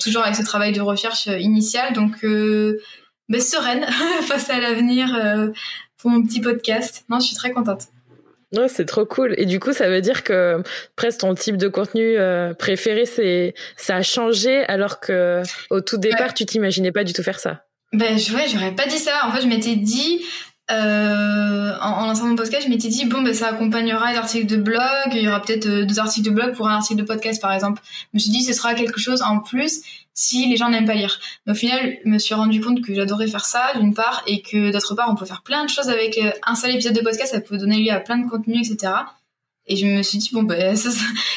toujours 0.01 0.23
avec 0.23 0.37
ce 0.37 0.43
travail 0.43 0.73
de 0.73 0.81
recherche 0.81 1.27
initial, 1.27 1.93
donc, 1.93 2.25
ben, 3.29 3.41
sereine 3.41 3.87
face 4.23 4.49
à 4.49 4.59
l'avenir 4.59 5.15
pour 6.01 6.11
mon 6.11 6.23
petit 6.23 6.41
podcast. 6.41 7.05
Non, 7.09 7.21
je 7.21 7.27
suis 7.27 7.37
très 7.37 7.53
contente. 7.53 7.89
Ouais, 8.57 8.69
c'est 8.69 8.85
trop 8.85 9.07
cool. 9.07 9.35
Et 9.39 9.47
du 9.47 9.61
coup, 9.61 9.73
ça 9.73 9.89
veut 9.89 10.01
dire 10.01 10.25
que 10.25 10.63
presque 10.97 11.21
ton 11.21 11.35
type 11.35 11.57
de 11.57 11.69
contenu 11.69 12.17
euh, 12.17 12.53
préféré, 12.53 13.07
c'est 13.07 13.55
ça 13.77 13.97
a 13.97 14.03
changé 14.03 14.65
alors 14.65 14.99
que 14.99 15.43
au 15.71 15.81
tout 15.81 15.99
départ, 15.99 16.35
tu 16.35 16.47
t'imaginais 16.47 16.91
pas 16.91 17.05
du 17.05 17.13
tout 17.13 17.23
faire 17.23 17.39
ça. 17.39 17.65
Ben 17.93 18.15
ouais, 18.15 18.47
j'aurais 18.53 18.75
pas 18.75 18.87
dit 18.87 18.99
ça. 18.99 19.27
En 19.27 19.33
fait, 19.33 19.43
je 19.43 19.47
m'étais 19.47 19.77
dit 19.77 20.25
euh, 20.71 21.73
en, 21.81 22.07
lançant 22.07 22.27
mon 22.27 22.37
podcast, 22.37 22.65
je 22.65 22.69
m'étais 22.69 22.89
dit 22.89 23.05
bon 23.05 23.23
ben 23.23 23.35
ça 23.35 23.49
accompagnera 23.49 24.13
des 24.13 24.19
articles 24.19 24.47
de 24.47 24.57
blog, 24.57 24.81
il 25.13 25.23
y 25.23 25.29
aura 25.29 25.43
peut-être 25.43 25.67
euh, 25.67 25.85
deux 25.85 25.99
articles 25.99 26.29
de 26.29 26.35
blog 26.35 26.55
pour 26.55 26.69
un 26.69 26.77
article 26.77 27.01
de 27.01 27.07
podcast 27.07 27.43
par 27.43 27.53
exemple. 27.53 27.83
Je 27.85 28.09
me 28.15 28.19
suis 28.21 28.31
dit 28.31 28.45
ce 28.45 28.53
sera 28.53 28.75
quelque 28.75 29.01
chose 29.01 29.23
en 29.23 29.41
plus 29.41 29.81
si 30.21 30.47
les 30.47 30.57
gens 30.57 30.69
n'aiment 30.69 30.87
pas 30.87 30.95
lire. 30.95 31.19
Mais 31.47 31.53
au 31.53 31.55
final, 31.55 31.97
je 32.05 32.11
me 32.11 32.19
suis 32.19 32.35
rendu 32.35 32.61
compte 32.61 32.83
que 32.83 32.95
j'adorais 32.95 33.27
faire 33.27 33.47
ça, 33.47 33.73
d'une 33.75 33.95
part, 33.95 34.23
et 34.27 34.43
que 34.43 34.71
d'autre 34.71 34.95
part, 34.95 35.09
on 35.11 35.15
peut 35.15 35.25
faire 35.25 35.43
plein 35.43 35.65
de 35.65 35.71
choses 35.71 35.89
avec 35.89 36.19
euh, 36.19 36.31
un 36.47 36.55
seul 36.55 36.73
épisode 36.73 36.93
de 36.93 37.01
podcast, 37.01 37.33
ça 37.33 37.41
peut 37.41 37.57
donner 37.57 37.79
lieu 37.79 37.91
à 37.91 38.01
plein 38.01 38.19
de 38.19 38.29
contenus, 38.29 38.71
etc. 38.71 38.93
Et 39.67 39.77
je 39.77 39.87
me 39.87 40.03
suis 40.03 40.19
dit, 40.19 40.29
bon, 40.33 40.43
bah, 40.51 40.77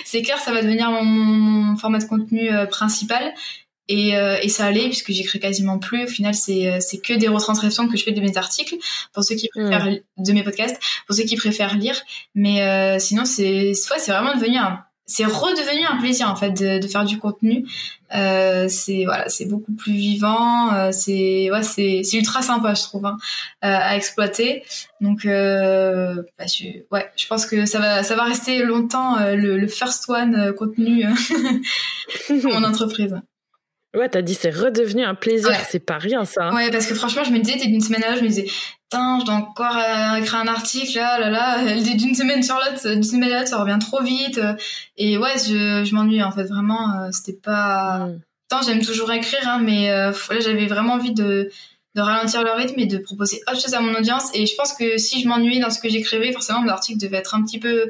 c'est 0.06 0.22
clair, 0.22 0.38
ça 0.38 0.52
va 0.52 0.62
devenir 0.62 0.91
mon, 0.91 1.78
format 1.78 2.00
de 2.00 2.06
contenu 2.06 2.52
euh, 2.52 2.65
principal. 2.65 3.34
Et, 3.88 4.17
euh, 4.17 4.38
et, 4.41 4.50
ça 4.50 4.65
allait, 4.65 4.86
puisque 4.86 5.12
j'écris 5.12 5.39
quasiment 5.39 5.78
plus. 5.78 6.04
Au 6.04 6.08
final, 6.08 6.34
c'est 6.34 6.82
que 7.04 7.13
des 7.13 7.28
retranscriptions 7.28 7.88
que 7.88 7.98
je 7.98 8.04
fais 8.04 8.13
de 8.13 8.22
mes 8.22 8.38
articles, 8.38 8.76
pour 9.13 9.24
ceux 9.24 9.36
qui 9.36 9.48
préfèrent, 9.50 9.88
de 10.17 10.34
mes 10.34 10.43
podcasts, 10.43 10.80
pour 11.06 11.15
ceux 11.15 11.24
qui 11.24 11.36
préfèrent 11.36 11.76
lire. 11.76 12.02
Mais 12.34 12.98
sinon, 13.00 13.26
c'est 13.26 13.72
ouais, 13.72 14.00
c'est 14.00 14.12
vraiment 14.12 14.36
devenu 14.36 14.58
un 14.58 14.86
c'est 15.06 15.26
redevenu 15.26 15.84
un 15.86 15.98
plaisir 15.98 16.30
en 16.30 16.36
fait 16.36 16.52
de, 16.52 16.80
de 16.80 16.88
faire 16.88 17.06
du 17.06 17.18
contenu. 17.18 17.66
Euh, 18.16 18.68
c'est 18.70 19.06
voilà, 19.06 19.28
c'est 19.28 19.46
beaucoup 19.46 19.74
plus 19.74 19.94
vivant. 19.94 20.74
Euh, 20.74 20.92
c'est 20.92 21.52
ouais, 21.52 21.63
c'est 21.63 22.02
c'est 22.04 22.18
ultra 22.18 22.42
sympa, 22.42 22.74
je 22.74 22.84
trouve, 22.84 23.06
hein, 23.06 23.18
euh, 23.66 23.68
à 23.70 23.96
exploiter. 23.96 24.63
Donc 25.02 25.26
euh, 25.26 26.16
bah, 26.38 26.46
je, 26.48 26.66
ouais, 26.92 27.12
je 27.16 27.28
pense 27.28 27.46
que 27.46 27.66
ça 27.66 27.80
va 27.80 28.04
ça 28.04 28.16
va 28.16 28.24
rester 28.24 28.63
longtemps 28.63 29.18
euh, 29.18 29.36
le, 29.36 29.58
le 29.58 29.68
first 29.68 30.10
one 30.10 30.54
contenu 30.54 31.06
pour 32.42 32.54
mon 32.54 32.63
entreprise. 32.63 33.16
Ouais, 33.96 34.10
t'as 34.10 34.24
dit 34.24 34.34
c'est 34.34 34.50
redevenu 34.50 35.04
un 35.04 35.13
plaisir, 35.13 35.56
c'est 35.70 35.80
pas 35.80 36.00
rien 36.00 36.26
ça. 36.26 36.46
Hein. 36.46 36.56
Ouais, 36.56 36.72
parce 36.72 36.88
que 36.88 36.96
franchement, 36.96 37.24
je 37.24 37.32
me 37.32 37.38
disais, 37.38 37.60
d'une 37.60 37.80
semaine 37.80 38.04
à 38.04 38.08
l'autre, 38.08 38.20
je 38.20 38.24
me 38.24 38.30
disais, 38.30 38.48
je 39.20 39.26
dois 39.26 39.36
encore 39.36 39.78
euh, 39.78 40.18
écrire 40.18 40.40
un 40.40 40.48
article, 40.48 40.96
là, 40.98 41.20
là, 41.20 41.64
là, 41.64 41.82
d'une 41.82 42.16
semaine 42.16 42.44
sur 42.44 42.56
l'autre, 42.56 42.90
d'une 42.90 43.04
semaine 43.04 43.32
à 43.32 43.40
l'autre, 43.40 43.50
ça 43.50 43.62
revient 43.62 43.80
trop 43.80 44.02
vite. 44.02 44.40
Et 44.98 45.18
ouais, 45.18 45.38
je, 45.38 45.84
je 45.84 45.96
m'ennuie 45.96 46.24
en 46.24 46.32
fait, 46.32 46.46
vraiment, 46.46 46.92
euh, 46.98 47.10
c'était 47.12 47.40
pas. 47.40 48.08
Mm. 48.08 48.22
Putain, 48.50 48.62
j'aime 48.66 48.86
toujours 48.86 49.12
écrire, 49.12 49.48
hein, 49.48 49.60
mais 49.64 49.90
euh, 49.92 50.12
là, 50.12 50.40
j'avais 50.40 50.68
vraiment 50.68 50.94
envie 50.94 51.14
de, 51.14 51.50
de 51.96 52.02
ralentir 52.02 52.44
le 52.44 52.52
rythme 52.52 52.80
et 52.80 52.86
de 52.86 52.98
proposer 52.98 53.42
autre 53.48 53.62
chose 53.62 53.74
à 53.74 53.80
mon 53.80 53.94
audience. 53.96 54.30
Et 54.34 54.46
je 54.46 54.56
pense 54.56 54.74
que 54.74 54.98
si 54.98 55.22
je 55.22 55.28
m'ennuyais 55.28 55.60
dans 55.60 55.70
ce 55.70 55.80
que 55.80 55.90
j'écrivais, 55.90 56.32
forcément, 56.32 56.62
mon 56.62 56.70
article 56.70 57.00
devait 57.00 57.18
être 57.18 57.36
un 57.36 57.44
petit 57.44 57.60
peu 57.60 57.90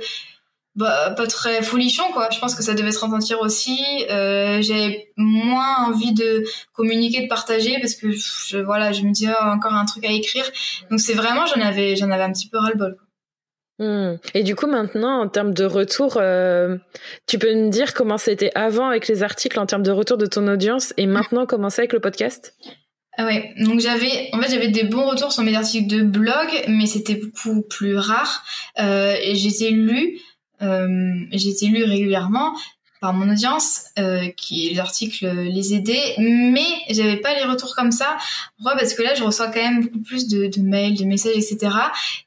bah, 0.75 1.11
pas 1.15 1.27
très 1.27 1.61
folichon 1.61 2.03
quoi. 2.13 2.29
Je 2.31 2.39
pense 2.39 2.55
que 2.55 2.63
ça 2.63 2.73
devait 2.73 2.91
se 2.91 2.99
ressentir 2.99 3.39
aussi. 3.41 3.79
Euh, 4.09 4.61
j'avais 4.61 5.11
moins 5.17 5.85
envie 5.87 6.13
de 6.13 6.43
communiquer 6.73 7.21
de 7.21 7.27
partager 7.27 7.77
parce 7.79 7.93
que 7.93 8.11
je, 8.11 8.57
voilà 8.57 8.91
je 8.91 9.03
me 9.03 9.11
disais 9.11 9.31
oh, 9.39 9.45
encore 9.45 9.73
un 9.73 9.85
truc 9.85 10.03
à 10.05 10.11
écrire. 10.11 10.45
Donc 10.89 10.99
c'est 10.99 11.13
vraiment 11.13 11.45
j'en 11.45 11.61
avais 11.61 11.95
j'en 11.95 12.09
avais 12.09 12.23
un 12.23 12.31
petit 12.31 12.49
peu 12.49 12.57
ras 12.57 12.71
le 12.71 12.77
bol 12.77 12.97
hmm. 13.77 14.17
Et 14.33 14.41
du 14.41 14.55
coup 14.55 14.65
maintenant 14.65 15.21
en 15.21 15.27
termes 15.27 15.53
de 15.53 15.65
retour 15.65 16.17
euh, 16.17 16.77
tu 17.27 17.37
peux 17.37 17.53
me 17.53 17.69
dire 17.69 17.93
comment 17.93 18.17
c'était 18.17 18.51
avant 18.55 18.87
avec 18.89 19.07
les 19.07 19.21
articles 19.21 19.59
en 19.59 19.67
termes 19.67 19.83
de 19.83 19.91
retour 19.91 20.17
de 20.17 20.25
ton 20.25 20.47
audience 20.47 20.93
et 20.97 21.05
maintenant 21.05 21.45
comment 21.45 21.69
c'est 21.69 21.81
avec 21.81 21.93
le 21.93 21.99
podcast? 21.99 22.55
Ah 23.15 23.25
ouais, 23.25 23.53
donc 23.59 23.79
j'avais, 23.79 24.29
en 24.33 24.41
fait, 24.41 24.49
j'avais 24.49 24.69
des 24.69 24.85
bons 24.85 25.05
retours 25.05 25.31
sur 25.31 25.43
mes 25.43 25.55
articles 25.55 25.85
de 25.85 26.01
blog, 26.01 26.47
mais 26.67 26.87
c'était 26.87 27.13
beaucoup 27.13 27.61
plus 27.61 27.95
rare. 27.95 28.43
Euh, 28.79 29.15
et 29.21 29.35
j'étais 29.35 29.69
lue 29.69 30.17
j'ai 31.31 31.49
été 31.49 31.67
lue 31.67 31.83
régulièrement 31.83 32.53
par 33.03 33.11
mon 33.11 33.29
audience, 33.29 33.87
euh, 33.99 34.29
qui 34.37 34.69
les 34.69 34.79
articles 34.79 35.27
les 35.27 35.73
aidaient, 35.73 36.15
mais 36.17 36.65
j'avais 36.89 37.17
pas 37.17 37.35
les 37.35 37.43
retours 37.43 37.75
comme 37.75 37.91
ça. 37.91 38.15
Pourquoi? 38.55 38.77
Parce 38.77 38.93
que 38.93 39.03
là, 39.03 39.13
je 39.13 39.25
reçois 39.25 39.47
quand 39.47 39.61
même 39.61 39.81
beaucoup 39.81 39.99
plus 39.99 40.29
de, 40.29 40.47
de 40.47 40.61
mails, 40.61 40.97
de 40.97 41.03
messages, 41.03 41.35
etc. 41.35 41.69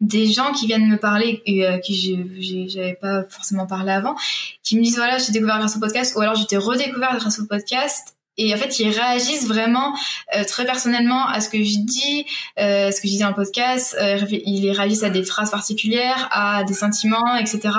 Des 0.03 0.27
gens 0.27 0.53
qui 0.53 0.66
viennent 0.66 0.87
me 0.87 0.99
parler 0.99 1.40
et 1.46 1.66
euh, 1.66 1.79
qui 1.79 2.68
j'avais 2.68 2.92
pas 2.92 3.25
forcément 3.31 3.66
parlé 3.66 3.90
avant, 3.90 4.16
qui 4.62 4.77
me 4.77 4.83
disent 4.83 4.96
voilà, 4.96 5.16
j'ai 5.16 5.33
découvert 5.33 5.59
grâce 5.59 5.79
au 5.79 5.81
podcast, 5.81 6.14
ou 6.14 6.20
alors 6.20 6.35
j'étais 6.35 6.59
redécouvert 6.59 7.16
grâce 7.16 7.38
au 7.38 7.46
podcast, 7.46 8.15
et 8.38 8.55
en 8.55 8.57
fait 8.57 8.79
ils 8.79 8.90
réagissent 8.90 9.46
vraiment 9.46 9.94
euh, 10.35 10.44
très 10.44 10.64
personnellement 10.64 11.27
à 11.27 11.40
ce 11.40 11.49
que 11.49 11.59
je 11.59 11.79
dis 11.79 12.27
euh, 12.59 12.90
ce 12.90 13.01
que 13.01 13.09
je 13.09 13.12
dis 13.12 13.18
dans 13.18 13.29
le 13.29 13.35
podcast 13.35 13.96
euh, 14.01 14.18
ils 14.31 14.70
réagissent 14.70 15.05
à 15.05 15.11
des 15.11 15.22
phrases 15.22 15.51
particulières 15.51 16.29
à 16.31 16.64
des 16.64 16.75
sentiments 16.75 17.37
etc 17.37 17.75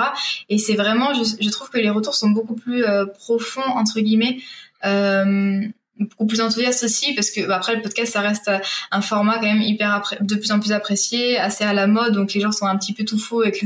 et 0.48 0.58
c'est 0.58 0.74
vraiment 0.74 1.14
je, 1.14 1.24
je, 1.40 1.50
trouve 1.50 1.70
que 1.70 1.78
les 1.78 1.90
retours 1.90 2.14
sont 2.14 2.30
beaucoup 2.30 2.54
plus 2.54 2.84
euh, 2.84 3.06
profonds 3.06 3.60
entre 3.62 4.00
guillemets 4.00 4.38
euh, 4.84 5.62
beaucoup 5.98 6.26
plus 6.26 6.40
enthousiastes 6.40 6.84
aussi 6.84 7.12
parce 7.14 7.30
que 7.30 7.44
bah, 7.46 7.56
après 7.56 7.74
le 7.74 7.82
podcast 7.82 8.12
ça 8.12 8.20
reste 8.20 8.50
un 8.92 9.00
format 9.00 9.34
quand 9.34 9.46
même 9.46 9.62
hyper 9.62 10.00
de 10.20 10.36
plus 10.36 10.52
en 10.52 10.60
plus 10.60 10.70
apprécié 10.70 11.38
assez 11.38 11.64
à 11.64 11.72
la 11.72 11.88
mode 11.88 12.14
donc 12.14 12.34
les 12.34 12.40
gens 12.40 12.52
sont 12.52 12.66
un 12.66 12.76
petit 12.76 12.92
peu 12.92 13.04
tout 13.04 13.18
faux 13.18 13.42
avec 13.42 13.64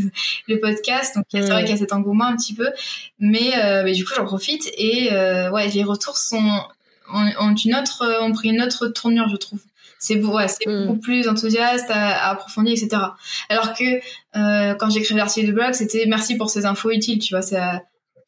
le, 0.48 0.59
podcast 0.59 1.14
donc 1.14 1.26
c'est 1.31 1.40
vrai 1.40 1.64
qu'il 1.64 1.72
y 1.72 1.76
a 1.76 1.78
cet 1.78 1.92
engouement 1.92 2.24
un 2.24 2.37
petit 2.37 2.55
peu. 2.55 2.70
Mais, 3.18 3.52
mais 3.85 3.92
du 3.92 4.07
coup 4.07 4.14
j'en 4.16 4.24
profite 4.24 4.70
et 4.78 5.11
ouais 5.11 5.68
les 5.68 5.85
retours 5.85 6.16
sont 6.16 6.62
ont, 7.12 7.54
une 7.54 7.74
autre, 7.74 8.02
euh, 8.02 8.22
ont 8.22 8.32
pris 8.32 8.50
une 8.50 8.62
autre 8.62 8.88
tournure, 8.88 9.28
je 9.30 9.36
trouve. 9.36 9.60
C'est 9.98 10.20
ouais, 10.20 10.48
c'est 10.48 10.66
mm. 10.66 10.86
beaucoup 10.86 11.00
plus 11.00 11.28
enthousiaste, 11.28 11.90
à, 11.90 12.30
approfondi, 12.30 12.72
etc. 12.72 13.02
Alors 13.48 13.72
que 13.72 14.00
euh, 14.36 14.74
quand 14.74 14.90
j'écrivais 14.90 15.20
l'article 15.20 15.48
de 15.48 15.52
blog, 15.52 15.72
c'était 15.74 16.06
merci 16.06 16.36
pour 16.36 16.50
ces 16.50 16.66
infos 16.66 16.90
utiles, 16.90 17.20
tu 17.20 17.34
vois. 17.34 17.42
C'est 17.42 17.58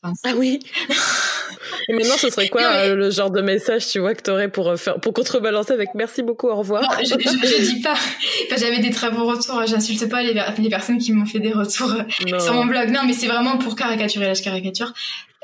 ah 0.02 0.12
oui. 0.36 0.60
Et 1.88 1.92
maintenant, 1.92 2.16
ce 2.16 2.30
serait 2.30 2.48
quoi 2.48 2.62
euh, 2.62 2.94
le 2.94 3.10
genre 3.10 3.30
de 3.30 3.40
message, 3.40 3.88
tu 3.88 3.98
vois, 3.98 4.14
que 4.14 4.22
t'aurais 4.22 4.48
pour 4.48 4.68
euh, 4.68 4.76
faire, 4.76 5.00
pour 5.00 5.12
contrebalancer 5.12 5.72
avec 5.72 5.90
merci 5.94 6.22
beaucoup, 6.22 6.48
au 6.48 6.56
revoir? 6.56 6.82
Non, 6.82 6.88
je, 7.02 7.14
je, 7.14 7.74
dis 7.74 7.80
pas. 7.80 7.92
Enfin, 7.92 8.56
j'avais 8.56 8.80
des 8.80 8.90
très 8.90 9.10
bons 9.10 9.26
retours. 9.26 9.62
J'insulte 9.66 10.08
pas 10.08 10.22
les, 10.22 10.34
les, 10.58 10.68
personnes 10.68 10.98
qui 10.98 11.12
m'ont 11.12 11.26
fait 11.26 11.40
des 11.40 11.52
retours 11.52 11.92
euh, 11.92 12.38
sur 12.38 12.54
mon 12.54 12.64
blog. 12.64 12.90
Non, 12.90 13.00
mais 13.06 13.12
c'est 13.12 13.26
vraiment 13.26 13.58
pour 13.58 13.76
caricaturer 13.76 14.26
la 14.26 14.34
caricature. 14.34 14.92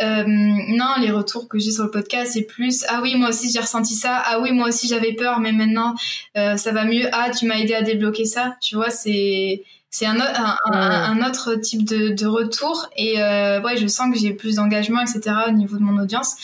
Euh, 0.00 0.24
non, 0.26 0.94
les 1.00 1.10
retours 1.10 1.48
que 1.48 1.58
j'ai 1.58 1.72
sur 1.72 1.84
le 1.84 1.90
podcast, 1.90 2.32
c'est 2.32 2.42
plus 2.42 2.84
ah 2.88 3.00
oui, 3.02 3.16
moi 3.16 3.28
aussi 3.28 3.50
j'ai 3.52 3.60
ressenti 3.60 3.94
ça. 3.94 4.22
Ah 4.24 4.40
oui, 4.40 4.50
moi 4.52 4.68
aussi 4.68 4.88
j'avais 4.88 5.12
peur, 5.12 5.40
mais 5.40 5.52
maintenant 5.52 5.94
euh, 6.38 6.56
ça 6.56 6.72
va 6.72 6.84
mieux. 6.84 7.08
Ah, 7.12 7.30
tu 7.30 7.46
m'as 7.46 7.58
aidé 7.58 7.74
à 7.74 7.82
débloquer 7.82 8.24
ça. 8.24 8.56
Tu 8.62 8.76
vois, 8.76 8.88
c'est 8.88 9.62
c'est 9.90 10.07
un, 10.07 10.20
un, 10.20 10.57
un, 10.72 11.29
autre 11.29 11.57
type 11.57 11.85
de, 11.85 12.11
de 12.11 12.26
retour 12.26 12.88
et 12.96 13.20
euh, 13.20 13.61
ouais 13.61 13.76
je 13.76 13.88
sens 13.88 14.12
que 14.12 14.18
j'ai 14.18 14.33
plus 14.33 14.57
d'engagement 14.57 15.03
etc 15.03 15.37
au 15.48 15.53
niveau 15.53 15.76
de 15.76 15.83
mon 15.83 16.00
audience. 16.00 16.37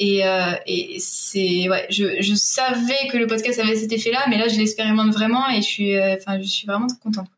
Et, 0.00 0.26
euh, 0.26 0.52
et 0.66 0.96
c'est 0.98 1.68
ouais 1.68 1.86
je, 1.90 2.20
je 2.20 2.34
savais 2.34 3.08
que 3.12 3.16
le 3.16 3.26
podcast 3.26 3.60
avait 3.60 3.76
cet 3.76 3.92
effet 3.92 4.10
là 4.10 4.24
mais 4.28 4.38
là 4.38 4.48
je 4.48 4.58
l'expérimente 4.58 5.12
vraiment 5.12 5.48
et 5.50 5.56
je 5.56 5.66
suis 5.66 5.96
euh, 5.96 6.16
enfin 6.16 6.40
je 6.40 6.46
suis 6.46 6.66
vraiment 6.66 6.88
contente 7.02 7.28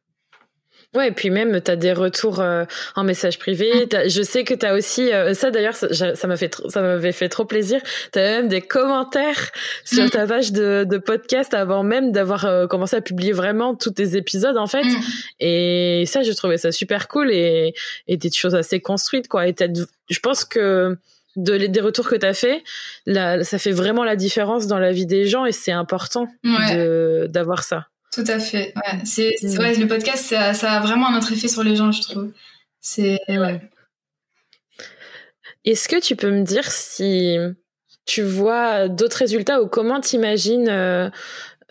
Ouais, 0.95 1.09
et 1.09 1.13
puis 1.13 1.31
même, 1.31 1.61
tu 1.61 1.71
as 1.71 1.77
des 1.77 1.93
retours 1.93 2.41
euh, 2.41 2.65
en 2.95 3.05
message 3.05 3.39
privé. 3.39 3.87
Mm. 3.87 4.09
Je 4.09 4.23
sais 4.23 4.45
que 4.45 4.55
tu 4.55 4.65
as 4.65 4.75
aussi... 4.75 5.13
Euh, 5.13 5.35
ça, 5.35 5.51
d'ailleurs, 5.51 5.75
ça 5.75 6.27
m'a 6.27 6.37
fait 6.37 6.55
ça 6.69 6.81
m'avait 6.81 7.13
fait 7.13 7.29
trop 7.29 7.45
plaisir. 7.45 7.81
Tu 8.13 8.19
as 8.19 8.23
même 8.23 8.49
des 8.49 8.63
commentaires 8.63 9.51
sur 9.85 10.05
mm. 10.05 10.11
ta 10.11 10.27
page 10.27 10.53
de, 10.53 10.85
de 10.89 10.99
podcast 10.99 11.53
avant 11.55 11.83
même 11.83 12.13
d'avoir 12.13 12.45
euh, 12.45 12.67
commencé 12.67 12.97
à 12.97 13.01
publier 13.01 13.33
vraiment 13.33 13.75
tous 13.75 13.91
tes 13.91 14.17
épisodes, 14.17 14.57
en 14.57 14.67
fait. 14.67 14.85
Mm. 14.85 15.01
Et 15.41 16.05
ça, 16.07 16.23
je 16.23 16.33
trouvais 16.33 16.59
ça 16.59 16.73
super 16.73 17.09
cool 17.09 17.31
et, 17.31 17.75
et 18.09 18.17
des 18.17 18.31
choses 18.31 18.55
assez 18.55 18.81
construites, 18.81 19.29
quoi. 19.29 19.47
Et 19.47 19.55
je 20.09 20.19
pense 20.21 20.45
que 20.45 20.97
de, 21.37 21.59
des 21.67 21.81
retours 21.81 22.09
que 22.09 22.17
tu 22.17 22.27
as 22.27 22.35
fait, 22.35 22.63
là, 23.05 23.45
ça 23.45 23.59
fait 23.59 23.73
vraiment 23.73 24.05
la 24.05 24.17
différence 24.17 24.67
dans 24.67 24.79
la 24.79 24.93
vie 24.93 25.07
des 25.07 25.27
gens 25.27 25.45
et 25.45 25.53
c'est 25.53 25.73
important 25.73 26.29
d'avoir 27.29 27.63
ça. 27.63 27.87
Tout 28.13 28.25
à 28.27 28.39
fait. 28.39 28.73
Ouais. 28.77 29.05
C'est, 29.05 29.35
mm. 29.43 29.59
ouais, 29.59 29.75
le 29.75 29.87
podcast, 29.87 30.25
ça, 30.25 30.55
ça, 30.55 30.73
a 30.73 30.81
vraiment 30.81 31.09
un 31.09 31.19
autre 31.19 31.33
effet 31.33 31.49
sur 31.49 31.63
les 31.63 31.77
gens, 31.77 31.93
je 31.93 32.03
trouve. 32.03 32.33
C'est 32.81 33.19
ouais. 33.29 33.61
Est-ce 35.65 35.89
que 35.89 36.01
tu 36.01 36.15
peux 36.15 36.31
me 36.31 36.43
dire 36.43 36.71
si 36.71 37.37
tu 38.07 38.23
vois 38.23 38.89
d'autres 38.89 39.19
résultats 39.19 39.61
ou 39.61 39.67
comment 39.67 40.01
t'imagines 40.01 40.69
euh, 40.69 41.11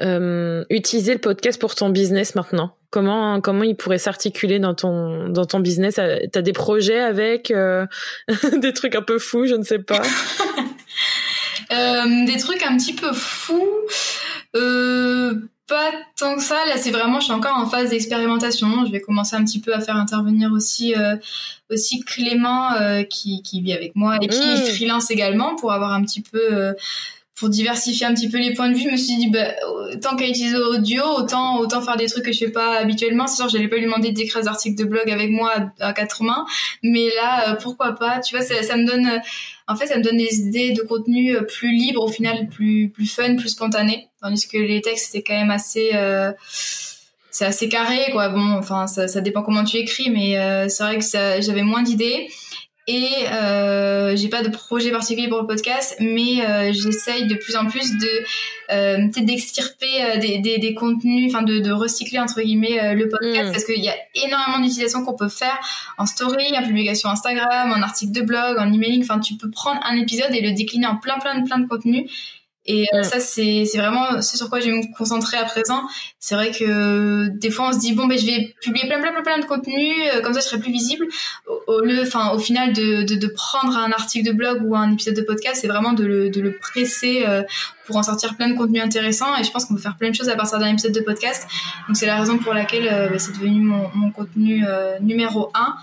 euh, 0.02 0.66
utiliser 0.70 1.14
le 1.14 1.20
podcast 1.20 1.60
pour 1.60 1.74
ton 1.76 1.90
business 1.90 2.36
maintenant? 2.36 2.76
Comment 2.90 3.40
comment 3.40 3.64
il 3.64 3.76
pourrait 3.76 3.98
s'articuler 3.98 4.60
dans 4.60 4.76
ton 4.76 5.30
dans 5.30 5.46
ton 5.46 5.62
business? 5.62 5.96
T'as 5.96 6.42
des 6.42 6.54
projets 6.54 7.00
avec 7.00 7.52
euh, 7.52 7.86
des 8.58 8.74
trucs 8.74 8.96
un 8.96 9.02
peu 9.02 9.18
fous, 9.18 9.48
je 9.48 9.56
ne 9.56 9.64
sais 9.64 9.80
pas? 9.80 10.02
Euh, 11.72 12.26
des 12.26 12.38
trucs 12.38 12.62
un 12.64 12.78
petit 12.78 12.94
peu 12.94 13.12
fous. 13.12 13.68
Euh, 15.72 15.76
pas 15.76 15.92
tant 16.18 16.36
que 16.36 16.42
ça. 16.42 16.66
Là, 16.68 16.78
c'est 16.78 16.92
vraiment, 16.92 17.20
je 17.20 17.26
suis 17.26 17.34
encore 17.34 17.58
en 17.58 17.66
phase 17.66 17.90
d'expérimentation. 17.90 18.86
Je 18.86 18.92
vais 18.92 19.02
commencer 19.02 19.36
un 19.36 19.44
petit 19.44 19.60
peu 19.60 19.74
à 19.74 19.80
faire 19.80 19.96
intervenir 19.96 20.52
aussi 20.52 20.96
euh, 20.96 21.16
aussi 21.70 22.02
Clément 22.02 22.74
euh, 22.74 23.04
qui, 23.04 23.42
qui 23.42 23.62
vit 23.62 23.74
avec 23.74 23.96
moi 23.96 24.18
et 24.22 24.28
qui 24.28 24.40
mmh. 24.40 24.74
freelance 24.76 25.12
également 25.12 25.56
pour 25.56 25.72
avoir 25.72 25.92
un 25.94 26.04
petit 26.04 26.22
peu 26.22 26.54
euh, 26.54 26.74
pour 27.36 27.50
diversifier 27.50 28.06
un 28.06 28.14
petit 28.14 28.30
peu 28.30 28.38
les 28.38 28.54
points 28.54 28.70
de 28.70 28.76
vue, 28.76 28.84
je 28.84 28.92
me 28.92 28.98
suis 28.98 29.18
dit, 29.18 29.30
bah, 29.30 29.52
tant 30.02 30.16
qu'à 30.16 30.26
utiliser 30.26 30.56
audio, 30.56 31.04
autant, 31.18 31.60
autant 31.60 31.82
faire 31.82 31.98
des 31.98 32.08
trucs 32.08 32.24
que 32.24 32.32
je 32.32 32.40
fais 32.40 32.52
pas 32.52 32.78
habituellement. 32.78 33.28
C'est 33.28 33.36
sûr, 33.36 33.50
j'allais 33.50 33.68
pas 33.68 33.76
lui 33.76 33.84
demander 33.84 34.12
d'écrire 34.12 34.42
des 34.42 34.48
articles 34.48 34.82
de 34.82 34.88
blog 34.88 35.12
avec 35.12 35.30
moi 35.32 35.52
à, 35.82 35.92
quatre 35.92 36.24
mains, 36.24 36.46
mais 36.82 37.10
là, 37.16 37.52
euh, 37.52 37.56
pourquoi 37.62 37.94
pas? 37.94 38.22
Tu 38.22 38.36
vois, 38.36 38.46
ça, 38.46 38.64
ça, 38.64 38.78
me 38.78 38.86
donne, 38.86 39.22
en 39.68 39.76
fait, 39.76 39.88
ça 39.88 39.98
me 39.98 40.04
donne 40.04 40.18
des 40.18 40.40
idées 40.40 40.72
de 40.72 40.82
contenu 40.84 41.36
euh, 41.36 41.42
plus 41.42 41.74
libres, 41.74 42.04
au 42.04 42.08
final, 42.08 42.48
plus, 42.48 42.90
plus 42.90 43.14
fun, 43.14 43.36
plus 43.36 43.50
spontané. 43.50 44.08
Tandis 44.26 44.48
que 44.48 44.58
les 44.58 44.82
textes, 44.82 45.12
c'est 45.12 45.22
quand 45.22 45.36
même 45.36 45.52
assez, 45.52 45.92
euh, 45.94 46.32
c'est 47.30 47.46
assez 47.46 47.70
carré, 47.70 48.10
quoi. 48.12 48.30
Bon, 48.30 48.54
enfin, 48.54 48.88
ça, 48.88 49.08
ça 49.08 49.22
dépend 49.22 49.44
comment 49.44 49.64
tu 49.64 49.78
écris, 49.78 50.10
mais 50.10 50.40
euh, 50.40 50.68
c'est 50.68 50.82
vrai 50.82 50.98
que 50.98 51.06
j'avais 51.42 51.62
moins 51.62 51.84
d'idées 51.84 52.28
et 52.88 53.08
euh, 53.32 54.16
j'ai 54.16 54.30
pas 54.30 54.42
de 54.42 54.50
projet 54.50 54.92
particulier 54.92 55.28
pour 55.28 55.42
le 55.42 55.48
podcast 55.48 55.96
mais 56.00 56.46
euh, 56.46 56.72
j'essaye 56.72 57.26
de 57.26 57.34
plus 57.34 57.56
en 57.56 57.66
plus 57.66 57.98
de 57.98 59.10
peut-être 59.10 59.26
d'extirper 59.26 60.20
des, 60.22 60.38
des, 60.38 60.60
des, 60.60 60.76
contenus 60.76 61.34
enfin 61.34 61.42
de, 61.42 61.58
de, 61.58 61.72
recycler 61.72 62.20
entre 62.20 62.42
guillemets 62.42 62.94
le 62.94 63.10
podcast 63.10 63.50
mm. 63.50 63.52
parce 63.52 63.66
qu'il 63.66 63.84
y 63.84 63.90
a 63.90 63.96
énormément 64.14 64.60
d'utilisations 64.60 65.04
qu'on 65.04 65.16
peut 65.16 65.30
faire 65.30 65.60
en 65.98 66.06
story 66.06 66.56
en 66.56 66.62
publication 66.62 67.10
Instagram 67.10 67.72
en 67.72 67.82
article 67.82 68.12
de 68.12 68.22
blog 68.22 68.60
en 68.60 68.72
emailing 68.72 69.02
enfin 69.02 69.20
tu 69.20 69.34
peux 69.34 69.50
prendre 69.50 69.80
un 69.84 69.98
épisode 69.98 70.30
et 70.32 70.42
le 70.42 70.52
décliner 70.52 70.86
en 70.86 70.98
plein 70.98 71.18
plein 71.18 71.40
de 71.40 71.44
plein 71.44 71.58
de 71.58 71.68
contenus 71.68 72.08
Et 72.68 72.88
euh, 72.94 73.04
ça, 73.04 73.20
c'est 73.20 73.64
vraiment 73.76 74.22
ce 74.22 74.38
sur 74.38 74.50
quoi 74.50 74.60
je 74.60 74.66
vais 74.66 74.72
me 74.72 74.98
concentrer 74.98 75.38
à 75.38 75.44
présent. 75.44 75.84
C'est 76.20 76.34
vrai 76.34 76.50
que 76.50 77.28
des 77.28 77.52
fois, 77.52 77.70
on 77.70 77.74
se 77.74 77.78
dit 77.78 77.94
bon, 77.94 78.08
ben 78.08 78.18
je 78.18 78.26
vais 78.26 78.56
publier 78.62 78.88
plein, 78.88 79.00
plein, 79.00 79.12
plein, 79.12 79.22
plein 79.22 79.38
de 79.38 79.46
contenu, 79.46 79.94
euh, 80.14 80.22
comme 80.22 80.34
ça, 80.34 80.40
je 80.40 80.46
serai 80.46 80.60
plus 80.60 80.72
visible. 80.72 81.06
Au, 81.68 81.82
lieu, 81.82 82.02
enfin, 82.02 82.32
au 82.32 82.40
final, 82.40 82.74
de, 82.74 83.04
de, 83.04 83.16
de, 83.16 83.28
prendre 83.28 83.78
un 83.78 83.92
article 83.92 84.26
de 84.28 84.32
blog 84.32 84.64
ou 84.66 84.76
un 84.76 84.94
épisode 84.94 85.16
de 85.16 85.22
podcast, 85.22 85.60
c'est 85.62 85.68
vraiment 85.68 85.94
de 85.94 86.06
le, 86.06 86.30
de 86.32 86.42
le 86.42 86.58
presser 86.58 87.24
euh, 87.28 87.44
pour 87.86 87.98
en 87.98 88.04
sortir 88.04 88.36
plein 88.36 88.50
de 88.50 88.56
contenus 88.56 88.82
intéressants. 88.82 89.38
Et 89.38 89.44
je 89.44 89.52
pense 89.52 89.66
qu'on 89.66 89.76
peut 89.76 89.82
faire 89.82 89.98
plein 89.98 90.10
de 90.10 90.16
choses 90.16 90.30
à 90.30 90.36
partir 90.36 90.58
d'un 90.58 90.70
épisode 90.70 90.94
de 90.94 91.02
podcast. 91.02 91.48
Donc 91.88 91.98
c'est 91.98 92.08
la 92.08 92.18
raison 92.18 92.40
pour 92.40 92.56
laquelle 92.56 92.86
ben, 92.86 93.20
c'est 93.20 93.34
devenu 93.34 93.62
mon, 93.62 93.92
mon 93.94 94.10
contenu 94.10 94.66
numéro 95.02 95.52
un. 95.54 95.76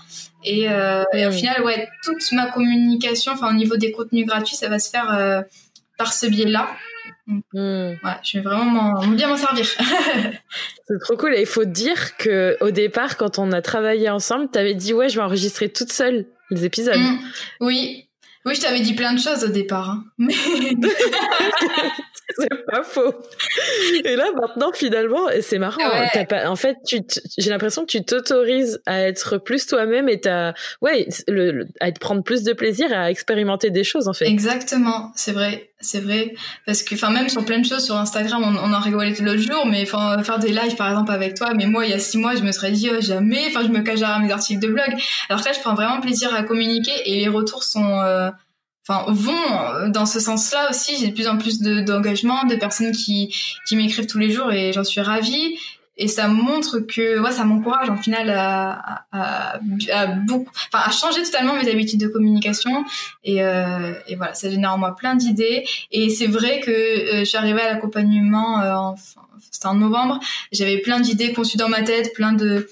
Et, 0.43 0.63
et, 0.63 1.25
au 1.25 1.31
final, 1.31 1.63
ouais, 1.63 1.87
toute 2.03 2.29
ma 2.33 2.47
communication, 2.47 3.31
enfin 3.31 3.49
au 3.49 3.53
niveau 3.53 3.77
des 3.77 3.93
contenus 3.93 4.25
gratuits, 4.25 4.57
ça 4.57 4.67
va 4.67 4.79
se 4.79 4.89
faire 4.89 5.45
par 5.97 6.13
ce 6.13 6.27
biais-là. 6.27 6.69
Hmm. 7.25 7.93
je 8.21 8.37
vais 8.37 8.43
vraiment 8.43 9.05
bien 9.07 9.27
m'en 9.27 9.37
servir. 9.37 9.65
c'est 10.87 10.99
trop 10.99 11.15
cool. 11.15 11.35
Et 11.35 11.41
il 11.41 11.47
faut 11.47 11.65
dire 11.65 12.17
que 12.17 12.57
au 12.59 12.71
départ, 12.71 13.17
quand 13.17 13.39
on 13.39 13.51
a 13.51 13.61
travaillé 13.61 14.09
ensemble, 14.09 14.49
tu 14.51 14.59
avais 14.59 14.73
dit 14.73 14.93
ouais, 14.93 15.09
je 15.09 15.15
vais 15.15 15.23
enregistrer 15.23 15.69
toute 15.69 15.91
seule 15.91 16.25
les 16.49 16.65
épisodes. 16.65 16.97
Hmm. 16.97 17.17
Oui, 17.61 18.09
oui, 18.45 18.55
je 18.55 18.61
t'avais 18.61 18.81
dit 18.81 18.93
plein 18.93 19.13
de 19.13 19.19
choses 19.19 19.43
au 19.45 19.47
départ. 19.47 19.89
Hein. 19.89 20.03
Mais... 20.17 20.33
c'est 22.37 22.65
pas 22.65 22.83
faux. 22.83 23.13
Et 24.03 24.15
là, 24.17 24.31
maintenant, 24.33 24.71
finalement, 24.73 25.27
c'est 25.41 25.59
marrant. 25.59 25.81
Hein. 25.81 26.25
pas, 26.25 26.49
en 26.49 26.57
fait, 26.57 26.77
tu 26.85 26.99
j'ai 27.37 27.49
l'impression 27.49 27.85
que 27.85 27.91
tu 27.91 28.03
t'autorises 28.03 28.81
à 28.85 29.01
être 29.01 29.37
plus 29.37 29.65
toi-même 29.65 30.09
et 30.09 30.19
à, 30.27 30.53
ouais, 30.81 31.07
le, 31.27 31.67
à 31.79 31.91
prendre 31.93 32.23
plus 32.23 32.43
de 32.43 32.51
plaisir 32.51 32.91
et 32.91 32.95
à 32.95 33.09
expérimenter 33.09 33.69
des 33.69 33.85
choses, 33.85 34.09
en 34.09 34.13
fait. 34.13 34.27
Exactement. 34.27 35.13
C'est 35.15 35.31
vrai. 35.31 35.71
C'est 35.83 35.99
vrai. 35.99 36.33
Parce 36.65 36.81
que, 36.81 36.95
enfin, 36.95 37.11
même 37.11 37.29
sur 37.29 37.43
plein 37.45 37.59
de 37.59 37.65
choses 37.65 37.85
sur 37.85 37.95
Instagram, 37.95 38.41
on, 38.43 38.55
on 38.55 38.73
en 38.73 38.79
rigolait 38.79 39.13
l'autre 39.19 39.41
jour, 39.41 39.65
mais 39.65 39.85
faire 39.85 40.39
des 40.39 40.51
lives, 40.51 40.75
par 40.75 40.89
exemple, 40.89 41.11
avec 41.11 41.35
toi, 41.35 41.53
mais 41.53 41.65
moi, 41.65 41.85
il 41.85 41.91
y 41.91 41.93
a 41.93 41.99
six 41.99 42.17
mois, 42.17 42.35
je 42.35 42.41
me 42.41 42.51
serais 42.51 42.71
dit, 42.71 42.89
oh, 42.91 43.01
jamais, 43.01 43.43
enfin, 43.47 43.63
je 43.63 43.67
me 43.67 43.81
cache 43.81 43.99
derrière 43.99 44.19
mes 44.19 44.31
articles 44.31 44.61
de 44.61 44.67
blog. 44.67 44.95
Alors 45.29 45.41
que 45.41 45.49
là, 45.49 45.53
je 45.53 45.59
prends 45.59 45.75
vraiment 45.75 45.99
plaisir 45.99 46.33
à 46.33 46.43
communiquer 46.43 46.93
et 47.05 47.19
les 47.19 47.27
retours 47.27 47.63
sont, 47.63 47.99
euh, 47.99 48.29
enfin 48.87 49.11
vont 49.11 49.89
dans 49.89 50.05
ce 50.05 50.19
sens-là 50.19 50.69
aussi. 50.69 50.97
J'ai 50.97 51.09
de 51.09 51.13
plus 51.13 51.27
en 51.27 51.37
plus 51.37 51.59
d'engagement, 51.61 52.45
de, 52.45 52.55
personnes 52.55 52.91
qui 52.91 53.35
qui 53.67 53.75
m'écrivent 53.75 54.07
tous 54.07 54.19
les 54.19 54.31
jours 54.31 54.51
et 54.51 54.73
j'en 54.73 54.83
suis 54.83 55.01
ravie. 55.01 55.57
Et 55.97 56.07
ça 56.07 56.27
montre 56.27 56.79
que, 56.79 57.19
ouais, 57.19 57.31
ça 57.31 57.43
m'encourage 57.43 57.89
en 57.89 57.97
final 57.97 58.29
à, 58.29 59.05
à, 59.11 59.59
à, 59.91 60.07
beaucoup, 60.07 60.51
enfin 60.71 60.83
à 60.85 60.91
changer 60.91 61.23
totalement 61.23 61.53
mes 61.55 61.69
habitudes 61.69 61.99
de 61.99 62.07
communication. 62.07 62.83
Et, 63.23 63.43
euh, 63.43 63.93
et 64.07 64.15
voilà, 64.15 64.33
ça 64.33 64.49
génère 64.49 64.73
en 64.73 64.77
moi 64.77 64.95
plein 64.95 65.15
d'idées. 65.15 65.65
Et 65.91 66.09
c'est 66.09 66.27
vrai 66.27 66.59
que 66.59 66.71
euh, 66.71 67.19
je 67.19 67.25
suis 67.25 67.37
arrivée 67.37 67.61
à 67.61 67.73
l'accompagnement, 67.73 68.61
euh, 68.61 68.73
enfin, 68.73 69.21
c'était 69.51 69.67
en 69.67 69.75
novembre. 69.75 70.19
J'avais 70.51 70.79
plein 70.79 70.99
d'idées 70.99 71.33
conçues 71.33 71.57
dans 71.57 71.69
ma 71.69 71.83
tête, 71.83 72.13
plein 72.13 72.33
de 72.33 72.67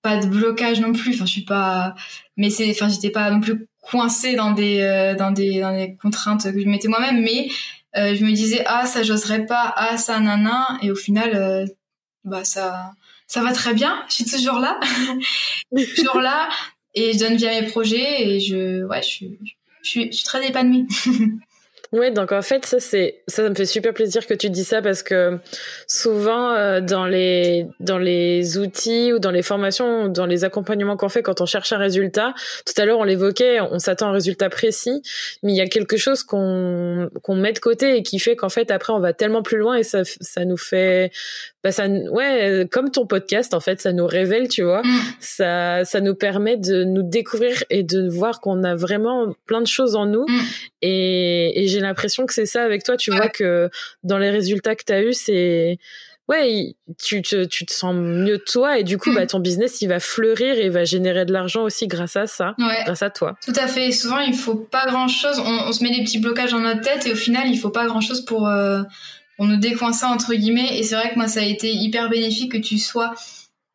pas 0.00 0.16
de 0.16 0.26
blocage 0.26 0.80
non 0.80 0.92
plus. 0.92 1.14
Enfin, 1.14 1.26
je 1.26 1.32
suis 1.32 1.44
pas, 1.44 1.94
mais 2.36 2.50
c'est, 2.50 2.70
enfin, 2.70 2.88
j'étais 2.88 3.10
pas 3.10 3.30
non 3.30 3.40
plus 3.40 3.68
coincée 3.82 4.36
dans 4.36 4.52
des 4.52 4.80
euh, 4.80 5.14
dans 5.14 5.32
des 5.32 5.60
dans 5.60 5.76
des 5.76 5.96
contraintes 5.96 6.50
que 6.50 6.60
je 6.60 6.66
mettais 6.66 6.88
moi-même 6.88 7.20
mais 7.20 7.48
euh, 7.96 8.14
je 8.14 8.24
me 8.24 8.32
disais 8.32 8.62
ah 8.64 8.86
ça 8.86 9.02
j'oserais 9.02 9.44
pas 9.44 9.74
ah 9.76 9.98
ça 9.98 10.18
nana 10.20 10.78
et 10.82 10.90
au 10.90 10.94
final 10.94 11.32
euh, 11.34 11.66
bah 12.24 12.44
ça 12.44 12.92
ça 13.26 13.42
va 13.42 13.52
très 13.52 13.74
bien. 13.74 14.04
Je 14.08 14.14
suis 14.14 14.24
toujours 14.24 14.58
là. 14.58 14.78
Toujours 15.96 16.20
là 16.20 16.48
et 16.94 17.14
je 17.14 17.18
donne 17.18 17.36
via 17.36 17.60
mes 17.60 17.66
projets 17.66 18.28
et 18.28 18.40
je 18.40 18.84
ouais 18.84 19.02
je 19.02 19.08
suis 19.08 19.38
je 19.82 19.88
suis, 19.88 20.12
je 20.12 20.16
suis 20.16 20.24
très 20.24 20.46
épanouie. 20.46 20.86
Ouais, 21.92 22.10
donc 22.10 22.32
en 22.32 22.40
fait, 22.40 22.64
ça 22.64 22.80
c'est 22.80 23.22
ça 23.28 23.46
me 23.46 23.54
fait 23.54 23.66
super 23.66 23.92
plaisir 23.92 24.26
que 24.26 24.32
tu 24.32 24.48
dis 24.48 24.64
ça 24.64 24.80
parce 24.80 25.02
que 25.02 25.38
souvent 25.86 26.52
euh, 26.52 26.80
dans 26.80 27.04
les 27.04 27.66
dans 27.80 27.98
les 27.98 28.56
outils 28.56 29.12
ou 29.12 29.18
dans 29.18 29.30
les 29.30 29.42
formations 29.42 30.04
ou 30.04 30.08
dans 30.08 30.24
les 30.24 30.44
accompagnements 30.44 30.96
qu'on 30.96 31.10
fait 31.10 31.22
quand 31.22 31.42
on 31.42 31.46
cherche 31.46 31.70
un 31.74 31.76
résultat, 31.76 32.32
tout 32.64 32.72
à 32.80 32.86
l'heure 32.86 32.98
on 32.98 33.04
l'évoquait, 33.04 33.60
on 33.60 33.78
s'attend 33.78 34.06
à 34.06 34.08
un 34.08 34.12
résultat 34.12 34.48
précis, 34.48 35.02
mais 35.42 35.52
il 35.52 35.56
y 35.56 35.60
a 35.60 35.66
quelque 35.66 35.98
chose 35.98 36.22
qu'on 36.22 37.10
qu'on 37.22 37.36
met 37.36 37.52
de 37.52 37.58
côté 37.58 37.98
et 37.98 38.02
qui 38.02 38.18
fait 38.18 38.36
qu'en 38.36 38.48
fait 38.48 38.70
après 38.70 38.94
on 38.94 39.00
va 39.00 39.12
tellement 39.12 39.42
plus 39.42 39.58
loin 39.58 39.74
et 39.76 39.82
ça 39.82 40.00
ça 40.04 40.46
nous 40.46 40.56
fait 40.56 41.12
bah 41.62 41.70
ça 41.70 41.86
ouais 41.86 42.66
comme 42.70 42.90
ton 42.90 43.06
podcast 43.06 43.54
en 43.54 43.60
fait 43.60 43.80
ça 43.80 43.92
nous 43.92 44.06
révèle 44.06 44.48
tu 44.48 44.62
vois. 44.62 44.82
Mm. 44.82 45.00
ça 45.20 45.84
ça 45.84 46.00
nous 46.00 46.14
permet 46.14 46.56
de 46.56 46.84
nous 46.84 47.02
découvrir 47.02 47.62
et 47.70 47.82
de 47.82 48.08
voir 48.08 48.40
qu'on 48.40 48.64
a 48.64 48.74
vraiment 48.74 49.34
plein 49.46 49.60
de 49.60 49.66
choses 49.66 49.94
en 49.94 50.06
nous. 50.06 50.26
Mm. 50.28 50.40
et, 50.82 51.62
et 51.62 51.68
j'ai 51.68 51.80
l'impression 51.80 52.26
que 52.26 52.34
c'est 52.34 52.46
ça 52.46 52.62
avec 52.64 52.82
toi 52.82 52.96
tu 52.96 53.10
vois 53.10 53.28
que 53.28 53.70
dans 54.02 54.18
les 54.18 54.30
résultats 54.30 54.74
que 54.74 54.84
tu 54.84 54.92
as 54.92 55.02
eu 55.02 55.12
c'est 55.12 55.78
ouais 56.28 56.74
tu 57.00 57.22
te 57.22 57.44
tu 57.44 57.66
te 57.66 57.72
sens 57.72 57.94
mieux 57.94 58.38
de 58.38 58.44
toi 58.44 58.78
et 58.78 58.84
du 58.84 58.98
coup 58.98 59.10
mm. 59.10 59.14
bah 59.14 59.26
ton 59.26 59.38
business 59.38 59.82
il 59.82 59.88
va 59.88 60.00
fleurir 60.00 60.58
et 60.58 60.68
va 60.68 60.84
générer 60.84 61.24
de 61.24 61.32
l'argent 61.32 61.62
aussi 61.62 61.86
grâce 61.86 62.16
à 62.16 62.26
ça 62.26 62.54
grâce 62.84 63.02
à 63.02 63.10
toi. 63.10 63.36
Tout 63.44 63.54
à 63.56 63.66
fait. 63.66 63.92
Souvent 63.92 64.18
il 64.18 64.34
faut 64.34 64.56
pas 64.56 64.86
grand 64.86 65.08
chose 65.08 65.38
on, 65.38 65.68
on, 65.68 65.72
se 65.72 65.82
met 65.84 65.90
des 65.90 66.02
petits 66.02 66.18
blocages 66.18 66.52
dans 66.52 66.60
notre 66.60 66.80
tête 66.80 67.06
et 67.06 67.12
au 67.12 67.16
final 67.16 67.48
il 67.48 67.58
faut 67.58 67.70
pas 67.70 67.86
grand 67.86 68.00
chose 68.00 68.24
pour 68.24 68.48
euh, 68.48 68.82
on 69.38 69.46
nous 69.46 69.56
décoinçait 69.56 70.06
entre 70.06 70.34
guillemets 70.34 70.78
et 70.78 70.82
c'est 70.82 70.94
vrai 70.94 71.10
que 71.10 71.16
moi 71.16 71.28
ça 71.28 71.40
a 71.40 71.44
été 71.44 71.72
hyper 71.72 72.08
bénéfique 72.08 72.52
que 72.52 72.58
tu 72.58 72.78
sois 72.78 73.14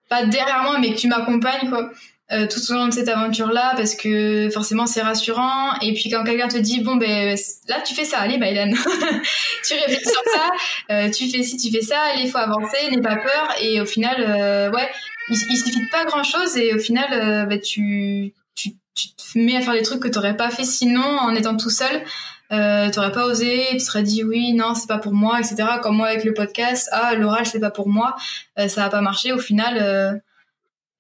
pas 0.10 0.26
derrière 0.26 0.64
moi 0.64 0.78
mais 0.80 0.94
que 0.94 0.98
tu 0.98 1.08
m'accompagnes 1.08 1.70
quoi. 1.70 1.92
Euh, 2.30 2.46
tout 2.46 2.60
au 2.72 2.74
long 2.74 2.88
de 2.88 2.94
cette 2.94 3.08
aventure 3.08 3.54
là 3.54 3.74
parce 3.78 3.96
que 3.96 4.50
forcément 4.50 4.86
c'est 4.86 5.02
rassurant. 5.02 5.80
Et 5.82 5.94
puis 5.94 6.10
quand 6.10 6.26
quelqu'un 6.26 6.50
te 6.50 6.58
dit 6.58 6.82
bon 6.82 6.98
ben 6.98 7.38
là 7.70 7.82
tu 7.82 7.94
fais 7.94 8.04
ça. 8.04 8.20
Allez 8.20 8.38
bah 8.38 8.48
tu 8.52 9.74
réfléchis 9.74 10.04
sur 10.04 10.24
ça. 10.34 10.52
Euh, 10.92 11.10
tu 11.10 11.30
fais 11.30 11.42
ci 11.42 11.56
tu 11.56 11.72
fais 11.72 11.82
ça. 11.82 12.00
Allez 12.14 12.30
faut 12.30 12.38
avancer. 12.38 12.92
N'aie 12.92 13.02
pas 13.02 13.16
peur. 13.16 13.56
Et 13.62 13.80
au 13.80 13.86
final 13.86 14.18
euh, 14.20 14.70
ouais 14.72 14.90
il, 15.30 15.38
il, 15.50 15.58
suffit 15.58 15.80
de 15.80 15.90
pas 15.90 16.04
grand 16.04 16.24
chose 16.24 16.58
et 16.58 16.74
au 16.74 16.80
final 16.80 17.48
bah, 17.48 17.58
tu, 17.58 18.34
tu 18.56 18.72
tu 18.94 19.10
te 19.10 19.38
mets 19.38 19.56
à 19.56 19.62
faire 19.62 19.74
des 19.74 19.84
trucs 19.84 20.02
que 20.02 20.08
t'aurais 20.10 20.36
pas 20.36 20.50
fait 20.50 20.66
sinon 20.66 21.06
en 21.06 21.34
étant 21.34 21.56
tout 21.56 21.70
seul 21.70 22.04
euh, 22.52 22.90
t'aurais 22.92 23.12
pas 23.12 23.26
osé, 23.26 23.68
tu 23.72 23.80
serais 23.80 24.04
dit 24.04 24.24
oui, 24.24 24.54
non, 24.54 24.74
c'est 24.74 24.88
pas 24.88 25.00
pour 25.00 25.14
moi, 25.14 25.40
etc. 25.40 25.68
Comme 25.82 25.98
moi 25.98 26.08
avec 26.08 26.24
le 26.24 26.34
podcast, 26.34 26.90
ah, 26.92 27.16
l'oral, 27.16 27.46
c'est 27.46 27.60
pas 27.60 27.72
pour 27.72 27.90
moi, 27.90 28.16
euh, 28.60 28.68
ça 28.68 28.86
a 28.86 28.90
pas 28.90 29.02
marché. 29.02 29.34
Au 29.34 29.40
final, 29.40 29.78
euh, 29.82 30.14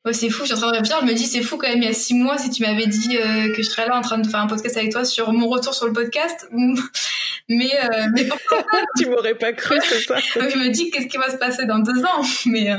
ouais, 0.08 0.14
c'est 0.14 0.30
fou, 0.30 0.42
je 0.42 0.48
suis 0.48 0.56
en 0.56 0.58
train 0.58 0.68
de 0.72 0.78
réfléchir, 0.78 0.98
je 1.02 1.06
me 1.06 1.14
dis, 1.14 1.26
c'est 1.26 1.42
fou 1.42 1.58
quand 1.58 1.68
même, 1.68 1.82
il 1.82 1.86
y 1.86 1.90
a 1.90 1.94
six 1.94 2.16
mois, 2.16 2.38
si 2.38 2.50
tu 2.50 2.64
m'avais 2.64 2.88
dit 2.88 3.18
euh, 3.18 3.54
que 3.54 3.62
je 3.62 3.70
serais 3.70 3.88
là 3.88 3.98
en 3.98 4.02
train 4.02 4.18
de 4.18 4.28
faire 4.28 4.40
un 4.40 4.48
podcast 4.48 4.78
avec 4.78 4.92
toi 4.92 5.06
sur 5.06 5.32
mon 5.34 5.48
retour 5.48 5.74
sur 5.74 5.86
le 5.86 5.94
podcast, 5.94 6.48
mais, 7.50 7.72
euh, 7.76 8.08
mais 8.14 8.26
pourquoi 8.26 8.64
pas 8.64 8.84
Tu 8.98 9.10
m'aurais 9.10 9.36
pas 9.36 9.54
cru, 9.54 9.78
c'est 9.84 10.02
ça 10.02 10.18
Je 10.36 10.58
me 10.58 10.70
dis, 10.70 10.90
qu'est-ce 10.90 11.08
qui 11.08 11.18
va 11.18 11.30
se 11.30 11.38
passer 11.38 11.66
dans 11.66 11.80
deux 11.80 12.04
ans? 12.04 12.22
Mais 12.46 12.76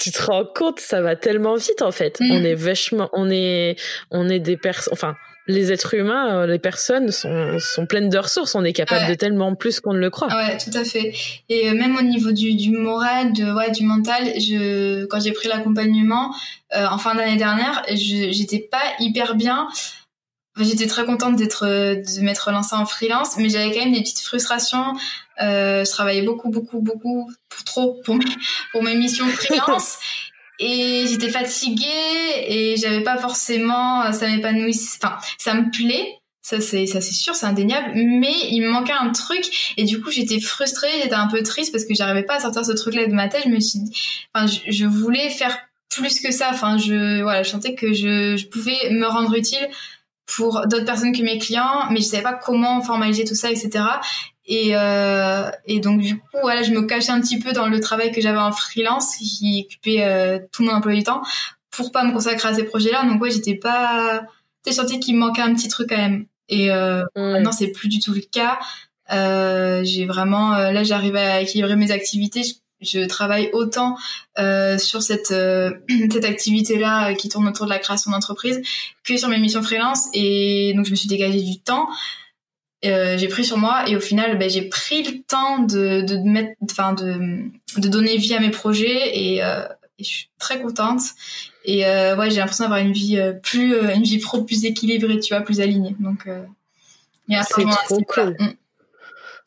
Tu 0.00 0.10
te 0.10 0.22
rends 0.22 0.44
compte, 0.44 0.80
ça 0.80 1.02
va 1.02 1.16
tellement 1.16 1.56
vite 1.56 1.82
en 1.82 1.92
fait. 1.92 2.20
Mm. 2.20 2.30
On 2.30 2.44
est 2.44 2.54
vachement, 2.54 3.10
on 3.12 3.28
est, 3.30 3.76
on 4.10 4.28
est 4.28 4.40
des 4.40 4.56
personnes, 4.56 4.92
enfin, 4.92 5.16
les 5.50 5.72
êtres 5.72 5.94
humains, 5.94 6.42
euh, 6.42 6.46
les 6.46 6.58
personnes 6.58 7.10
sont, 7.10 7.58
sont 7.58 7.86
pleines 7.86 8.08
de 8.08 8.18
ressources. 8.18 8.54
On 8.54 8.64
est 8.64 8.72
capable 8.72 9.08
de 9.08 9.14
tellement 9.14 9.54
plus 9.54 9.80
qu'on 9.80 9.92
ne 9.92 9.98
le 9.98 10.10
croit. 10.10 10.28
Ouais, 10.28 10.56
tout 10.58 10.76
à 10.76 10.84
fait. 10.84 11.12
Et 11.48 11.68
euh, 11.68 11.74
même 11.74 11.96
au 11.96 12.02
niveau 12.02 12.32
du, 12.32 12.54
du 12.54 12.70
moral, 12.70 13.32
de, 13.32 13.52
ouais, 13.52 13.70
du 13.70 13.84
mental, 13.84 14.32
je, 14.36 15.04
quand 15.06 15.20
j'ai 15.20 15.32
pris 15.32 15.48
l'accompagnement 15.48 16.34
euh, 16.74 16.86
en 16.86 16.98
fin 16.98 17.14
d'année 17.14 17.36
dernière, 17.36 17.82
j'étais 17.88 18.60
pas 18.60 18.82
hyper 18.98 19.34
bien. 19.34 19.68
J'étais 20.58 20.86
très 20.86 21.04
contente 21.04 21.36
d'être 21.36 21.64
de 21.64 22.20
m'être 22.20 22.50
lancée 22.50 22.74
en 22.74 22.84
freelance, 22.84 23.36
mais 23.38 23.48
j'avais 23.48 23.70
quand 23.72 23.84
même 23.84 23.92
des 23.92 24.00
petites 24.00 24.20
frustrations. 24.20 24.94
Euh, 25.42 25.84
je 25.84 25.90
travaillais 25.90 26.22
beaucoup, 26.22 26.50
beaucoup, 26.50 26.80
beaucoup, 26.80 27.30
pour 27.48 27.64
trop 27.64 28.00
pour 28.04 28.16
mes, 28.16 28.24
pour 28.72 28.82
mes 28.82 28.94
missions 28.94 29.26
freelance. 29.26 29.98
et 30.60 31.06
j'étais 31.08 31.30
fatiguée 31.30 31.86
et 32.46 32.76
j'avais 32.76 33.02
pas 33.02 33.16
forcément 33.16 34.12
ça 34.12 34.28
m'épanouissait 34.28 34.98
enfin 35.02 35.18
ça 35.38 35.54
me 35.54 35.70
plaît. 35.70 36.16
Ça 36.42 36.60
c'est 36.60 36.86
ça 36.86 37.00
c'est 37.00 37.14
sûr 37.14 37.34
c'est 37.34 37.46
indéniable. 37.46 37.92
Mais 37.94 38.34
il 38.50 38.60
me 38.60 38.68
manquait 38.68 38.92
un 38.92 39.10
truc 39.10 39.74
et 39.76 39.84
du 39.84 40.00
coup 40.00 40.10
j'étais 40.10 40.38
frustrée 40.40 40.88
j'étais 41.02 41.14
un 41.14 41.28
peu 41.28 41.42
triste 41.42 41.72
parce 41.72 41.84
que 41.84 41.94
j'arrivais 41.94 42.24
pas 42.24 42.36
à 42.36 42.40
sortir 42.40 42.64
ce 42.64 42.72
truc 42.72 42.94
là 42.94 43.06
de 43.06 43.12
ma 43.12 43.28
tête. 43.28 43.42
Je 43.44 43.50
me 43.50 43.60
suis 43.60 43.78
dit 43.80 43.98
enfin 44.34 44.46
je, 44.46 44.70
je 44.70 44.86
voulais 44.86 45.30
faire 45.30 45.58
plus 45.88 46.20
que 46.20 46.30
ça. 46.30 46.50
Enfin 46.50 46.76
je 46.76 47.22
voilà 47.22 47.42
je 47.42 47.50
sentais 47.50 47.74
que 47.74 47.92
je, 47.92 48.36
je 48.36 48.46
pouvais 48.46 48.90
me 48.90 49.06
rendre 49.06 49.34
utile 49.34 49.66
pour 50.26 50.66
d'autres 50.66 50.84
personnes 50.84 51.16
que 51.16 51.22
mes 51.22 51.38
clients 51.38 51.90
mais 51.90 52.00
je 52.00 52.04
savais 52.04 52.22
pas 52.22 52.34
comment 52.34 52.80
formaliser 52.82 53.24
tout 53.24 53.34
ça 53.34 53.50
etc 53.50 53.84
et, 54.46 54.70
euh, 54.74 55.50
et 55.66 55.80
donc 55.80 56.00
du 56.00 56.18
coup, 56.18 56.38
voilà, 56.42 56.62
je 56.62 56.72
me 56.72 56.82
cachais 56.82 57.12
un 57.12 57.20
petit 57.20 57.38
peu 57.38 57.52
dans 57.52 57.66
le 57.66 57.80
travail 57.80 58.10
que 58.12 58.20
j'avais 58.20 58.38
en 58.38 58.52
freelance, 58.52 59.16
qui 59.16 59.66
occupait 59.66 60.02
euh, 60.02 60.38
tout 60.52 60.62
mon 60.62 60.72
emploi 60.72 60.94
du 60.94 61.02
temps, 61.02 61.22
pour 61.70 61.92
pas 61.92 62.04
me 62.04 62.12
consacrer 62.12 62.48
à 62.48 62.54
ces 62.54 62.64
projets-là. 62.64 63.04
Donc 63.04 63.22
ouais, 63.22 63.30
j'étais 63.30 63.54
pas, 63.54 64.22
j'ai 64.66 64.72
senti 64.72 65.00
qu'il 65.00 65.14
me 65.14 65.20
manquait 65.20 65.42
un 65.42 65.54
petit 65.54 65.68
truc 65.68 65.88
quand 65.90 65.96
même. 65.96 66.26
Et 66.48 66.70
euh, 66.70 67.02
mmh. 67.16 67.20
maintenant, 67.32 67.52
c'est 67.52 67.68
plus 67.68 67.88
du 67.88 68.00
tout 68.00 68.12
le 68.12 68.20
cas. 68.20 68.58
Euh, 69.12 69.82
j'ai 69.84 70.06
vraiment, 70.06 70.54
euh, 70.54 70.72
là, 70.72 70.84
j'arrive 70.84 71.16
à 71.16 71.40
équilibrer 71.40 71.76
mes 71.76 71.90
activités. 71.90 72.42
Je, 72.42 72.54
je 72.80 73.06
travaille 73.06 73.50
autant 73.52 73.96
euh, 74.38 74.78
sur 74.78 75.02
cette 75.02 75.30
euh, 75.30 75.70
cette 76.12 76.24
activité-là 76.24 77.14
qui 77.14 77.28
tourne 77.28 77.48
autour 77.48 77.66
de 77.66 77.70
la 77.70 77.78
création 77.78 78.10
d'entreprise 78.10 78.60
que 79.04 79.16
sur 79.16 79.28
mes 79.28 79.38
missions 79.38 79.62
freelance. 79.62 80.08
Et 80.12 80.72
donc, 80.74 80.86
je 80.86 80.90
me 80.90 80.96
suis 80.96 81.08
dégagée 81.08 81.42
du 81.42 81.60
temps. 81.60 81.88
J'ai 82.82 83.28
pris 83.28 83.44
sur 83.44 83.58
moi 83.58 83.88
et 83.88 83.96
au 83.96 84.00
final 84.00 84.38
ben, 84.38 84.48
j'ai 84.48 84.62
pris 84.62 85.02
le 85.02 85.22
temps 85.22 85.58
de, 85.58 86.00
de 86.00 86.16
mettre 86.16 86.52
enfin 86.62 86.92
de, 86.92 87.44
de 87.76 87.88
donner 87.88 88.16
vie 88.16 88.34
à 88.34 88.40
mes 88.40 88.50
projets 88.50 89.18
et, 89.18 89.42
je 89.98 90.04
suis 90.04 90.30
très 90.38 90.62
contente 90.62 91.02
et 91.66 91.84
ouais 91.84 92.30
j'ai 92.30 92.38
l'impression 92.38 92.64
d'avoir 92.64 92.80
une 92.80 92.92
vie 92.92 93.20
plus 93.42 93.76
une 93.94 94.02
vie 94.02 94.18
pro 94.18 94.42
plus 94.42 94.64
équilibrée 94.64 95.20
tu 95.20 95.34
vois 95.34 95.42
plus 95.42 95.60
alignée 95.60 95.94
donc 96.00 96.26
c'est 97.42 97.64
trop 97.84 98.00
cool. 98.02 98.36
Mm. 98.38 98.52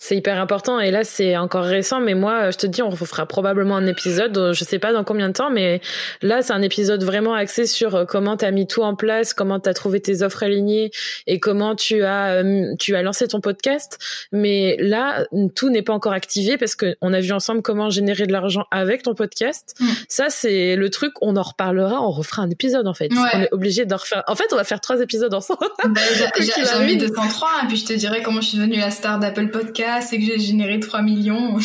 C'est 0.03 0.17
hyper 0.17 0.37
important 0.37 0.81
et 0.81 0.91
là 0.91 1.05
c'est 1.05 1.37
encore 1.37 1.63
récent 1.63 2.01
mais 2.01 2.13
moi 2.13 2.51
je 2.51 2.57
te 2.57 2.67
dis 2.67 2.81
on 2.81 2.93
fera 2.93 3.25
probablement 3.25 3.77
un 3.77 3.87
épisode 3.87 4.51
je 4.51 4.63
sais 4.65 4.77
pas 4.77 4.91
dans 4.91 5.05
combien 5.05 5.29
de 5.29 5.33
temps 5.33 5.49
mais 5.49 5.79
là 6.21 6.41
c'est 6.41 6.51
un 6.51 6.61
épisode 6.61 7.05
vraiment 7.05 7.33
axé 7.33 7.65
sur 7.65 7.95
euh, 7.95 8.03
comment 8.03 8.35
tu 8.35 8.43
as 8.43 8.51
mis 8.51 8.67
tout 8.67 8.81
en 8.81 8.95
place, 8.95 9.33
comment 9.33 9.61
tu 9.61 9.69
as 9.69 9.73
trouvé 9.73 10.01
tes 10.01 10.21
offres 10.21 10.43
alignées 10.43 10.91
et 11.25 11.39
comment 11.39 11.73
tu 11.73 12.03
as 12.03 12.33
euh, 12.33 12.75
tu 12.79 12.97
as 12.97 13.01
lancé 13.01 13.29
ton 13.29 13.39
podcast 13.39 13.97
mais 14.33 14.75
là 14.77 15.25
tout 15.55 15.69
n'est 15.69 15.83
pas 15.83 15.93
encore 15.93 16.11
activé 16.11 16.57
parce 16.57 16.75
que 16.75 16.97
on 16.99 17.13
a 17.13 17.21
vu 17.21 17.31
ensemble 17.31 17.61
comment 17.61 17.89
générer 17.89 18.27
de 18.27 18.33
l'argent 18.33 18.65
avec 18.71 19.03
ton 19.03 19.15
podcast. 19.15 19.73
Mm. 19.79 19.85
Ça 20.09 20.29
c'est 20.29 20.75
le 20.75 20.89
truc 20.89 21.13
on 21.21 21.37
en 21.37 21.43
reparlera, 21.43 22.01
on 22.01 22.11
refera 22.11 22.41
un 22.41 22.49
épisode 22.49 22.87
en 22.87 22.93
fait. 22.93 23.09
On 23.13 23.39
est 23.39 23.53
obligé 23.53 23.85
d'en 23.85 23.95
refaire. 23.95 24.23
En 24.27 24.35
fait, 24.35 24.51
on 24.51 24.57
va 24.57 24.65
faire 24.65 24.81
trois 24.81 24.99
épisodes 24.99 25.33
ensemble. 25.33 25.65
Bah, 25.85 26.01
j'ai 26.39 26.73
envie 26.75 26.97
de 26.97 27.07
103 27.07 27.49
et 27.63 27.67
puis 27.67 27.77
je 27.77 27.85
te 27.85 27.93
dirai 27.93 28.21
comment 28.21 28.41
je 28.41 28.49
suis 28.49 28.57
devenue 28.57 28.79
la 28.79 28.91
star 28.91 29.17
d'Apple 29.19 29.47
Podcast 29.47 29.92
c'est 30.01 30.17
que 30.17 30.25
j'ai 30.25 30.39
généré 30.39 30.79
3 30.79 31.01
millions. 31.01 31.57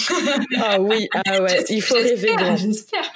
ah 0.58 0.80
oui, 0.80 1.08
ah 1.12 1.42
ouais, 1.42 1.64
il 1.68 1.82
faut 1.82 1.94
rêver 1.94 2.34
grand. 2.36 2.56
J'espère. 2.56 3.12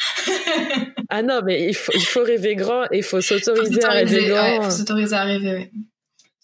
ah 1.08 1.22
non, 1.22 1.40
mais 1.44 1.68
il 1.68 1.74
faut, 1.74 1.92
il 1.94 2.04
faut 2.04 2.22
rêver 2.22 2.54
grand 2.54 2.84
et 2.90 2.98
il 2.98 3.02
faut 3.02 3.20
s'autoriser 3.20 3.84
à 3.84 3.90
rêver 3.90 4.26
grand. 4.26 4.56
il 4.56 4.64
faut 4.64 4.70
s'autoriser 4.70 5.14
à 5.14 5.24
rêver. 5.24 5.70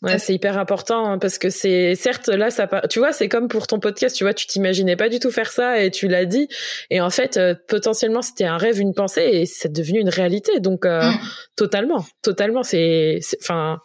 Ouais, 0.01 0.21
c'est 0.21 0.33
hyper 0.33 0.59
important 0.59 1.11
hein, 1.11 1.19
parce 1.19 1.39
que 1.39 1.51
c'est 1.51 1.97
certes 1.97 2.29
là 2.29 2.51
ça 2.51 2.69
tu 2.89 3.01
vois 3.01 3.13
c'est 3.13 3.29
comme 3.29 3.49
pour 3.49 3.67
ton 3.67 3.81
podcast 3.81 4.15
tu 4.15 4.23
vois 4.23 4.33
tu 4.33 4.47
t'imaginais 4.47 4.95
pas 4.95 5.09
du 5.09 5.19
tout 5.19 5.33
faire 5.33 5.51
ça 5.51 5.83
et 5.83 5.91
tu 5.91 6.07
l'as 6.07 6.25
dit 6.25 6.47
et 6.89 7.01
en 7.01 7.11
fait 7.11 7.37
euh, 7.37 7.57
potentiellement 7.67 8.23
c'était 8.23 8.45
un 8.45 8.59
rêve 8.59 8.79
une 8.79 8.95
pensée 8.95 9.29
et 9.33 9.45
c'est 9.45 9.73
devenu 9.73 9.99
une 9.99 10.09
réalité 10.09 10.61
donc 10.61 10.87
euh, 10.87 11.03
mm. 11.03 11.19
totalement 11.57 12.07
totalement 12.23 12.63
c'est 12.63 13.19
enfin 13.43 13.81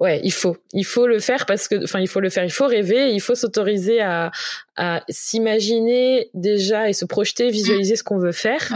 ouais, 0.00 0.20
il 0.24 0.32
faut, 0.32 0.56
il 0.72 0.84
faut 0.84 1.06
le 1.06 1.18
faire 1.18 1.46
parce 1.46 1.68
que, 1.68 1.82
enfin, 1.84 2.00
il 2.00 2.08
faut 2.08 2.20
le 2.20 2.30
faire, 2.30 2.44
il 2.44 2.52
faut 2.52 2.66
rêver, 2.66 3.12
il 3.12 3.20
faut 3.20 3.34
s'autoriser 3.34 4.00
à, 4.00 4.30
à 4.76 5.02
s'imaginer 5.08 6.30
déjà 6.34 6.88
et 6.88 6.92
se 6.92 7.04
projeter, 7.04 7.50
visualiser 7.50 7.96
ce 7.96 8.02
qu'on 8.02 8.18
veut 8.18 8.32
faire. 8.32 8.72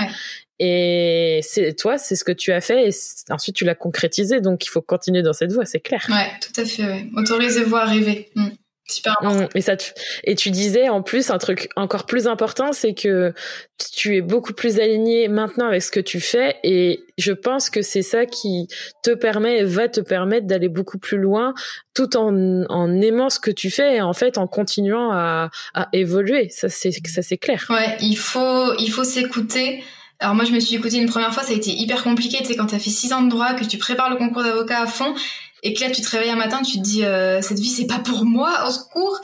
Et 0.62 1.40
c'est 1.42 1.74
toi, 1.74 1.96
c'est 1.96 2.16
ce 2.16 2.24
que 2.24 2.32
tu 2.32 2.52
as 2.52 2.60
fait 2.60 2.88
et 2.88 2.90
ensuite 3.30 3.56
tu 3.56 3.64
l'as 3.64 3.74
concrétisé, 3.74 4.42
donc 4.42 4.66
il 4.66 4.68
faut 4.68 4.82
continuer 4.82 5.22
dans 5.22 5.32
cette 5.32 5.52
voie, 5.52 5.64
c'est 5.64 5.80
clair. 5.80 6.06
Ouais, 6.10 6.30
tout 6.42 6.60
à 6.60 6.66
fait. 6.66 6.84
Ouais. 6.84 7.06
Autorisez-vous 7.16 7.76
à 7.76 7.86
rêver. 7.86 8.28
Mm. 8.34 8.48
Super 8.90 9.16
mmh, 9.22 9.46
et 9.54 9.60
ça 9.60 9.76
et 10.24 10.34
tu 10.34 10.50
disais 10.50 10.88
en 10.88 11.02
plus 11.02 11.30
un 11.30 11.38
truc 11.38 11.68
encore 11.76 12.06
plus 12.06 12.26
important, 12.26 12.72
c'est 12.72 12.94
que 12.94 13.32
tu 13.92 14.16
es 14.16 14.20
beaucoup 14.20 14.52
plus 14.52 14.78
aligné 14.78 15.28
maintenant 15.28 15.66
avec 15.66 15.82
ce 15.82 15.90
que 15.90 16.00
tu 16.00 16.20
fais 16.20 16.56
et 16.64 17.04
je 17.16 17.32
pense 17.32 17.70
que 17.70 17.82
c'est 17.82 18.02
ça 18.02 18.26
qui 18.26 18.68
te 19.02 19.12
permet 19.12 19.62
va 19.64 19.88
te 19.88 20.00
permettre 20.00 20.46
d'aller 20.46 20.68
beaucoup 20.68 20.98
plus 20.98 21.18
loin 21.18 21.54
tout 21.94 22.16
en, 22.16 22.64
en 22.68 23.00
aimant 23.00 23.30
ce 23.30 23.40
que 23.40 23.50
tu 23.50 23.70
fais 23.70 23.96
et 23.96 24.00
en 24.02 24.12
fait 24.12 24.38
en 24.38 24.46
continuant 24.46 25.10
à, 25.12 25.50
à 25.74 25.88
évoluer. 25.92 26.48
Ça 26.50 26.68
c'est 26.68 26.90
ça 27.06 27.22
c'est 27.22 27.38
clair. 27.38 27.66
Ouais, 27.70 27.96
il 28.00 28.16
faut 28.16 28.74
il 28.78 28.90
faut 28.90 29.04
s'écouter. 29.04 29.82
Alors 30.22 30.34
moi 30.34 30.44
je 30.44 30.52
me 30.52 30.60
suis 30.60 30.76
écoutée 30.76 30.98
une 30.98 31.08
première 31.08 31.32
fois, 31.32 31.42
ça 31.42 31.52
a 31.52 31.56
été 31.56 31.70
hyper 31.70 32.02
compliqué, 32.02 32.36
tu 32.40 32.44
sais 32.44 32.56
quand 32.56 32.66
tu 32.66 32.74
as 32.74 32.78
fait 32.78 32.90
six 32.90 33.10
ans 33.14 33.22
de 33.22 33.30
droit, 33.30 33.54
que 33.54 33.64
tu 33.64 33.78
prépares 33.78 34.10
le 34.10 34.16
concours 34.16 34.42
d'avocat 34.42 34.82
à 34.82 34.86
fond 34.86 35.14
et 35.62 35.74
que 35.74 35.80
là 35.80 35.90
tu 35.90 36.00
te 36.00 36.08
réveilles 36.08 36.30
un 36.30 36.36
matin 36.36 36.62
tu 36.62 36.78
te 36.78 36.82
dis 36.82 37.04
euh, 37.04 37.40
cette 37.42 37.58
vie 37.58 37.68
c'est 37.68 37.86
pas 37.86 37.98
pour 37.98 38.24
moi 38.24 38.66
au 38.66 38.70
secours. 38.70 39.18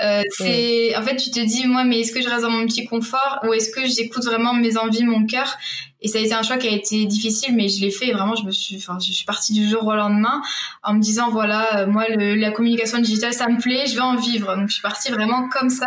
Euh, 0.00 0.22
c'est 0.36 0.96
en 0.96 1.02
fait 1.02 1.16
tu 1.16 1.30
te 1.30 1.40
dis 1.40 1.66
moi 1.66 1.84
mais 1.84 2.00
est-ce 2.00 2.12
que 2.12 2.22
je 2.22 2.28
reste 2.28 2.42
dans 2.42 2.50
mon 2.50 2.66
petit 2.66 2.84
confort 2.84 3.40
ou 3.44 3.52
est-ce 3.52 3.70
que 3.70 3.86
j'écoute 3.86 4.24
vraiment 4.24 4.54
mes 4.54 4.76
envies 4.76 5.04
mon 5.04 5.26
cœur? 5.26 5.56
Et 6.04 6.08
ça 6.08 6.18
a 6.18 6.20
été 6.20 6.34
un 6.34 6.42
choix 6.42 6.56
qui 6.56 6.66
a 6.68 6.72
été 6.72 7.04
difficile 7.06 7.54
mais 7.54 7.68
je 7.68 7.80
l'ai 7.80 7.90
fait 7.90 8.08
et 8.08 8.12
vraiment 8.12 8.34
je 8.34 8.44
me 8.44 8.50
suis 8.50 8.76
enfin 8.76 8.98
je 8.98 9.12
suis 9.12 9.24
partie 9.24 9.52
du 9.52 9.68
jour 9.68 9.86
au 9.86 9.94
lendemain 9.94 10.42
en 10.82 10.94
me 10.94 11.00
disant 11.00 11.30
voilà 11.30 11.82
euh, 11.82 11.86
moi 11.86 12.06
le, 12.08 12.34
la 12.34 12.50
communication 12.50 12.98
digitale 12.98 13.32
ça 13.32 13.48
me 13.48 13.60
plaît 13.60 13.86
je 13.86 13.94
vais 13.94 14.00
en 14.00 14.16
vivre. 14.16 14.56
Donc 14.56 14.68
je 14.68 14.74
suis 14.74 14.82
partie 14.82 15.10
vraiment 15.10 15.48
comme 15.48 15.70
ça 15.70 15.86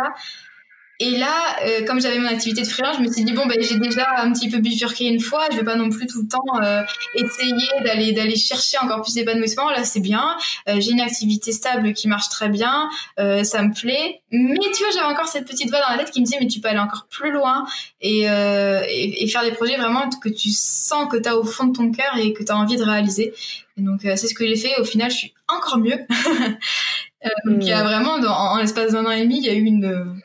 et 0.98 1.10
là, 1.18 1.56
euh, 1.66 1.84
comme 1.84 2.00
j'avais 2.00 2.18
mon 2.18 2.28
activité 2.28 2.62
de 2.62 2.66
freelance, 2.66 2.96
je 2.96 3.02
me 3.02 3.12
suis 3.12 3.22
dit 3.22 3.32
bon 3.32 3.44
ben 3.44 3.58
j'ai 3.60 3.78
déjà 3.78 4.06
un 4.16 4.32
petit 4.32 4.48
peu 4.48 4.58
bifurqué 4.58 5.04
une 5.04 5.20
fois, 5.20 5.46
je 5.52 5.58
vais 5.58 5.64
pas 5.64 5.76
non 5.76 5.90
plus 5.90 6.06
tout 6.06 6.22
le 6.22 6.28
temps 6.28 6.62
euh, 6.62 6.82
essayer 7.14 7.68
d'aller 7.84 8.12
d'aller 8.12 8.34
chercher 8.34 8.78
encore 8.78 9.02
plus 9.02 9.12
d'épanouissement. 9.12 9.68
Là 9.68 9.84
c'est 9.84 10.00
bien, 10.00 10.24
euh, 10.70 10.80
j'ai 10.80 10.92
une 10.92 11.00
activité 11.00 11.52
stable 11.52 11.92
qui 11.92 12.08
marche 12.08 12.30
très 12.30 12.48
bien, 12.48 12.88
ça 13.18 13.62
me 13.62 13.74
plaît. 13.78 14.22
Mais 14.30 14.70
tu 14.74 14.84
vois, 14.84 14.92
j'avais 14.94 15.12
encore 15.12 15.28
cette 15.28 15.46
petite 15.46 15.68
voix 15.68 15.80
dans 15.80 15.94
la 15.94 15.98
tête 15.98 16.10
qui 16.10 16.20
me 16.20 16.24
disait 16.24 16.38
mais 16.40 16.46
tu 16.46 16.60
peux 16.60 16.68
aller 16.68 16.78
encore 16.78 17.06
plus 17.10 17.30
loin 17.30 17.66
et, 18.00 18.22
et, 18.22 19.24
et 19.24 19.28
faire 19.28 19.42
des 19.42 19.52
projets 19.52 19.76
vraiment 19.76 20.08
que 20.08 20.30
tu 20.30 20.48
sens 20.50 21.08
que 21.10 21.18
tu 21.18 21.28
as 21.28 21.36
au 21.36 21.44
fond 21.44 21.64
de 21.64 21.76
ton 21.76 21.90
cœur 21.90 22.16
et 22.16 22.32
que 22.32 22.42
tu 22.42 22.50
as 22.50 22.56
envie 22.56 22.76
de 22.76 22.84
réaliser. 22.84 23.34
Et 23.76 23.82
donc 23.82 24.00
c'est 24.02 24.16
ce 24.16 24.34
que 24.34 24.46
j'ai 24.46 24.56
fait. 24.56 24.80
Au 24.80 24.84
final, 24.84 25.10
je 25.10 25.16
suis 25.16 25.34
encore 25.46 25.76
mieux. 25.76 25.98
il 27.44 27.64
y 27.64 27.72
a 27.72 27.82
mmh. 27.82 27.86
vraiment, 27.86 28.18
dans, 28.18 28.32
en 28.32 28.58
l'espace 28.58 28.92
d'un 28.92 29.04
an 29.04 29.10
et 29.10 29.22
demi, 29.22 29.38
il 29.38 29.44
y 29.44 29.50
a 29.50 29.54
eu 29.54 29.64
une 29.64 30.22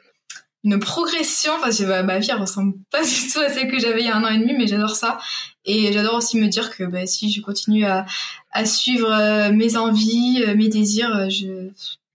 une 0.63 0.79
progression. 0.79 1.53
Enfin, 1.53 1.85
ma, 1.85 2.03
ma 2.03 2.19
vie 2.19 2.31
ressemble 2.33 2.75
pas 2.91 3.03
du 3.03 3.31
tout 3.31 3.39
à 3.39 3.49
celle 3.49 3.69
que 3.69 3.79
j'avais 3.79 4.01
il 4.01 4.05
y 4.07 4.09
a 4.09 4.15
un 4.15 4.23
an 4.23 4.29
et 4.29 4.37
demi, 4.37 4.53
mais 4.53 4.67
j'adore 4.67 4.95
ça. 4.95 5.19
Et 5.65 5.91
j'adore 5.93 6.15
aussi 6.15 6.39
me 6.39 6.47
dire 6.47 6.75
que 6.75 6.83
bah, 6.83 7.05
si 7.05 7.31
je 7.31 7.41
continue 7.41 7.85
à, 7.85 8.05
à 8.51 8.65
suivre 8.65 9.11
euh, 9.11 9.51
mes 9.51 9.77
envies, 9.77 10.43
euh, 10.47 10.55
mes 10.55 10.69
désirs, 10.69 11.15
euh, 11.15 11.29
je, 11.29 11.69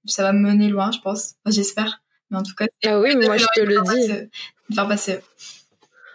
ça 0.04 0.22
va 0.22 0.32
me 0.32 0.40
mener 0.40 0.68
loin, 0.68 0.90
je 0.90 0.98
pense. 1.00 1.34
J'espère. 1.46 2.02
Mais 2.30 2.38
en 2.38 2.42
tout 2.42 2.54
cas, 2.54 2.66
ah 2.84 3.00
oui, 3.00 3.14
moi 3.16 3.36
je 3.36 3.46
te 3.54 3.60
le 3.60 3.80
dis. 3.82 4.74
faire 4.74 4.88
passer. 4.88 5.20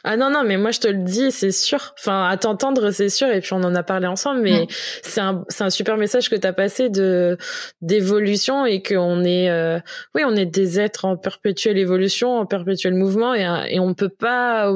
Ah 0.04 0.18
non, 0.18 0.30
non, 0.30 0.44
mais 0.44 0.58
moi 0.58 0.72
je 0.72 0.80
te 0.80 0.88
le 0.88 1.04
dis, 1.04 1.32
c'est 1.32 1.52
sûr. 1.52 1.94
Enfin, 2.00 2.28
à 2.28 2.38
t'entendre, 2.38 2.92
c'est 2.92 3.10
sûr. 3.10 3.28
Et 3.30 3.42
puis 3.42 3.54
on 3.54 3.64
en 3.64 3.76
a 3.76 3.84
parlé 3.84 4.08
ensemble, 4.08 4.42
mais 4.42 4.68
c'est 5.04 5.22
un, 5.22 5.44
c'est 5.50 5.64
un 5.64 5.70
super 5.70 5.98
message 5.98 6.30
que 6.30 6.36
tu 6.36 6.48
as 6.48 6.54
passé 6.54 6.90
de 6.90 7.38
d'évolution 7.82 8.66
et 8.66 8.82
qu'on 8.82 9.24
est, 9.24 9.50
euh, 9.50 9.80
oui, 10.16 10.24
on 10.26 10.36
est 10.36 10.46
des 10.46 10.80
êtres 10.80 11.06
en 11.06 11.18
perpétuelle 11.18 11.78
évolution, 11.78 12.38
en 12.40 12.46
perpétuel 12.46 12.96
mouvement 12.96 13.36
et, 13.36 13.46
et 13.70 13.80
on 13.80 13.94
peut 13.94 14.10
pas, 14.10 14.72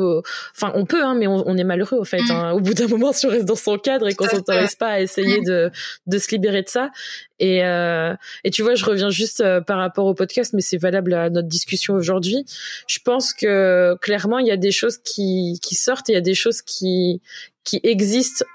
enfin, 0.56 0.72
on 0.76 0.86
peut, 0.86 1.04
hein, 1.04 1.16
mais 1.16 1.28
on, 1.28 1.58
est 1.58 1.64
malheureux 1.64 1.98
au 1.98 2.04
fait. 2.04 2.22
Mm. 2.22 2.32
Hein. 2.32 2.52
Au 2.52 2.60
bout 2.60 2.74
d'un 2.74 2.88
moment, 2.88 3.14
si 3.14 3.26
on 3.26 3.30
reste 3.30 3.46
dans 3.46 3.56
son 3.56 3.78
cadre 3.78 4.08
et 4.08 4.14
qu'on 4.14 4.28
s'autorise 4.28 4.76
pas 4.76 4.90
à 4.90 5.00
essayer 5.00 5.42
mm. 5.42 5.46
de 5.46 5.72
de 6.08 6.18
se 6.18 6.30
libérer 6.32 6.62
de 6.62 6.70
ça, 6.70 6.92
et, 7.40 7.64
euh, 7.64 8.14
et 8.44 8.52
tu 8.52 8.64
vois, 8.64 8.76
je 8.76 8.86
reviens 8.86 9.10
juste 9.10 9.42
euh, 9.42 9.62
par 9.62 9.78
rapport 9.78 10.06
au 10.06 10.14
podcast, 10.14 10.54
mais 10.54 10.62
c'est 10.62 10.78
valable 10.78 11.14
à 11.14 11.30
notre 11.30 11.48
discussion 11.48 11.94
aujourd'hui. 11.96 12.46
Je 12.88 13.00
pense 13.04 13.34
que 13.34 13.96
clairement, 14.02 14.40
il 14.40 14.48
y 14.48 14.52
a 14.52 14.58
des 14.58 14.72
choses 14.72 14.98
qui, 14.98 15.60
qui 15.62 15.76
sortent, 15.76 16.10
il 16.10 16.14
y 16.14 16.18
a 16.18 16.22
des 16.22 16.34
choses 16.36 16.62
qui, 16.62 17.22
qui 17.64 17.80
existent 17.84 18.46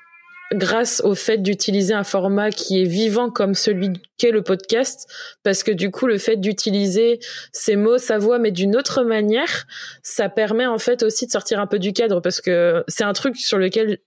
grâce 0.52 1.00
au 1.04 1.14
fait 1.14 1.38
d'utiliser 1.38 1.94
un 1.94 2.02
format 2.02 2.50
qui 2.50 2.80
est 2.80 2.84
vivant 2.84 3.30
comme 3.30 3.54
celui 3.54 3.92
qu'est 4.18 4.32
le 4.32 4.42
podcast, 4.42 5.08
parce 5.42 5.62
que 5.62 5.70
du 5.70 5.90
coup, 5.90 6.06
le 6.06 6.18
fait 6.18 6.36
d'utiliser 6.36 7.20
ces 7.52 7.76
mots, 7.76 7.98
sa 7.98 8.18
voix, 8.18 8.38
mais 8.38 8.50
d'une 8.50 8.76
autre 8.76 9.04
manière, 9.04 9.66
ça 10.02 10.28
permet 10.28 10.66
en 10.66 10.78
fait 10.78 11.02
aussi 11.02 11.26
de 11.26 11.30
sortir 11.30 11.60
un 11.60 11.66
peu 11.66 11.78
du 11.78 11.92
cadre, 11.92 12.20
parce 12.20 12.40
que 12.40 12.82
c'est 12.88 13.04
un 13.04 13.12
truc 13.12 13.36
sur 13.36 13.58
lequel 13.58 13.98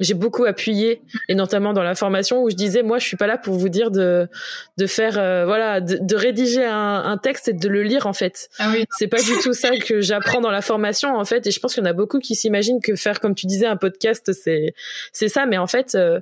j'ai 0.00 0.14
beaucoup 0.14 0.44
appuyé 0.44 1.02
et 1.28 1.34
notamment 1.34 1.72
dans 1.72 1.82
la 1.82 1.94
formation 1.94 2.42
où 2.42 2.50
je 2.50 2.54
disais 2.54 2.82
moi 2.82 2.98
je 2.98 3.06
suis 3.06 3.16
pas 3.16 3.26
là 3.26 3.36
pour 3.36 3.54
vous 3.54 3.68
dire 3.68 3.90
de 3.90 4.28
de 4.76 4.86
faire 4.86 5.18
euh, 5.18 5.44
voilà 5.44 5.80
de, 5.80 5.98
de 6.00 6.16
rédiger 6.16 6.64
un, 6.64 7.02
un, 7.04 7.16
texte 7.16 7.48
et 7.48 7.52
de 7.52 7.68
le 7.68 7.82
lire 7.82 8.06
en 8.06 8.12
fait 8.12 8.48
ah 8.58 8.70
oui. 8.72 8.84
c'est 8.90 9.08
pas 9.08 9.22
du 9.22 9.32
tout 9.42 9.52
ça 9.52 9.76
que 9.76 10.00
j'apprends 10.00 10.40
dans 10.40 10.50
la 10.50 10.62
formation 10.62 11.16
en 11.16 11.24
fait 11.24 11.46
et 11.46 11.50
je 11.50 11.58
pense 11.60 11.74
qu'il 11.74 11.82
y 11.82 11.86
en 11.86 11.90
a 11.90 11.94
beaucoup 11.94 12.18
qui 12.20 12.34
s'imaginent 12.34 12.80
que 12.80 12.94
faire 12.96 13.20
comme 13.20 13.34
tu 13.34 13.46
disais 13.46 13.66
un 13.66 13.76
podcast 13.76 14.32
c'est 14.32 14.74
c'est 15.12 15.28
ça 15.28 15.46
mais 15.46 15.58
en 15.58 15.66
fait 15.66 15.94
euh, 15.94 16.20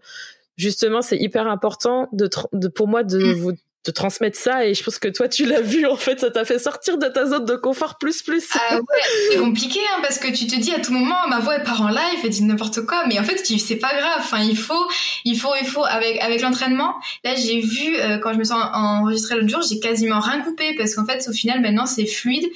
justement 0.57 1.03
c'est 1.03 1.19
hyper 1.19 1.47
important 1.47 2.09
de, 2.13 2.29
de 2.53 2.69
pour 2.69 2.89
moi 2.89 3.03
de 3.03 3.19
mm. 3.19 3.33
vous 3.33 3.53
te 3.87 3.91
transmettre 3.93 4.39
ça 4.39 4.67
et 4.67 4.75
je 4.75 4.83
pense 4.83 4.99
que 4.99 5.09
toi 5.09 5.29
tu 5.29 5.47
l'as 5.47 5.61
vu 5.61 5.87
en 5.87 5.97
fait 5.97 6.19
ça 6.19 6.31
t'a 6.31 6.45
fait 6.45 6.59
sortir 6.59 6.99
de 6.99 7.07
ta 7.07 7.27
zone 7.27 7.45
de 7.45 7.55
confort 7.55 7.99
plus 7.99 8.23
plus. 8.23 8.45
Ah 8.55 8.77
ouais 8.77 8.83
c'est 9.31 9.39
compliqué 9.39 9.79
hein, 9.93 10.01
parce 10.03 10.19
que 10.19 10.29
tu 10.29 10.47
te 10.47 10.57
dis 10.57 10.73
à 10.73 10.81
tout 10.81 10.93
moment 10.93 11.29
ma 11.29 11.39
voix 11.39 11.55
elle 11.57 11.63
part 11.63 11.83
en 11.83 11.89
live 11.89 12.25
et 12.25 12.29
dit 12.29 12.43
n'importe 12.43 12.85
quoi 12.85 13.07
mais 13.07 13.19
en 13.21 13.23
fait 13.23 13.45
c'est 13.47 13.77
pas 13.77 13.95
grave 13.97 14.19
enfin 14.19 14.43
il 14.43 14.59
faut 14.59 14.87
il 15.25 15.39
faut 15.39 15.55
il 15.61 15.67
faut 15.67 15.85
avec 15.85 16.21
avec 16.21 16.41
l'entraînement 16.43 16.97
là 17.25 17.35
j'ai 17.37 17.61
vu 17.61 17.97
euh, 17.97 18.19
quand 18.19 18.33
je 18.33 18.39
me 18.39 18.45
suis 18.45 18.55
enregistré 18.55 19.37
l'autre 19.37 19.49
jour 19.49 19.63
j'ai 19.63 19.79
quasiment 19.79 20.19
rien 20.19 20.41
coupé 20.41 20.75
parce 20.77 20.95
qu'en 20.95 21.07
fait 21.07 21.25
au 21.29 21.33
final 21.33 21.61
maintenant 21.61 21.87
c'est 21.87 22.07
fluide 22.07 22.47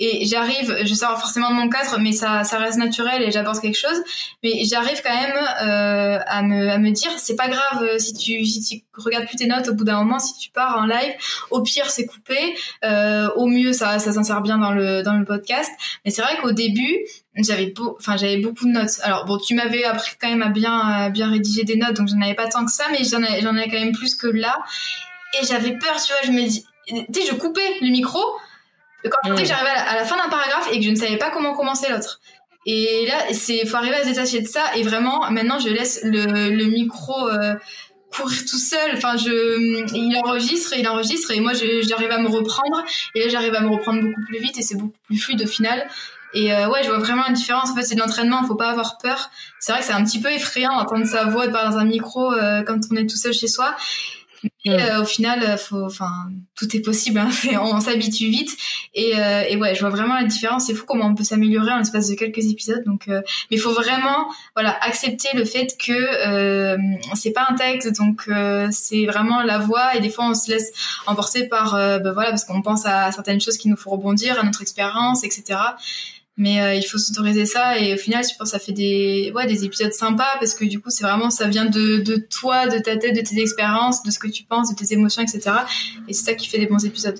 et 0.00 0.24
j'arrive, 0.26 0.76
je 0.84 0.94
sors 0.94 1.18
forcément 1.18 1.50
de 1.50 1.56
mon 1.56 1.68
cadre, 1.68 1.98
mais 1.98 2.12
ça, 2.12 2.44
ça 2.44 2.58
reste 2.58 2.78
naturel 2.78 3.20
et 3.22 3.32
j'apporte 3.32 3.60
quelque 3.60 3.78
chose. 3.78 4.00
Mais 4.44 4.64
j'arrive 4.64 5.02
quand 5.04 5.14
même 5.14 5.36
euh, 5.62 6.20
à, 6.24 6.42
me, 6.42 6.70
à 6.70 6.78
me 6.78 6.90
dire, 6.90 7.10
c'est 7.18 7.34
pas 7.34 7.48
grave 7.48 7.82
euh, 7.82 7.98
si 7.98 8.14
tu, 8.14 8.44
si 8.44 8.62
tu 8.62 8.84
regardes 8.96 9.26
plus 9.26 9.36
tes 9.36 9.46
notes 9.46 9.68
au 9.68 9.74
bout 9.74 9.82
d'un 9.82 9.98
moment, 9.98 10.20
si 10.20 10.38
tu 10.38 10.50
pars 10.50 10.78
en 10.78 10.86
live, 10.86 11.12
au 11.50 11.62
pire 11.62 11.90
c'est 11.90 12.06
coupé, 12.06 12.38
euh, 12.84 13.28
au 13.34 13.46
mieux 13.46 13.72
ça, 13.72 13.98
ça 13.98 14.12
s'insère 14.12 14.40
bien 14.40 14.58
dans 14.58 14.70
le, 14.70 15.02
dans 15.02 15.14
le 15.14 15.24
podcast. 15.24 15.70
Mais 16.04 16.12
c'est 16.12 16.22
vrai 16.22 16.36
qu'au 16.40 16.52
début, 16.52 16.98
j'avais 17.34 17.74
enfin 17.98 18.16
j'avais 18.16 18.38
beaucoup 18.38 18.66
de 18.66 18.72
notes. 18.72 19.00
Alors 19.02 19.24
bon, 19.24 19.38
tu 19.38 19.54
m'avais 19.56 19.82
appris 19.82 20.12
quand 20.20 20.28
même 20.28 20.42
à 20.42 20.48
bien, 20.48 20.78
à 20.78 21.10
bien 21.10 21.28
rédiger 21.28 21.64
des 21.64 21.76
notes, 21.76 21.94
donc 21.94 22.06
j'en 22.06 22.20
avais 22.20 22.34
pas 22.34 22.46
tant 22.46 22.64
que 22.64 22.70
ça, 22.70 22.84
mais 22.92 23.02
j'en 23.02 23.22
avais, 23.24 23.40
j'en 23.40 23.56
avais 23.56 23.68
quand 23.68 23.80
même 23.80 23.92
plus 23.92 24.14
que 24.14 24.28
là. 24.28 24.58
Et 25.40 25.44
j'avais 25.44 25.72
peur, 25.72 25.96
tu 26.00 26.12
vois, 26.12 26.22
je 26.24 26.30
me 26.30 26.48
dis, 26.48 26.64
tu 26.86 26.94
sais, 27.20 27.26
je 27.28 27.34
coupais 27.34 27.78
le 27.80 27.90
micro 27.90 28.20
quand 29.04 29.30
mm. 29.30 29.44
j'arrivais 29.44 29.70
à, 29.70 29.96
la 29.96 30.04
fin 30.04 30.16
d'un 30.16 30.28
paragraphe 30.28 30.68
et 30.72 30.78
que 30.78 30.84
je 30.84 30.90
ne 30.90 30.96
savais 30.96 31.16
pas 31.16 31.30
comment 31.30 31.54
commencer 31.54 31.90
l'autre. 31.90 32.20
Et 32.66 33.06
là, 33.06 33.32
c'est 33.32 33.64
faut 33.66 33.76
arriver 33.76 33.96
à 33.96 34.02
se 34.02 34.08
détacher 34.08 34.40
de 34.40 34.46
ça. 34.46 34.62
Et 34.76 34.82
vraiment, 34.82 35.30
maintenant, 35.30 35.58
je 35.58 35.68
laisse 35.68 36.00
le, 36.02 36.50
le 36.50 36.64
micro 36.66 37.28
euh, 37.28 37.54
courir 38.14 38.40
tout 38.48 38.58
seul. 38.58 38.92
Enfin, 38.94 39.16
je, 39.16 39.94
il 39.94 40.16
enregistre, 40.24 40.74
il 40.76 40.86
enregistre, 40.88 41.30
et 41.30 41.40
moi, 41.40 41.52
j'arrive 41.54 42.10
à 42.10 42.18
me 42.18 42.28
reprendre. 42.28 42.84
Et 43.14 43.20
là, 43.20 43.28
j'arrive 43.28 43.54
à 43.54 43.60
me 43.60 43.68
reprendre 43.68 44.02
beaucoup 44.02 44.22
plus 44.26 44.38
vite, 44.38 44.58
et 44.58 44.62
c'est 44.62 44.76
beaucoup 44.76 44.98
plus 45.06 45.18
fluide 45.18 45.42
au 45.42 45.46
final. 45.46 45.88
Et 46.34 46.52
euh, 46.52 46.68
ouais, 46.68 46.82
je 46.82 46.88
vois 46.88 46.98
vraiment 46.98 47.22
la 47.26 47.32
différence. 47.32 47.70
En 47.70 47.74
fait, 47.74 47.82
c'est 47.82 47.94
de 47.94 48.00
l'entraînement. 48.00 48.44
Faut 48.44 48.54
pas 48.54 48.70
avoir 48.70 48.98
peur. 48.98 49.30
C'est 49.60 49.72
vrai 49.72 49.80
que 49.80 49.86
c'est 49.86 49.94
un 49.94 50.04
petit 50.04 50.20
peu 50.20 50.30
effrayant 50.30 50.76
d'entendre 50.76 51.06
sa 51.06 51.24
voix 51.24 51.46
de 51.46 51.52
parler 51.52 51.70
dans 51.70 51.78
un 51.78 51.86
micro 51.86 52.32
euh, 52.32 52.62
quand 52.62 52.78
on 52.90 52.96
est 52.96 53.06
tout 53.06 53.16
seul 53.16 53.32
chez 53.32 53.48
soi. 53.48 53.74
Mais 54.42 54.90
euh, 54.90 55.02
au 55.02 55.04
final, 55.04 55.42
euh, 55.42 55.56
faut, 55.56 55.84
enfin, 55.84 56.10
tout 56.54 56.76
est 56.76 56.80
possible. 56.80 57.18
Hein, 57.18 57.30
on, 57.60 57.80
s'habitue 57.80 58.28
vite. 58.28 58.56
Et, 58.94 59.16
euh, 59.16 59.44
et, 59.48 59.56
ouais, 59.56 59.74
je 59.74 59.80
vois 59.80 59.90
vraiment 59.90 60.14
la 60.14 60.24
différence. 60.24 60.66
C'est 60.66 60.74
fou 60.74 60.84
comment 60.86 61.06
on 61.06 61.14
peut 61.14 61.24
s'améliorer 61.24 61.70
en 61.70 61.78
l'espace 61.78 62.08
de 62.08 62.14
quelques 62.14 62.44
épisodes. 62.44 62.82
Donc, 62.84 63.06
mais 63.08 63.22
il 63.50 63.60
faut 63.60 63.72
vraiment, 63.72 64.28
voilà, 64.54 64.76
accepter 64.82 65.28
le 65.34 65.44
fait 65.44 65.76
que 65.78 66.76
c'est 67.14 67.32
pas 67.32 67.46
un 67.48 67.54
texte, 67.54 67.96
donc 67.98 68.28
c'est 68.70 69.06
vraiment 69.06 69.42
la 69.42 69.58
voix. 69.58 69.94
Et 69.94 70.00
des 70.00 70.10
fois, 70.10 70.28
on 70.28 70.34
se 70.34 70.50
laisse 70.50 70.72
emporter 71.06 71.48
par, 71.48 71.72
ben 71.74 72.12
voilà, 72.12 72.30
parce 72.30 72.44
qu'on 72.44 72.62
pense 72.62 72.86
à 72.86 73.12
certaines 73.12 73.40
choses 73.40 73.56
qui 73.56 73.68
nous 73.68 73.76
font 73.76 73.90
rebondir, 73.90 74.38
à 74.38 74.42
notre 74.42 74.62
expérience, 74.62 75.24
etc. 75.24 75.58
Mais 76.38 76.62
euh, 76.62 76.74
il 76.74 76.84
faut 76.84 76.98
s'autoriser 76.98 77.46
ça 77.46 77.78
et 77.78 77.94
au 77.94 77.96
final, 77.96 78.22
je 78.22 78.30
pense 78.38 78.52
que 78.52 78.58
ça 78.58 78.64
fait 78.64 78.72
des, 78.72 79.32
ouais, 79.34 79.48
des 79.48 79.64
épisodes 79.64 79.92
sympas 79.92 80.38
parce 80.38 80.54
que 80.54 80.64
du 80.64 80.80
coup, 80.80 80.88
c'est 80.88 81.02
vraiment, 81.02 81.30
ça 81.30 81.48
vient 81.48 81.64
de, 81.64 81.98
de 81.98 82.14
toi, 82.16 82.68
de 82.68 82.78
ta 82.78 82.96
tête, 82.96 83.16
de 83.16 83.20
tes 83.20 83.40
expériences, 83.40 84.04
de 84.04 84.12
ce 84.12 84.20
que 84.20 84.28
tu 84.28 84.44
penses, 84.44 84.72
de 84.72 84.76
tes 84.76 84.94
émotions, 84.94 85.20
etc. 85.20 85.50
Et 86.06 86.12
c'est 86.12 86.24
ça 86.24 86.34
qui 86.34 86.48
fait 86.48 86.58
des 86.58 86.66
bons 86.66 86.86
épisodes. 86.86 87.18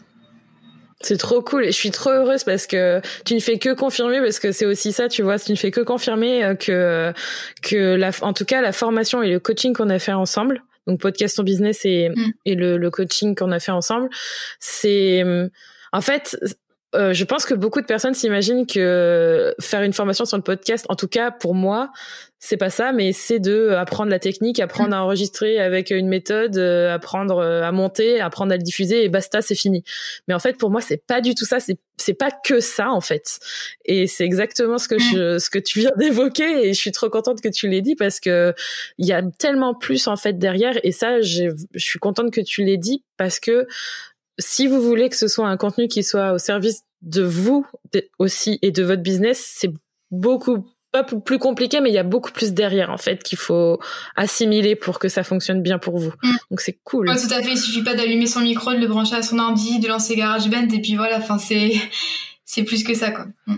C'est 1.00 1.16
trop 1.16 1.42
cool 1.42 1.64
et 1.64 1.72
je 1.72 1.76
suis 1.76 1.90
trop 1.90 2.10
heureuse 2.10 2.44
parce 2.44 2.68
que 2.68 3.00
tu 3.24 3.34
ne 3.34 3.40
fais 3.40 3.58
que 3.58 3.74
confirmer 3.74 4.20
parce 4.20 4.38
que 4.38 4.52
c'est 4.52 4.66
aussi 4.66 4.92
ça, 4.92 5.08
tu 5.08 5.22
vois, 5.22 5.38
tu 5.38 5.50
ne 5.50 5.56
fais 5.56 5.72
que 5.72 5.80
confirmer 5.80 6.44
euh, 6.44 6.54
que 6.54 7.12
que 7.62 7.96
la, 7.96 8.10
en 8.22 8.32
tout 8.32 8.44
cas 8.44 8.60
la 8.60 8.72
formation 8.72 9.22
et 9.22 9.30
le 9.30 9.40
coaching 9.40 9.74
qu'on 9.74 9.90
a 9.90 9.98
fait 9.98 10.12
ensemble, 10.12 10.62
donc 10.86 11.00
podcast 11.00 11.38
en 11.40 11.42
business 11.44 11.84
et 11.84 12.10
mm. 12.10 12.32
et 12.46 12.54
le, 12.54 12.78
le 12.78 12.90
coaching 12.90 13.34
qu'on 13.34 13.50
a 13.50 13.60
fait 13.60 13.72
ensemble, 13.72 14.08
c'est 14.58 15.24
en 15.92 16.00
fait 16.00 16.36
euh, 16.94 17.12
je 17.12 17.24
pense 17.24 17.44
que 17.44 17.54
beaucoup 17.54 17.80
de 17.80 17.86
personnes 17.86 18.14
s'imaginent 18.14 18.66
que 18.66 19.54
faire 19.60 19.82
une 19.82 19.92
formation 19.92 20.24
sur 20.24 20.36
le 20.38 20.42
podcast, 20.42 20.86
en 20.88 20.96
tout 20.96 21.08
cas 21.08 21.30
pour 21.30 21.54
moi, 21.54 21.90
c'est 22.40 22.56
pas 22.56 22.70
ça, 22.70 22.92
mais 22.92 23.12
c'est 23.12 23.40
de 23.40 23.70
apprendre 23.70 24.10
la 24.10 24.20
technique, 24.20 24.60
apprendre 24.60 24.94
à 24.94 25.02
enregistrer 25.02 25.58
avec 25.58 25.90
une 25.90 26.08
méthode, 26.08 26.56
euh, 26.56 26.94
apprendre 26.94 27.38
euh, 27.38 27.62
à 27.62 27.72
monter, 27.72 28.20
apprendre 28.20 28.52
à 28.52 28.56
le 28.56 28.62
diffuser 28.62 29.04
et 29.04 29.08
basta, 29.08 29.42
c'est 29.42 29.56
fini. 29.56 29.82
Mais 30.28 30.34
en 30.34 30.38
fait, 30.38 30.56
pour 30.56 30.70
moi, 30.70 30.80
c'est 30.80 31.04
pas 31.04 31.20
du 31.20 31.34
tout 31.34 31.44
ça. 31.44 31.58
C'est 31.58 31.78
c'est 31.96 32.14
pas 32.14 32.30
que 32.30 32.60
ça 32.60 32.90
en 32.90 33.00
fait. 33.00 33.40
Et 33.84 34.06
c'est 34.06 34.24
exactement 34.24 34.78
ce 34.78 34.86
que 34.86 35.00
je 35.00 35.38
ce 35.38 35.50
que 35.50 35.58
tu 35.58 35.80
viens 35.80 35.90
d'évoquer 35.98 36.68
et 36.68 36.72
je 36.72 36.80
suis 36.80 36.92
trop 36.92 37.10
contente 37.10 37.40
que 37.40 37.48
tu 37.48 37.68
l'aies 37.68 37.82
dit 37.82 37.96
parce 37.96 38.20
que 38.20 38.54
il 38.98 39.06
y 39.06 39.12
a 39.12 39.20
tellement 39.38 39.74
plus 39.74 40.06
en 40.06 40.16
fait 40.16 40.38
derrière 40.38 40.78
et 40.84 40.92
ça, 40.92 41.20
je 41.20 41.50
suis 41.76 41.98
contente 41.98 42.30
que 42.30 42.40
tu 42.40 42.62
l'aies 42.62 42.76
dit 42.76 43.02
parce 43.16 43.40
que 43.40 43.66
si 44.38 44.66
vous 44.66 44.80
voulez 44.80 45.08
que 45.08 45.16
ce 45.16 45.28
soit 45.28 45.48
un 45.48 45.56
contenu 45.56 45.88
qui 45.88 46.02
soit 46.02 46.32
au 46.32 46.38
service 46.38 46.84
de 47.02 47.22
vous 47.22 47.66
aussi 48.18 48.58
et 48.62 48.70
de 48.70 48.82
votre 48.82 49.02
business, 49.02 49.52
c'est 49.56 49.72
beaucoup 50.10 50.64
pas 50.90 51.04
plus 51.04 51.38
compliqué, 51.38 51.80
mais 51.80 51.90
il 51.90 51.94
y 51.94 51.98
a 51.98 52.02
beaucoup 52.02 52.32
plus 52.32 52.52
derrière 52.52 52.90
en 52.90 52.96
fait 52.96 53.22
qu'il 53.22 53.36
faut 53.36 53.78
assimiler 54.16 54.74
pour 54.74 54.98
que 54.98 55.08
ça 55.08 55.22
fonctionne 55.22 55.62
bien 55.62 55.78
pour 55.78 55.98
vous. 55.98 56.12
Mm. 56.22 56.36
Donc 56.50 56.60
c'est 56.60 56.78
cool. 56.84 57.06
tout 57.06 57.34
à 57.34 57.42
fait. 57.42 57.52
Il 57.52 57.58
suffit 57.58 57.82
pas 57.82 57.94
d'allumer 57.94 58.26
son 58.26 58.40
micro, 58.40 58.72
de 58.72 58.78
le 58.78 58.86
brancher 58.86 59.16
à 59.16 59.22
son 59.22 59.38
ordi, 59.38 59.80
de 59.80 59.88
lancer 59.88 60.16
GarageBand 60.16 60.68
et 60.68 60.80
puis 60.80 60.96
voilà. 60.96 61.18
Enfin 61.18 61.38
c'est 61.38 61.72
c'est 62.44 62.62
plus 62.62 62.84
que 62.84 62.94
ça 62.94 63.10
quoi. 63.10 63.26
Mm. 63.46 63.56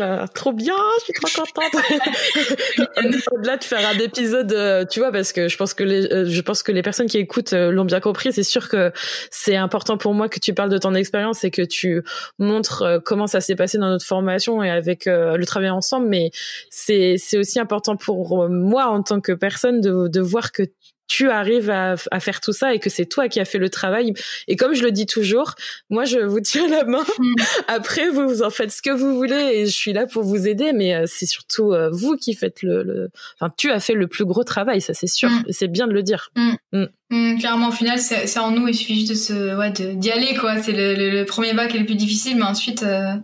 Euh, 0.00 0.26
trop 0.34 0.52
bien, 0.52 0.74
je 0.98 1.04
suis 1.04 1.12
trop 1.12 1.44
contente. 1.44 1.82
Au-delà 3.32 3.56
de 3.56 3.64
faire 3.64 3.88
un 3.88 3.98
épisode, 3.98 4.52
euh, 4.52 4.84
tu 4.84 5.00
vois, 5.00 5.12
parce 5.12 5.32
que 5.32 5.48
je 5.48 5.56
pense 5.56 5.74
que 5.74 5.84
les, 5.84 6.12
euh, 6.12 6.24
je 6.26 6.40
pense 6.40 6.62
que 6.62 6.72
les 6.72 6.82
personnes 6.82 7.06
qui 7.06 7.18
écoutent 7.18 7.52
l'ont 7.52 7.84
bien 7.84 8.00
compris. 8.00 8.32
C'est 8.32 8.42
sûr 8.42 8.68
que 8.68 8.92
c'est 9.30 9.56
important 9.56 9.98
pour 9.98 10.14
moi 10.14 10.28
que 10.28 10.40
tu 10.40 10.54
parles 10.54 10.70
de 10.70 10.78
ton 10.78 10.94
expérience 10.94 11.44
et 11.44 11.50
que 11.50 11.62
tu 11.62 12.02
montres 12.38 13.00
comment 13.04 13.26
ça 13.26 13.40
s'est 13.40 13.56
passé 13.56 13.78
dans 13.78 13.88
notre 13.88 14.06
formation 14.06 14.62
et 14.62 14.70
avec 14.70 15.06
le 15.06 15.44
travail 15.44 15.70
ensemble. 15.70 16.08
Mais 16.08 16.30
c'est 16.70 17.16
c'est 17.18 17.38
aussi 17.38 17.58
important 17.58 17.96
pour 17.96 18.48
moi 18.48 18.86
en 18.86 19.02
tant 19.02 19.20
que 19.20 19.32
personne 19.32 19.80
de 19.80 20.08
de 20.08 20.20
voir 20.20 20.52
que 20.52 20.62
tu 21.10 21.28
arrives 21.28 21.70
à, 21.70 21.96
faire 22.20 22.40
tout 22.40 22.52
ça 22.52 22.72
et 22.72 22.78
que 22.78 22.88
c'est 22.88 23.04
toi 23.04 23.28
qui 23.28 23.40
as 23.40 23.44
fait 23.44 23.58
le 23.58 23.68
travail. 23.68 24.14
Et 24.46 24.54
comme 24.54 24.74
je 24.74 24.84
le 24.84 24.92
dis 24.92 25.06
toujours, 25.06 25.56
moi 25.90 26.04
je 26.04 26.20
vous 26.20 26.40
tiens 26.40 26.68
la 26.68 26.84
main. 26.84 27.04
Mm. 27.18 27.34
Après 27.66 28.08
vous, 28.08 28.28
vous 28.28 28.42
en 28.42 28.50
faites 28.50 28.70
ce 28.70 28.80
que 28.80 28.90
vous 28.90 29.16
voulez 29.16 29.50
et 29.54 29.66
je 29.66 29.72
suis 29.72 29.92
là 29.92 30.06
pour 30.06 30.22
vous 30.22 30.46
aider. 30.46 30.72
Mais 30.72 30.94
euh, 30.94 31.04
c'est 31.06 31.26
surtout 31.26 31.72
euh, 31.72 31.90
vous 31.90 32.16
qui 32.16 32.34
faites 32.34 32.62
le, 32.62 33.10
Enfin, 33.38 33.52
tu 33.56 33.70
as 33.70 33.80
fait 33.80 33.94
le 33.94 34.06
plus 34.06 34.24
gros 34.24 34.44
travail, 34.44 34.80
ça 34.80 34.94
c'est 34.94 35.08
sûr. 35.08 35.28
Mm. 35.28 35.44
C'est 35.50 35.68
bien 35.68 35.86
de 35.86 35.92
le 35.92 36.02
dire. 36.02 36.30
Mm. 36.72 37.38
clairement, 37.38 37.68
au 37.68 37.72
final, 37.72 37.98
c'est 37.98 38.38
en 38.38 38.52
nous. 38.52 38.68
Il 38.68 38.74
suffit 38.74 39.00
juste 39.00 39.10
de 39.10 39.16
se, 39.16 39.56
ouais, 39.56 39.70
d'y 39.70 40.10
aller 40.10 40.34
quoi. 40.36 40.62
C'est 40.62 40.72
le, 40.72 41.24
premier 41.24 41.52
bac 41.52 41.70
qui 41.70 41.76
est 41.76 41.80
le 41.80 41.86
plus 41.86 41.96
difficile, 41.96 42.36
mais 42.36 42.44
ensuite. 42.44 42.82
Euh, 42.84 43.14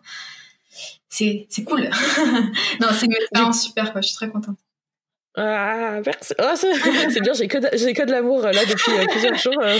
c'est 1.09 1.65
cool. 1.65 1.83
non, 2.81 2.89
c'est 2.93 3.07
une 3.07 3.13
expérience 3.13 3.63
super, 3.63 3.93
quoi. 3.93 4.01
Je 4.03 4.09
suis 4.09 4.17
très 4.17 4.29
contente. 4.29 4.59
Ah, 5.39 6.01
merci. 6.05 6.33
Oh, 6.41 6.45
c'est 6.55 7.21
bien, 7.21 7.35
j'ai 7.35 7.47
que 7.47 7.59
de, 7.59 7.69
j'ai 7.75 7.93
que 7.93 8.03
de 8.05 8.11
l'amour 8.11 8.41
là 8.43 8.53
depuis 8.53 8.93
euh, 8.93 9.05
plusieurs 9.11 9.37
jours. 9.37 9.61
Euh, 9.63 9.77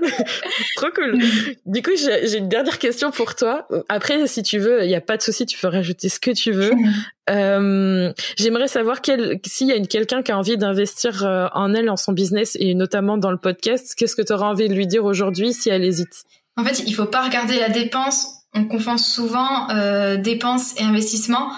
trop 0.76 0.90
cool. 0.94 1.18
Du 1.66 1.82
coup, 1.82 1.90
j'ai 1.96 2.38
une 2.38 2.48
dernière 2.48 2.78
question 2.78 3.10
pour 3.10 3.34
toi. 3.34 3.66
Après, 3.88 4.28
si 4.28 4.44
tu 4.44 4.58
veux, 4.58 4.84
il 4.84 4.88
n'y 4.88 4.94
a 4.94 5.00
pas 5.00 5.16
de 5.16 5.22
souci, 5.22 5.44
tu 5.44 5.58
peux 5.58 5.66
rajouter 5.66 6.08
ce 6.08 6.20
que 6.20 6.30
tu 6.30 6.52
veux. 6.52 6.72
Euh, 7.30 8.12
J'aimerais 8.36 8.66
savoir 8.66 8.98
s'il 9.46 9.68
y 9.68 9.72
a 9.72 9.76
une, 9.76 9.86
quelqu'un 9.86 10.22
qui 10.22 10.32
a 10.32 10.38
envie 10.38 10.56
d'investir 10.56 11.24
euh, 11.24 11.46
en 11.54 11.72
elle, 11.72 11.88
en 11.88 11.96
son 11.96 12.12
business 12.12 12.56
et 12.58 12.74
notamment 12.74 13.16
dans 13.16 13.30
le 13.30 13.36
podcast, 13.36 13.94
qu'est-ce 13.96 14.16
que 14.16 14.22
tu 14.22 14.32
auras 14.32 14.48
envie 14.48 14.68
de 14.68 14.74
lui 14.74 14.88
dire 14.88 15.04
aujourd'hui 15.04 15.52
si 15.52 15.70
elle 15.70 15.84
hésite? 15.84 16.24
En 16.56 16.64
fait, 16.64 16.82
il 16.84 16.92
faut 16.94 17.06
pas 17.06 17.22
regarder 17.22 17.60
la 17.60 17.68
dépense. 17.68 18.26
On 18.54 18.64
confond 18.64 18.98
souvent 18.98 19.70
euh, 19.70 20.16
dépenses 20.16 20.74
et 20.80 20.82
investissement 20.82 21.52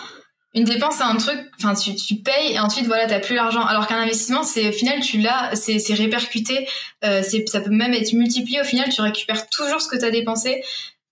une 0.54 0.64
dépense 0.64 0.96
c'est 0.98 1.04
un 1.04 1.16
truc 1.16 1.38
enfin 1.58 1.74
tu, 1.74 1.94
tu 1.94 2.16
payes 2.16 2.52
et 2.52 2.60
ensuite 2.60 2.86
voilà 2.86 3.06
t'as 3.06 3.20
plus 3.20 3.34
l'argent. 3.34 3.64
Alors 3.64 3.86
qu'un 3.86 3.98
investissement 3.98 4.42
c'est 4.42 4.68
au 4.68 4.72
final 4.72 5.00
tu 5.00 5.18
l'as 5.18 5.54
c'est 5.54 5.78
c'est 5.78 5.94
répercuté 5.94 6.68
euh, 7.04 7.22
c'est 7.28 7.48
ça 7.48 7.60
peut 7.60 7.70
même 7.70 7.92
être 7.92 8.12
multiplié. 8.12 8.60
Au 8.60 8.64
final 8.64 8.88
tu 8.88 9.00
récupères 9.00 9.48
toujours 9.48 9.80
ce 9.80 9.88
que 9.88 9.96
tu 9.96 10.04
as 10.04 10.10
dépensé. 10.10 10.62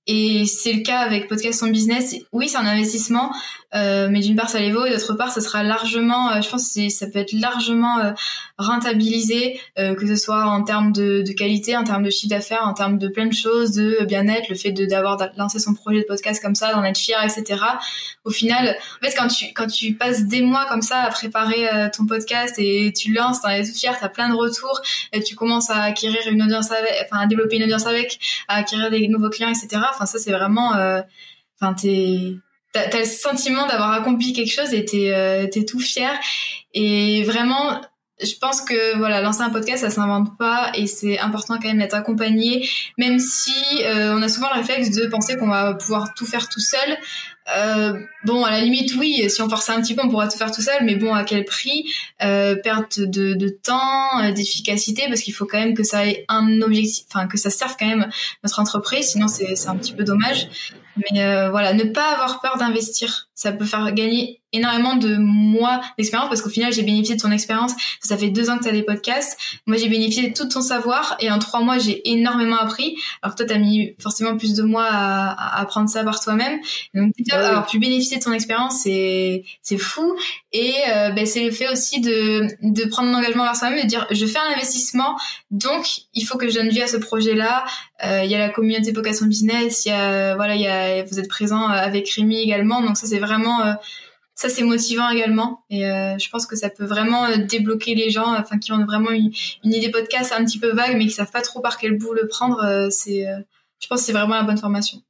Et 0.07 0.47
c'est 0.47 0.73
le 0.73 0.83
cas 0.83 0.99
avec 0.99 1.29
Podcast 1.29 1.63
en 1.63 1.69
Business. 1.69 2.17
Oui, 2.33 2.49
c'est 2.49 2.57
un 2.57 2.67
investissement, 2.67 3.31
euh, 3.75 4.09
mais 4.11 4.21
d'une 4.21 4.37
part 4.37 4.49
ça 4.49 4.59
les 4.59 4.73
vaut 4.73 4.85
et 4.85 4.91
d'autre 4.91 5.15
part 5.15 5.31
ça 5.31 5.41
sera 5.41 5.63
largement, 5.63 6.31
euh, 6.31 6.41
je 6.41 6.49
pense 6.49 6.75
que 6.75 6.89
ça 6.89 7.07
peut 7.07 7.19
être 7.19 7.33
largement 7.33 7.99
euh, 7.99 8.13
rentabilisé, 8.59 9.61
que 9.77 10.07
ce 10.07 10.15
soit 10.17 10.45
en 10.45 10.63
termes 10.63 10.93
de, 10.93 11.23
de, 11.23 11.33
qualité, 11.33 11.77
en 11.77 11.85
termes 11.85 12.05
de 12.05 12.11
chiffre 12.11 12.31
d'affaires, 12.31 12.63
en 12.65 12.75
termes 12.75 12.99
de 12.99 13.09
plein 13.09 13.27
de 13.27 13.33
choses, 13.33 13.73
de 13.73 14.05
bien-être, 14.05 14.49
le 14.49 14.55
fait 14.55 14.71
d'avoir 14.73 15.19
lancé 15.37 15.59
son 15.59 15.75
projet 15.75 16.01
de 16.01 16.07
podcast 16.07 16.41
comme 16.41 16.55
ça, 16.55 16.73
d'en 16.73 16.85
être 16.85 16.99
fier, 16.99 17.19
etc. 17.25 17.61
Au 18.25 18.31
final, 18.31 18.77
en 19.01 19.07
fait 19.07 19.15
quand 19.17 19.29
tu 19.29 19.47
quand 19.53 19.67
tu 19.67 19.95
passes 19.95 20.25
des 20.27 20.43
mois 20.43 20.67
comme 20.69 20.83
ça 20.83 21.01
à 21.01 21.11
préparer 21.11 21.69
ton 21.97 22.07
podcast 22.07 22.55
et 22.59 22.93
tu 22.97 23.13
lances, 23.13 23.41
t'en 23.41 23.49
es 23.49 23.65
tout 23.65 23.75
fier, 23.75 23.97
t'as 23.99 24.09
plein 24.09 24.29
de 24.29 24.35
retours, 24.35 24.81
et 25.13 25.23
tu 25.23 25.35
commences 25.35 25.71
à 25.71 25.83
acquérir 25.83 26.21
une 26.31 26.43
audience 26.43 26.71
avec, 26.71 26.93
enfin 27.05 27.23
à 27.23 27.27
développer 27.27 27.57
une 27.57 27.65
audience 27.65 27.87
avec, 27.87 28.21
à 28.47 28.57
acquérir 28.57 28.91
des 28.91 29.09
nouveaux 29.09 29.31
clients, 29.31 29.51
etc 29.51 29.83
Enfin, 29.91 30.07
ça, 30.07 30.19
c'est 30.19 30.33
vraiment, 30.33 30.75
euh, 30.75 31.01
enfin, 31.61 31.75
t'es, 31.75 32.37
t'as, 32.73 32.99
le 32.99 33.05
sentiment 33.05 33.67
d'avoir 33.67 33.93
accompli 33.93 34.33
quelque 34.33 34.53
chose 34.53 34.73
et 34.75 34.85
t'es, 34.85 35.13
euh, 35.13 35.47
tout 35.67 35.81
fier. 35.81 36.11
Et 36.75 37.23
vraiment, 37.25 37.81
je 38.23 38.35
pense 38.41 38.61
que 38.61 38.97
voilà, 38.99 39.21
lancer 39.21 39.43
un 39.43 39.51
podcast, 39.51 39.83
ça 39.83 39.91
s'invente 39.91 40.37
pas 40.39 40.71
et 40.75 40.87
c'est 40.87 41.19
important 41.19 41.55
quand 41.61 41.69
même 41.69 41.79
d'être 41.79 41.95
accompagné, 41.95 42.69
même 42.99 43.19
si 43.19 43.83
euh, 43.85 44.15
on 44.17 44.23
a 44.23 44.29
souvent 44.29 44.49
le 44.55 44.61
réflexe 44.61 44.91
de 44.91 45.07
penser 45.07 45.37
qu'on 45.37 45.49
va 45.49 45.75
pouvoir 45.75 46.15
tout 46.15 46.27
faire 46.27 46.49
tout 46.49 46.61
seul. 46.61 46.99
Euh, 47.57 47.99
bon, 48.25 48.45
à 48.45 48.53
la 48.53 48.61
limite, 48.61 48.95
oui, 48.95 49.29
si 49.29 49.43
on 49.43 49.49
forçait 49.49 49.73
un 49.73 49.81
petit 49.81 49.95
peu, 49.95 50.03
on 50.05 50.09
pourrait 50.09 50.29
tout 50.29 50.39
faire 50.39 50.53
tout 50.53 50.63
seul, 50.63 50.85
mais 50.85 50.95
bon, 50.95 51.13
à 51.13 51.25
quel 51.25 51.45
prix? 51.45 51.93
Euh, 52.23 52.55
Perte 52.55 53.01
de, 53.01 53.35
de 53.35 53.49
temps, 53.49 54.23
euh, 54.23 54.31
d'efficacité, 54.31 55.05
parce 55.09 55.23
qu'il 55.23 55.35
faut 55.35 55.47
quand 55.47 55.59
même 55.59 55.75
que 55.75 55.83
ça 55.83 56.07
ait 56.07 56.25
un 56.29 56.63
objectif, 56.63 57.05
enfin 57.13 57.27
que 57.27 57.37
ça 57.37 57.51
serve 57.51 57.75
quand 57.79 57.87
même 57.87 58.09
notre 58.45 58.61
entreprise, 58.61 59.07
sinon 59.09 59.27
c'est 59.27 59.69
un 59.69 59.77
petit 59.77 59.93
peu 59.93 60.05
dommage. 60.05 60.49
Mais 60.97 61.23
euh, 61.23 61.51
voilà, 61.51 61.73
ne 61.73 61.85
pas 61.85 62.13
avoir 62.13 62.41
peur 62.41 62.59
d'investir, 62.59 63.29
ça 63.35 63.53
peut 63.53 63.65
faire 63.65 63.93
gagner 63.93 64.41
énormément 64.53 64.97
de 64.97 65.17
mois 65.17 65.81
d'expérience 65.97 66.29
parce 66.29 66.43
qu'au 66.43 66.51
final, 66.51 66.73
j'ai 66.73 66.83
bénéficié 66.83 67.17
de 67.17 67.21
ton 67.21 67.31
expérience. 67.31 67.73
Ça 68.01 68.19
fait 68.19 68.29
deux 68.29 68.51
ans 68.51 68.59
que 68.59 68.65
tu 68.65 68.69
as 68.69 68.73
des 68.73 68.83
podcasts. 68.83 69.39
Moi, 69.67 69.79
j'ai 69.79 69.89
bénéficié 69.89 70.29
de 70.29 70.35
tout 70.35 70.47
ton 70.47 70.61
savoir 70.61 71.17
et 71.21 71.31
en 71.31 71.39
trois 71.39 71.61
mois, 71.61 71.79
j'ai 71.79 72.09
énormément 72.11 72.59
appris. 72.59 72.97
Alors 73.23 73.35
que 73.35 73.43
toi, 73.43 73.47
tu 73.47 73.55
as 73.55 73.59
mis 73.59 73.95
forcément 73.99 74.37
plus 74.37 74.55
de 74.55 74.63
mois 74.63 74.85
à, 74.85 75.31
à 75.31 75.61
apprendre 75.63 75.89
ça 75.89 76.05
par 76.05 76.21
toi-même. 76.21 76.61
Donc, 76.95 77.13
déjà, 77.19 77.49
avoir 77.49 77.67
pu 77.67 77.79
bénéficier 77.79 78.19
de 78.19 78.23
ton 78.23 78.33
expérience, 78.33 78.81
c'est 78.83 79.45
c'est 79.63 79.79
fou. 79.79 80.17
Et 80.53 80.75
euh, 80.91 81.11
ben, 81.11 81.25
c'est 81.25 81.45
le 81.45 81.51
fait 81.51 81.71
aussi 81.71 82.01
de, 82.01 82.47
de 82.63 82.85
prendre 82.85 83.09
un 83.09 83.15
engagement 83.15 83.45
vers 83.45 83.57
soi-même 83.57 83.79
et 83.79 83.85
de 83.85 83.89
dire, 83.89 84.07
je 84.11 84.27
fais 84.27 84.39
un 84.39 84.53
investissement, 84.55 85.17
donc 85.51 85.87
il 86.13 86.27
faut 86.27 86.37
que 86.37 86.49
je 86.51 86.55
donne 86.55 86.69
vie 86.69 86.83
à 86.83 86.87
ce 86.87 86.99
projet-là. 86.99 87.65
Euh, 88.05 88.23
il 88.25 88.31
y 88.31 88.35
a 88.35 88.39
la 88.39 88.51
communauté 88.51 88.93
Vocation 88.93 89.27
Business, 89.27 89.87
il 89.87 89.89
y 89.89 89.93
a 89.93 90.35
voilà, 90.37 90.57
il 90.57 90.61
y 90.61 90.67
a 90.67 90.82
vous 91.09 91.19
êtes 91.19 91.29
présent 91.29 91.67
avec 91.67 92.09
Rémi 92.11 92.37
également. 92.37 92.83
Donc 92.83 92.97
ça, 92.97 93.07
c'est 93.07 93.19
vraiment 93.19 93.63
euh, 93.63 93.73
ça 94.35 94.49
c'est 94.49 94.65
motivant 94.65 95.09
également 95.11 95.65
et 95.71 95.87
euh, 95.87 96.19
je 96.19 96.29
pense 96.31 96.47
que 96.47 96.57
ça 96.57 96.71
peut 96.71 96.85
vraiment 96.85 97.27
euh, 97.27 97.37
débloquer 97.37 97.95
les 97.95 98.11
gens 98.11 98.35
enfin 98.35 98.59
qui 98.59 98.73
ont 98.73 98.85
vraiment 98.85 99.11
une, 99.11 99.33
idée 99.63 99.91
podcast 99.91 100.33
un 100.37 100.45
petit 100.45 100.59
peu 100.59 100.73
vague 100.73 100.97
mais 100.97 101.07
qui 101.07 101.13
savent 101.13 101.31
pas 101.31 101.43
trop 101.43 101.61
par 101.61 101.79
quel 101.79 101.99
bout 101.99 102.13
le 102.13 102.27
prendre 102.27 102.63
euh, 102.65 102.89
c'est 102.91 103.27
je 103.79 103.87
pense 103.89 104.01
que 104.01 104.07
c'est 104.07 104.13
vraiment 104.13 104.35
la 104.35 104.43
bonne 104.43 104.59
formation 104.59 105.03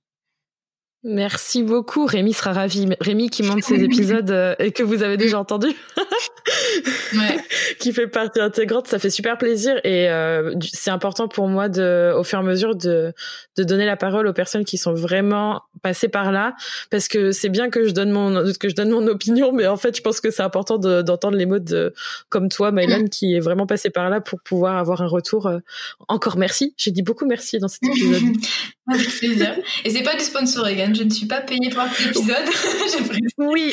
Merci 1.04 1.62
beaucoup. 1.64 2.06
Rémi 2.06 2.32
sera 2.32 2.52
ravi. 2.52 2.88
Rémi 3.00 3.28
qui 3.28 3.42
monte 3.42 3.64
ces 3.64 3.82
épisodes 3.84 4.30
euh, 4.30 4.54
et 4.58 4.70
que 4.70 4.82
vous 4.82 5.02
avez 5.02 5.16
déjà 5.16 5.38
entendu, 5.38 5.66
ouais. 7.14 7.38
qui 7.78 7.92
fait 7.92 8.06
partie 8.06 8.40
intégrante, 8.40 8.86
ça 8.86 8.98
fait 8.98 9.10
super 9.10 9.38
plaisir 9.38 9.76
et 9.84 10.08
euh, 10.10 10.54
c'est 10.72 10.90
important 10.90 11.28
pour 11.28 11.48
moi 11.48 11.68
de, 11.68 12.12
au 12.16 12.24
fur 12.24 12.38
et 12.38 12.42
à 12.42 12.44
mesure 12.44 12.76
de, 12.76 13.12
de 13.56 13.64
donner 13.64 13.86
la 13.86 13.96
parole 13.96 14.26
aux 14.26 14.32
personnes 14.32 14.64
qui 14.64 14.78
sont 14.78 14.92
vraiment 14.92 15.62
passées 15.82 16.08
par 16.08 16.32
là, 16.32 16.54
parce 16.90 17.08
que 17.08 17.32
c'est 17.32 17.48
bien 17.48 17.70
que 17.70 17.86
je 17.86 17.92
donne 17.92 18.10
mon 18.10 18.52
que 18.58 18.68
je 18.68 18.74
donne 18.74 18.90
mon 18.90 19.06
opinion, 19.06 19.52
mais 19.52 19.66
en 19.66 19.76
fait 19.76 19.96
je 19.96 20.02
pense 20.02 20.20
que 20.20 20.30
c'est 20.30 20.42
important 20.42 20.78
d'entendre 20.78 21.36
les 21.36 21.46
mots 21.46 21.58
de 21.58 21.92
comme 22.28 22.48
toi, 22.48 22.70
Mylan, 22.72 23.06
qui 23.08 23.34
est 23.34 23.40
vraiment 23.40 23.66
passé 23.66 23.90
par 23.90 24.10
là 24.10 24.20
pour 24.20 24.40
pouvoir 24.40 24.76
avoir 24.76 25.02
un 25.02 25.08
retour. 25.08 25.46
Euh, 25.46 25.58
encore 26.08 26.36
merci. 26.36 26.74
J'ai 26.76 26.90
dit 26.90 27.02
beaucoup 27.02 27.26
merci 27.26 27.58
dans 27.58 27.68
cet 27.68 27.84
épisode. 27.84 28.22
Avec 28.88 29.08
plaisir. 29.08 29.54
Et 29.84 29.90
c'est 29.90 30.02
pas 30.02 30.14
du 30.14 30.24
sponsoring, 30.24 30.80
je 30.94 31.02
ne 31.02 31.10
suis 31.10 31.26
pas 31.26 31.40
payée 31.40 31.70
pour 31.70 31.82
l'épisode. 31.84 32.36
oui, 33.38 33.72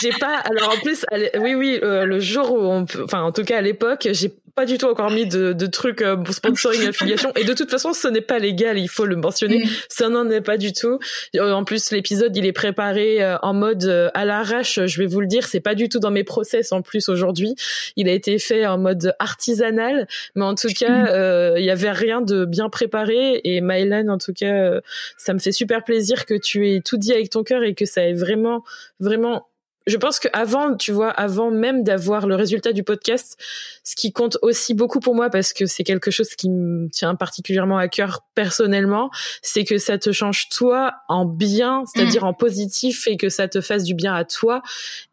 j'ai 0.00 0.10
pas. 0.10 0.36
Alors 0.38 0.74
en 0.74 0.80
plus, 0.80 1.04
oui, 1.40 1.54
oui, 1.54 1.78
euh, 1.82 2.04
le 2.04 2.20
jour 2.20 2.52
où 2.52 2.58
on 2.58 2.84
peut, 2.84 3.02
enfin 3.04 3.22
en 3.22 3.32
tout 3.32 3.44
cas 3.44 3.58
à 3.58 3.62
l'époque, 3.62 4.08
j'ai 4.10 4.32
pas 4.58 4.66
du 4.66 4.76
tout 4.76 4.86
encore 4.86 5.12
mis 5.12 5.24
de, 5.24 5.52
de 5.52 5.66
trucs 5.66 6.02
euh, 6.02 6.16
pour 6.16 6.34
sponsoring 6.34 6.84
affiliation 6.88 7.30
et 7.36 7.44
de 7.44 7.54
toute 7.54 7.70
façon 7.70 7.92
ce 7.92 8.08
n'est 8.08 8.20
pas 8.20 8.40
légal 8.40 8.76
il 8.76 8.88
faut 8.88 9.06
le 9.06 9.14
mentionner. 9.14 9.58
Mm. 9.58 9.68
ça 9.88 10.08
n'en 10.08 10.28
est 10.30 10.40
pas 10.40 10.56
du 10.56 10.72
tout. 10.72 10.98
Euh, 11.36 11.52
en 11.52 11.62
plus 11.62 11.92
l'épisode 11.92 12.36
il 12.36 12.44
est 12.44 12.52
préparé 12.52 13.22
euh, 13.22 13.38
en 13.42 13.54
mode 13.54 14.10
à 14.14 14.24
l'arrache. 14.24 14.80
Je 14.84 14.98
vais 14.98 15.06
vous 15.06 15.20
le 15.20 15.28
dire 15.28 15.46
c'est 15.46 15.60
pas 15.60 15.76
du 15.76 15.88
tout 15.88 16.00
dans 16.00 16.10
mes 16.10 16.24
process 16.24 16.72
en 16.72 16.82
plus 16.82 17.08
aujourd'hui. 17.08 17.54
Il 17.94 18.08
a 18.08 18.12
été 18.12 18.40
fait 18.40 18.66
en 18.66 18.78
mode 18.78 19.14
artisanal. 19.20 20.08
Mais 20.34 20.44
en 20.44 20.56
tout 20.56 20.72
cas 20.76 21.04
mm. 21.04 21.58
il 21.58 21.64
y 21.64 21.70
avait 21.70 21.92
rien 21.92 22.20
de 22.20 22.44
bien 22.44 22.68
préparé. 22.68 23.40
Et 23.44 23.60
Mylan 23.60 24.08
en 24.08 24.18
tout 24.18 24.32
cas 24.32 24.80
ça 25.18 25.34
me 25.34 25.38
fait 25.38 25.52
super 25.52 25.84
plaisir 25.84 26.26
que 26.26 26.34
tu 26.34 26.68
aies 26.68 26.80
tout 26.84 26.96
dit 26.96 27.12
avec 27.12 27.30
ton 27.30 27.44
cœur 27.44 27.62
et 27.62 27.74
que 27.76 27.84
ça 27.84 28.02
ait 28.02 28.14
vraiment 28.14 28.64
vraiment 28.98 29.47
je 29.88 29.96
pense 29.96 30.20
que 30.20 30.28
avant, 30.32 30.76
tu 30.76 30.92
vois, 30.92 31.08
avant 31.10 31.50
même 31.50 31.82
d'avoir 31.82 32.26
le 32.26 32.34
résultat 32.34 32.72
du 32.72 32.82
podcast, 32.82 33.36
ce 33.82 33.96
qui 33.96 34.12
compte 34.12 34.36
aussi 34.42 34.74
beaucoup 34.74 35.00
pour 35.00 35.14
moi 35.14 35.30
parce 35.30 35.52
que 35.54 35.64
c'est 35.66 35.82
quelque 35.82 36.10
chose 36.10 36.28
qui 36.30 36.50
me 36.50 36.88
tient 36.90 37.14
particulièrement 37.14 37.78
à 37.78 37.88
cœur 37.88 38.20
personnellement, 38.34 39.10
c'est 39.40 39.64
que 39.64 39.78
ça 39.78 39.98
te 39.98 40.12
change 40.12 40.50
toi 40.50 40.92
en 41.08 41.24
bien, 41.24 41.84
c'est-à-dire 41.86 42.24
en 42.24 42.34
positif 42.34 43.06
et 43.06 43.16
que 43.16 43.30
ça 43.30 43.48
te 43.48 43.60
fasse 43.60 43.84
du 43.84 43.94
bien 43.94 44.14
à 44.14 44.24
toi. 44.24 44.62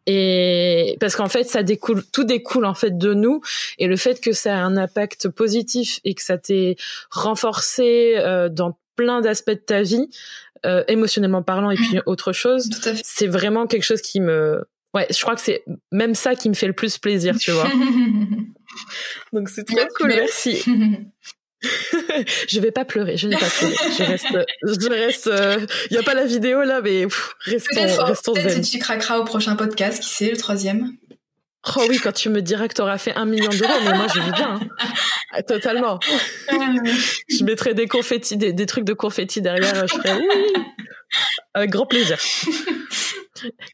Et 0.06 0.96
parce 1.00 1.16
qu'en 1.16 1.28
fait 1.28 1.44
ça 1.44 1.62
découle 1.62 2.04
tout 2.12 2.24
découle 2.24 2.66
en 2.66 2.74
fait 2.74 2.98
de 2.98 3.14
nous. 3.14 3.40
Et 3.78 3.86
le 3.86 3.96
fait 3.96 4.20
que 4.20 4.32
ça 4.32 4.58
a 4.58 4.60
un 4.60 4.76
impact 4.76 5.28
positif 5.28 6.00
et 6.04 6.14
que 6.14 6.22
ça 6.22 6.36
t'ait 6.36 6.76
renforcé 7.10 8.14
euh, 8.18 8.50
dans 8.50 8.76
plein 8.96 9.20
d'aspects 9.20 9.50
de 9.50 9.54
ta 9.54 9.82
vie, 9.82 10.08
euh, 10.66 10.84
émotionnellement 10.88 11.42
parlant 11.42 11.70
et 11.70 11.76
puis 11.76 12.00
autre 12.06 12.32
chose. 12.32 12.68
C'est 13.02 13.26
vraiment 13.26 13.66
quelque 13.66 13.84
chose 13.84 14.02
qui 14.02 14.20
me, 14.20 14.64
ouais, 14.94 15.06
je 15.10 15.20
crois 15.20 15.34
que 15.34 15.40
c'est 15.40 15.64
même 15.92 16.14
ça 16.14 16.34
qui 16.34 16.48
me 16.48 16.54
fait 16.54 16.66
le 16.66 16.72
plus 16.72 16.98
plaisir, 16.98 17.36
tu 17.38 17.52
vois. 17.52 17.70
Donc 19.32 19.48
c'est 19.48 19.64
trop 19.64 19.86
cool, 19.96 20.08
merci. 20.08 20.62
je 22.48 22.60
vais 22.60 22.72
pas 22.72 22.84
pleurer, 22.84 23.16
je 23.16 23.28
vais 23.28 23.36
pas 23.36 23.48
pleurer. 23.48 23.74
Je 23.96 24.02
reste, 24.02 24.26
je 24.62 24.88
reste. 24.88 25.26
Il 25.26 25.32
euh, 25.32 25.66
y 25.90 25.98
a 25.98 26.02
pas 26.02 26.14
la 26.14 26.26
vidéo 26.26 26.62
là, 26.62 26.80
mais 26.82 27.06
restons, 27.44 27.74
peut-être, 27.74 28.04
restons 28.04 28.34
peut-être 28.34 28.60
tu 28.62 28.78
craqueras 28.78 29.18
au 29.18 29.24
prochain 29.24 29.56
podcast, 29.56 30.02
qui 30.02 30.08
c'est 30.08 30.30
le 30.30 30.36
troisième. 30.36 30.96
Oh 31.76 31.82
oui, 31.88 31.98
quand 31.98 32.12
tu 32.12 32.28
me 32.28 32.40
diras 32.40 32.68
que 32.68 32.74
tu 32.74 32.82
auras 32.82 32.98
fait 32.98 33.14
un 33.14 33.24
million 33.24 33.50
d'euros, 33.50 33.80
mais 33.84 33.94
moi 33.94 34.06
je 34.14 34.20
vis 34.20 34.32
bien. 34.32 34.60
Hein. 34.60 34.68
Ah, 35.32 35.42
totalement. 35.42 35.98
je 36.48 37.44
mettrai 37.44 37.74
des 37.74 37.88
confettis, 37.88 38.36
des, 38.36 38.66
trucs 38.66 38.84
de 38.84 38.92
confettis 38.92 39.40
derrière. 39.40 39.86
Je 39.86 39.94
ferai 39.94 40.14
oui, 40.14 40.62
avec 41.54 41.70
grand 41.70 41.86
plaisir. 41.86 42.18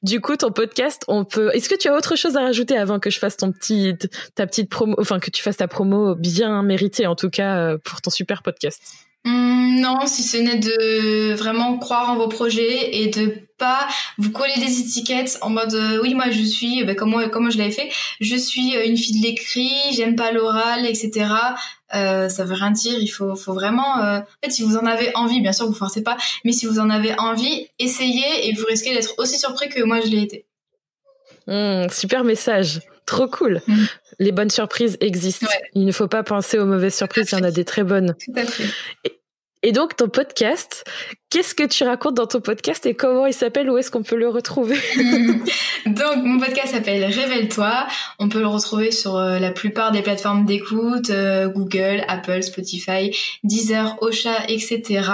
Du 0.03 0.21
coup, 0.21 0.37
ton 0.37 0.51
podcast, 0.51 1.05
on 1.07 1.25
peut. 1.25 1.51
Est-ce 1.55 1.69
que 1.69 1.77
tu 1.77 1.89
as 1.89 1.95
autre 1.95 2.17
chose 2.17 2.37
à 2.37 2.41
rajouter 2.41 2.77
avant 2.77 2.99
que 2.99 3.11
je 3.11 3.19
fasse 3.19 3.37
ton 3.37 3.53
petit, 3.53 3.95
ta 4.35 4.47
petite 4.47 4.69
promo, 4.69 4.97
enfin 4.99 5.21
que 5.21 5.31
tu 5.31 5.43
fasses 5.43 5.59
ta 5.59 5.69
promo 5.69 6.15
bien 6.15 6.63
méritée 6.63 7.07
en 7.07 7.15
tout 7.15 7.31
cas 7.31 7.59
euh, 7.59 7.79
pour 7.79 8.01
ton 8.01 8.11
super 8.11 8.43
podcast? 8.43 8.83
Hum, 9.25 9.81
non, 9.81 10.07
si 10.07 10.23
ce 10.23 10.37
n'est 10.37 10.59
de 10.59 11.35
vraiment 11.35 11.79
croire 11.79 12.11
en 12.11 12.17
vos 12.17 12.29
projets 12.29 12.97
et 12.97 13.07
de 13.09 13.37
pas 13.63 13.87
vous 14.19 14.33
coller 14.33 14.59
des 14.59 14.81
étiquettes 14.81 15.39
en 15.41 15.51
mode 15.51 15.73
euh, 15.75 16.01
oui 16.03 16.15
moi 16.15 16.31
je 16.31 16.43
suis 16.43 16.85
ben, 16.85 16.97
comme 16.97 17.11
moi 17.11 17.29
comme 17.29 17.49
je 17.53 17.59
l'avais 17.59 17.71
fait? 17.71 17.91
Je 18.21 18.35
suis 18.35 18.77
euh, 18.77 18.85
une 18.85 18.97
fille 18.97 19.21
de 19.21 19.25
l'écrit 19.25 19.71
j'aime 19.93 20.17
pas 20.17 20.33
l'oral 20.33 20.85
etc 20.85 21.31
euh, 21.95 22.29
ça 22.29 22.45
veut 22.45 22.55
rien 22.55 22.73
dire 22.73 22.99
il 22.99 23.07
faut 23.07 23.37
faut 23.37 23.55
vraiment 23.55 24.01
euh, 24.01 24.19
en 24.19 24.45
fait 24.45 24.51
si 24.51 24.63
vous 24.63 24.77
en 24.77 24.87
avez 24.87 25.15
envie 25.15 25.41
bien 25.41 25.53
sûr 25.53 25.67
vous 25.67 25.75
forcez 25.85 26.03
pas 26.03 26.17
mais 26.45 26.51
si 26.51 26.67
vous 26.67 26.81
en 26.81 26.91
avez 26.91 27.15
envie 27.21 27.69
essayez 27.79 28.49
et 28.49 28.53
vous 28.55 28.65
risquez 28.69 28.93
d'être 28.95 29.15
aussi 29.19 29.39
surpris 29.39 29.69
que 29.69 29.83
moi 29.85 30.01
je 30.01 30.09
l'ai 30.09 30.23
été 30.23 30.47
hum, 31.47 31.89
super 31.89 32.25
message 32.25 32.81
Trop 33.05 33.27
cool. 33.27 33.61
Hum. 33.69 33.87
Les 34.21 34.31
bonnes 34.31 34.49
surprises 34.49 34.97
existent. 35.01 35.49
Il 35.75 35.85
ne 35.85 35.93
faut 35.93 36.07
pas 36.07 36.23
penser 36.23 36.57
aux 36.57 36.67
mauvaises 36.67 36.95
surprises, 36.95 37.31
il 37.33 37.39
y 37.39 37.41
en 37.41 37.45
a 37.45 37.51
des 37.51 37.65
très 37.65 37.83
bonnes. 37.83 38.15
Tout 38.25 38.33
à 38.37 38.45
fait. 38.45 38.69
Et 39.63 39.73
donc, 39.73 39.97
ton 39.97 40.09
podcast, 40.09 40.85
qu'est-ce 41.33 41.55
que 41.55 41.67
tu 41.67 41.83
racontes 41.85 42.15
dans 42.15 42.27
ton 42.27 42.43
podcast 42.43 42.85
et 42.85 42.93
comment 42.93 43.25
il 43.25 43.33
s'appelle? 43.33 43.71
Où 43.71 43.79
est-ce 43.79 43.91
qu'on 43.91 44.03
peut 44.03 44.17
le 44.17 44.29
retrouver? 44.29 44.79
Donc, 45.87 46.17
mon 46.17 46.39
podcast 46.39 46.75
s'appelle 46.75 47.05
Révèle-toi. 47.05 47.87
On 48.19 48.29
peut 48.29 48.41
le 48.41 48.47
retrouver 48.47 48.91
sur 48.91 49.17
euh, 49.17 49.39
la 49.39 49.51
plupart 49.51 49.93
des 49.93 50.03
plateformes 50.03 50.45
d'écoute, 50.45 51.09
euh, 51.09 51.49
Google, 51.49 52.05
Apple, 52.07 52.43
Spotify, 52.43 53.17
Deezer, 53.45 53.97
Ocha, 54.03 54.45
etc. 54.49 55.09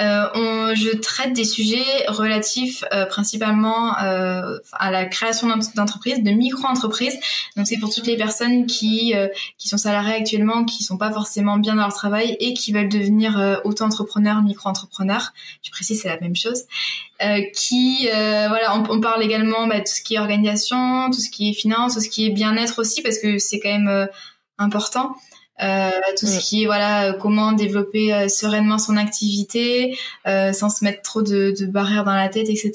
Euh, 0.00 0.74
je 0.76 0.96
traite 0.96 1.32
des 1.32 1.44
sujets 1.44 2.06
relatifs 2.06 2.84
principalement 3.08 3.92
à 3.94 4.90
la 4.90 5.04
création 5.06 5.48
d'entreprises, 5.74 6.22
de 6.22 6.30
micro-entreprises. 6.30 7.18
Donc, 7.56 7.66
c'est 7.66 7.78
pour 7.78 7.92
toutes 7.92 8.06
les 8.06 8.16
personnes 8.16 8.66
qui, 8.66 9.12
qui 9.58 9.68
sont 9.68 9.76
salariées 9.76 10.14
actuellement, 10.14 10.64
qui 10.64 10.84
sont 10.84 10.96
pas 10.96 11.10
forcément 11.10 11.58
bien 11.58 11.74
dans 11.74 11.82
leur 11.82 11.94
travail 11.94 12.36
et 12.38 12.54
qui 12.54 12.72
veulent 12.72 12.88
devenir 12.88 13.60
auto-entrepreneur, 13.64 15.31
je 15.62 15.70
précise 15.70 16.02
c'est 16.02 16.08
la 16.08 16.20
même 16.20 16.36
chose, 16.36 16.64
euh, 17.22 17.40
qui 17.54 18.08
euh, 18.12 18.48
voilà, 18.48 18.76
on, 18.76 19.00
parle 19.00 19.22
également 19.22 19.66
bah, 19.66 19.80
tout 19.80 19.92
ce 19.92 20.02
qui 20.02 20.14
est 20.14 20.18
organisation, 20.18 21.10
tout 21.10 21.20
ce 21.20 21.30
qui 21.30 21.50
est 21.50 21.52
finance, 21.52 21.94
tout 21.94 22.00
ce 22.00 22.08
qui 22.08 22.26
est 22.26 22.30
bien-être 22.30 22.80
aussi 22.80 23.02
parce 23.02 23.18
que 23.18 23.38
c'est 23.38 23.60
quand 23.60 23.70
même 23.70 23.88
euh, 23.88 24.06
important. 24.58 25.14
tout 26.18 26.26
ce 26.26 26.40
qui 26.40 26.62
est 26.62 26.66
voilà 26.66 27.12
comment 27.12 27.52
développer 27.52 28.28
sereinement 28.28 28.78
son 28.78 28.96
activité 28.96 29.96
sans 30.24 30.70
se 30.70 30.82
mettre 30.84 31.02
trop 31.02 31.22
de, 31.22 31.54
de, 31.56 31.66
barrières 31.66 32.04
dans 32.04 32.14
la 32.14 32.28
tête 32.28 32.48
etc 32.48 32.72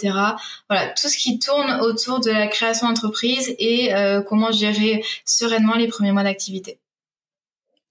voilà 0.69 0.87
tout 0.95 1.09
ce 1.09 1.17
qui 1.17 1.37
tourne 1.39 1.81
autour 1.81 2.21
de 2.21 2.31
la 2.31 2.47
création 2.47 2.87
d'entreprise 2.87 3.53
et 3.59 3.91
comment 4.27 4.51
gérer 4.51 5.03
sereinement 5.25 5.75
les 5.75 5.87
premiers 5.87 6.13
mois 6.13 6.23
d'activité 6.23 6.79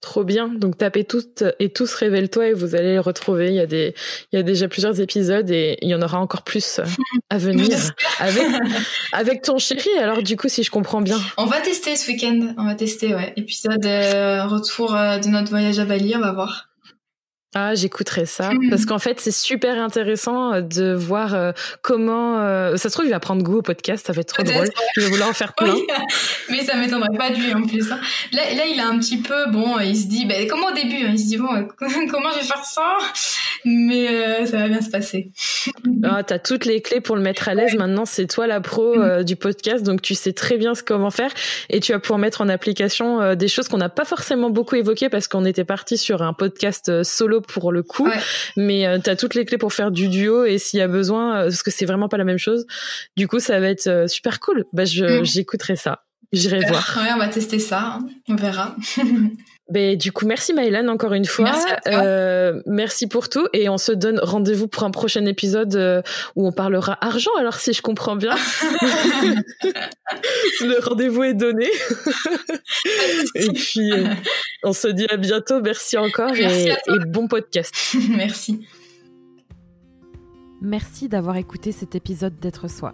Trop 0.01 0.23
bien. 0.23 0.47
Donc 0.47 0.77
tapez 0.77 1.05
toutes 1.05 1.43
et 1.59 1.69
tous 1.69 1.91
révèle-toi 1.95 2.49
et 2.49 2.53
vous 2.53 2.75
allez 2.75 2.93
les 2.93 2.99
retrouver. 2.99 3.47
Il 3.47 3.55
y 3.55 3.59
a 3.59 3.65
des, 3.65 3.95
il 4.31 4.35
y 4.35 4.39
a 4.39 4.43
déjà 4.43 4.67
plusieurs 4.67 5.01
épisodes 5.01 5.49
et 5.49 5.77
il 5.81 5.89
y 5.89 5.95
en 5.95 6.01
aura 6.03 6.19
encore 6.19 6.43
plus 6.43 6.79
euh, 6.79 6.83
à 7.31 7.37
venir 7.39 7.77
avec, 8.19 8.45
avec 9.11 9.41
ton 9.41 9.57
chéri. 9.57 9.89
Alors 9.99 10.21
du 10.21 10.37
coup, 10.37 10.49
si 10.49 10.61
je 10.61 10.69
comprends 10.69 11.01
bien. 11.01 11.19
On 11.37 11.45
va 11.45 11.61
tester 11.61 11.95
ce 11.95 12.11
week-end. 12.11 12.53
On 12.57 12.65
va 12.65 12.75
tester, 12.75 13.15
ouais. 13.15 13.33
Épisode 13.37 13.85
euh, 13.85 14.45
retour 14.45 14.95
euh, 14.95 15.17
de 15.17 15.29
notre 15.29 15.49
voyage 15.49 15.79
à 15.79 15.85
Bali. 15.85 16.15
On 16.15 16.19
va 16.19 16.31
voir. 16.31 16.69
Ah, 17.59 17.73
j'écouterai 17.73 18.27
ça 18.27 18.51
mm. 18.51 18.69
parce 18.69 18.85
qu'en 18.85 18.99
fait, 18.99 19.19
c'est 19.19 19.31
super 19.31 19.81
intéressant 19.81 20.53
euh, 20.53 20.61
de 20.61 20.93
voir 20.93 21.33
euh, 21.33 21.51
comment. 21.81 22.39
Euh, 22.39 22.77
ça 22.77 22.89
se 22.89 22.93
trouve, 22.93 23.05
il 23.05 23.11
va 23.11 23.19
prendre 23.19 23.41
goût 23.41 23.57
au 23.57 23.61
podcast, 23.63 24.05
ça 24.05 24.13
va 24.13 24.21
être 24.21 24.33
trop 24.33 24.43
drôle. 24.43 24.69
Il 24.95 25.03
va 25.03 25.09
vouloir 25.09 25.29
en 25.29 25.33
faire 25.33 25.53
plein. 25.53 25.75
mais 26.49 26.63
ça 26.63 26.75
m'étonnerait 26.75 27.17
pas 27.17 27.31
de 27.31 27.37
lui 27.37 27.53
en 27.55 27.63
plus. 27.63 27.91
Hein. 27.91 27.99
Là, 28.31 28.43
là, 28.55 28.65
il 28.67 28.79
a 28.79 28.87
un 28.87 28.99
petit 28.99 29.17
peu, 29.17 29.49
bon, 29.49 29.79
il 29.79 29.97
se 29.97 30.07
dit, 30.07 30.25
ben, 30.25 30.47
comme 30.47 30.63
au 30.63 30.71
début, 30.71 31.03
hein, 31.03 31.11
il 31.13 31.19
se 31.19 31.25
dit 31.25 31.37
bon, 31.37 31.67
comment 31.79 32.29
je 32.33 32.39
vais 32.39 32.45
faire 32.45 32.63
ça? 32.63 32.97
Mais 33.65 34.45
ça 34.45 34.57
va 34.57 34.67
bien 34.67 34.81
se 34.81 34.89
passer. 34.89 35.31
ah, 36.03 36.23
t'as 36.23 36.39
toutes 36.39 36.65
les 36.65 36.81
clés 36.81 37.01
pour 37.01 37.15
le 37.15 37.23
mettre 37.23 37.49
à 37.49 37.55
l'aise. 37.55 37.75
Maintenant, 37.75 38.05
c'est 38.05 38.27
toi 38.27 38.45
la 38.45 38.61
pro 38.61 38.95
mm. 38.95 39.23
du 39.23 39.35
podcast, 39.35 39.83
donc 39.83 40.03
tu 40.03 40.13
sais 40.13 40.31
très 40.31 40.57
bien 40.57 40.75
ce 40.75 40.83
comment 40.83 41.09
faire 41.09 41.31
et 41.69 41.79
tu 41.79 41.91
vas 41.91 41.99
pouvoir 41.99 42.19
mettre 42.19 42.41
en 42.41 42.49
application 42.49 43.33
des 43.33 43.47
choses 43.47 43.67
qu'on 43.67 43.77
n'a 43.77 43.89
pas 43.89 44.05
forcément 44.05 44.51
beaucoup 44.51 44.75
évoquées 44.75 45.09
parce 45.09 45.27
qu'on 45.27 45.43
était 45.43 45.65
parti 45.65 45.97
sur 45.97 46.21
un 46.21 46.33
podcast 46.33 47.03
solo 47.03 47.41
pour 47.47 47.71
le 47.71 47.83
coup, 47.83 48.09
mais 48.55 48.85
tu 49.03 49.09
as 49.09 49.15
toutes 49.15 49.35
les 49.35 49.45
clés 49.45 49.57
pour 49.57 49.73
faire 49.73 49.91
du 49.91 50.07
duo 50.07 50.45
et 50.45 50.57
s'il 50.57 50.79
y 50.79 50.81
a 50.81 50.87
besoin, 50.87 51.43
parce 51.43 51.63
que 51.63 51.71
c'est 51.71 51.85
vraiment 51.85 52.09
pas 52.09 52.17
la 52.17 52.23
même 52.23 52.37
chose. 52.37 52.65
Du 53.15 53.27
coup, 53.27 53.39
ça 53.39 53.59
va 53.59 53.69
être 53.69 54.09
super 54.09 54.39
cool. 54.39 54.65
Bah, 54.73 54.83
mm. 54.83 55.23
j'écouterai 55.23 55.75
ça. 55.75 56.03
J'irai 56.33 56.59
voir. 56.67 56.97
Ouais, 56.97 57.09
on 57.13 57.17
va 57.17 57.29
tester 57.29 57.59
ça. 57.59 57.99
Hein. 57.99 58.07
On 58.27 58.35
verra. 58.35 58.75
Ben, 59.69 59.97
du 59.97 60.13
coup, 60.13 60.25
merci 60.25 60.53
Maëlan 60.53 60.87
encore 60.87 61.13
une 61.13 61.25
fois. 61.25 61.45
Merci, 61.45 61.67
euh, 61.87 62.61
merci 62.65 63.07
pour 63.07 63.27
tout 63.27 63.47
et 63.51 63.67
on 63.67 63.77
se 63.77 63.91
donne 63.91 64.19
rendez-vous 64.21 64.69
pour 64.69 64.83
un 64.83 64.91
prochain 64.91 65.25
épisode 65.25 65.75
euh, 65.75 66.01
où 66.35 66.47
on 66.47 66.53
parlera 66.53 66.97
argent. 67.01 67.31
Alors 67.37 67.55
si 67.55 67.73
je 67.73 67.81
comprends 67.81 68.15
bien, 68.15 68.35
le 70.61 70.87
rendez-vous 70.87 71.23
est 71.23 71.33
donné. 71.33 71.69
et 73.35 73.49
puis 73.49 73.91
euh, 73.91 74.07
on 74.63 74.71
se 74.71 74.87
dit 74.87 75.07
à 75.09 75.17
bientôt. 75.17 75.61
Merci 75.61 75.97
encore 75.97 76.33
et, 76.33 76.69
et 76.69 76.99
bon 77.05 77.27
podcast. 77.27 77.75
merci. 78.09 78.65
Merci 80.61 81.09
d'avoir 81.09 81.35
écouté 81.35 81.73
cet 81.73 81.93
épisode 81.93 82.39
d'être 82.39 82.69
soi. 82.69 82.93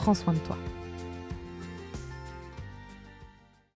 prends 0.00 0.14
soin 0.14 0.32
de 0.32 0.38
toi. 0.38 0.56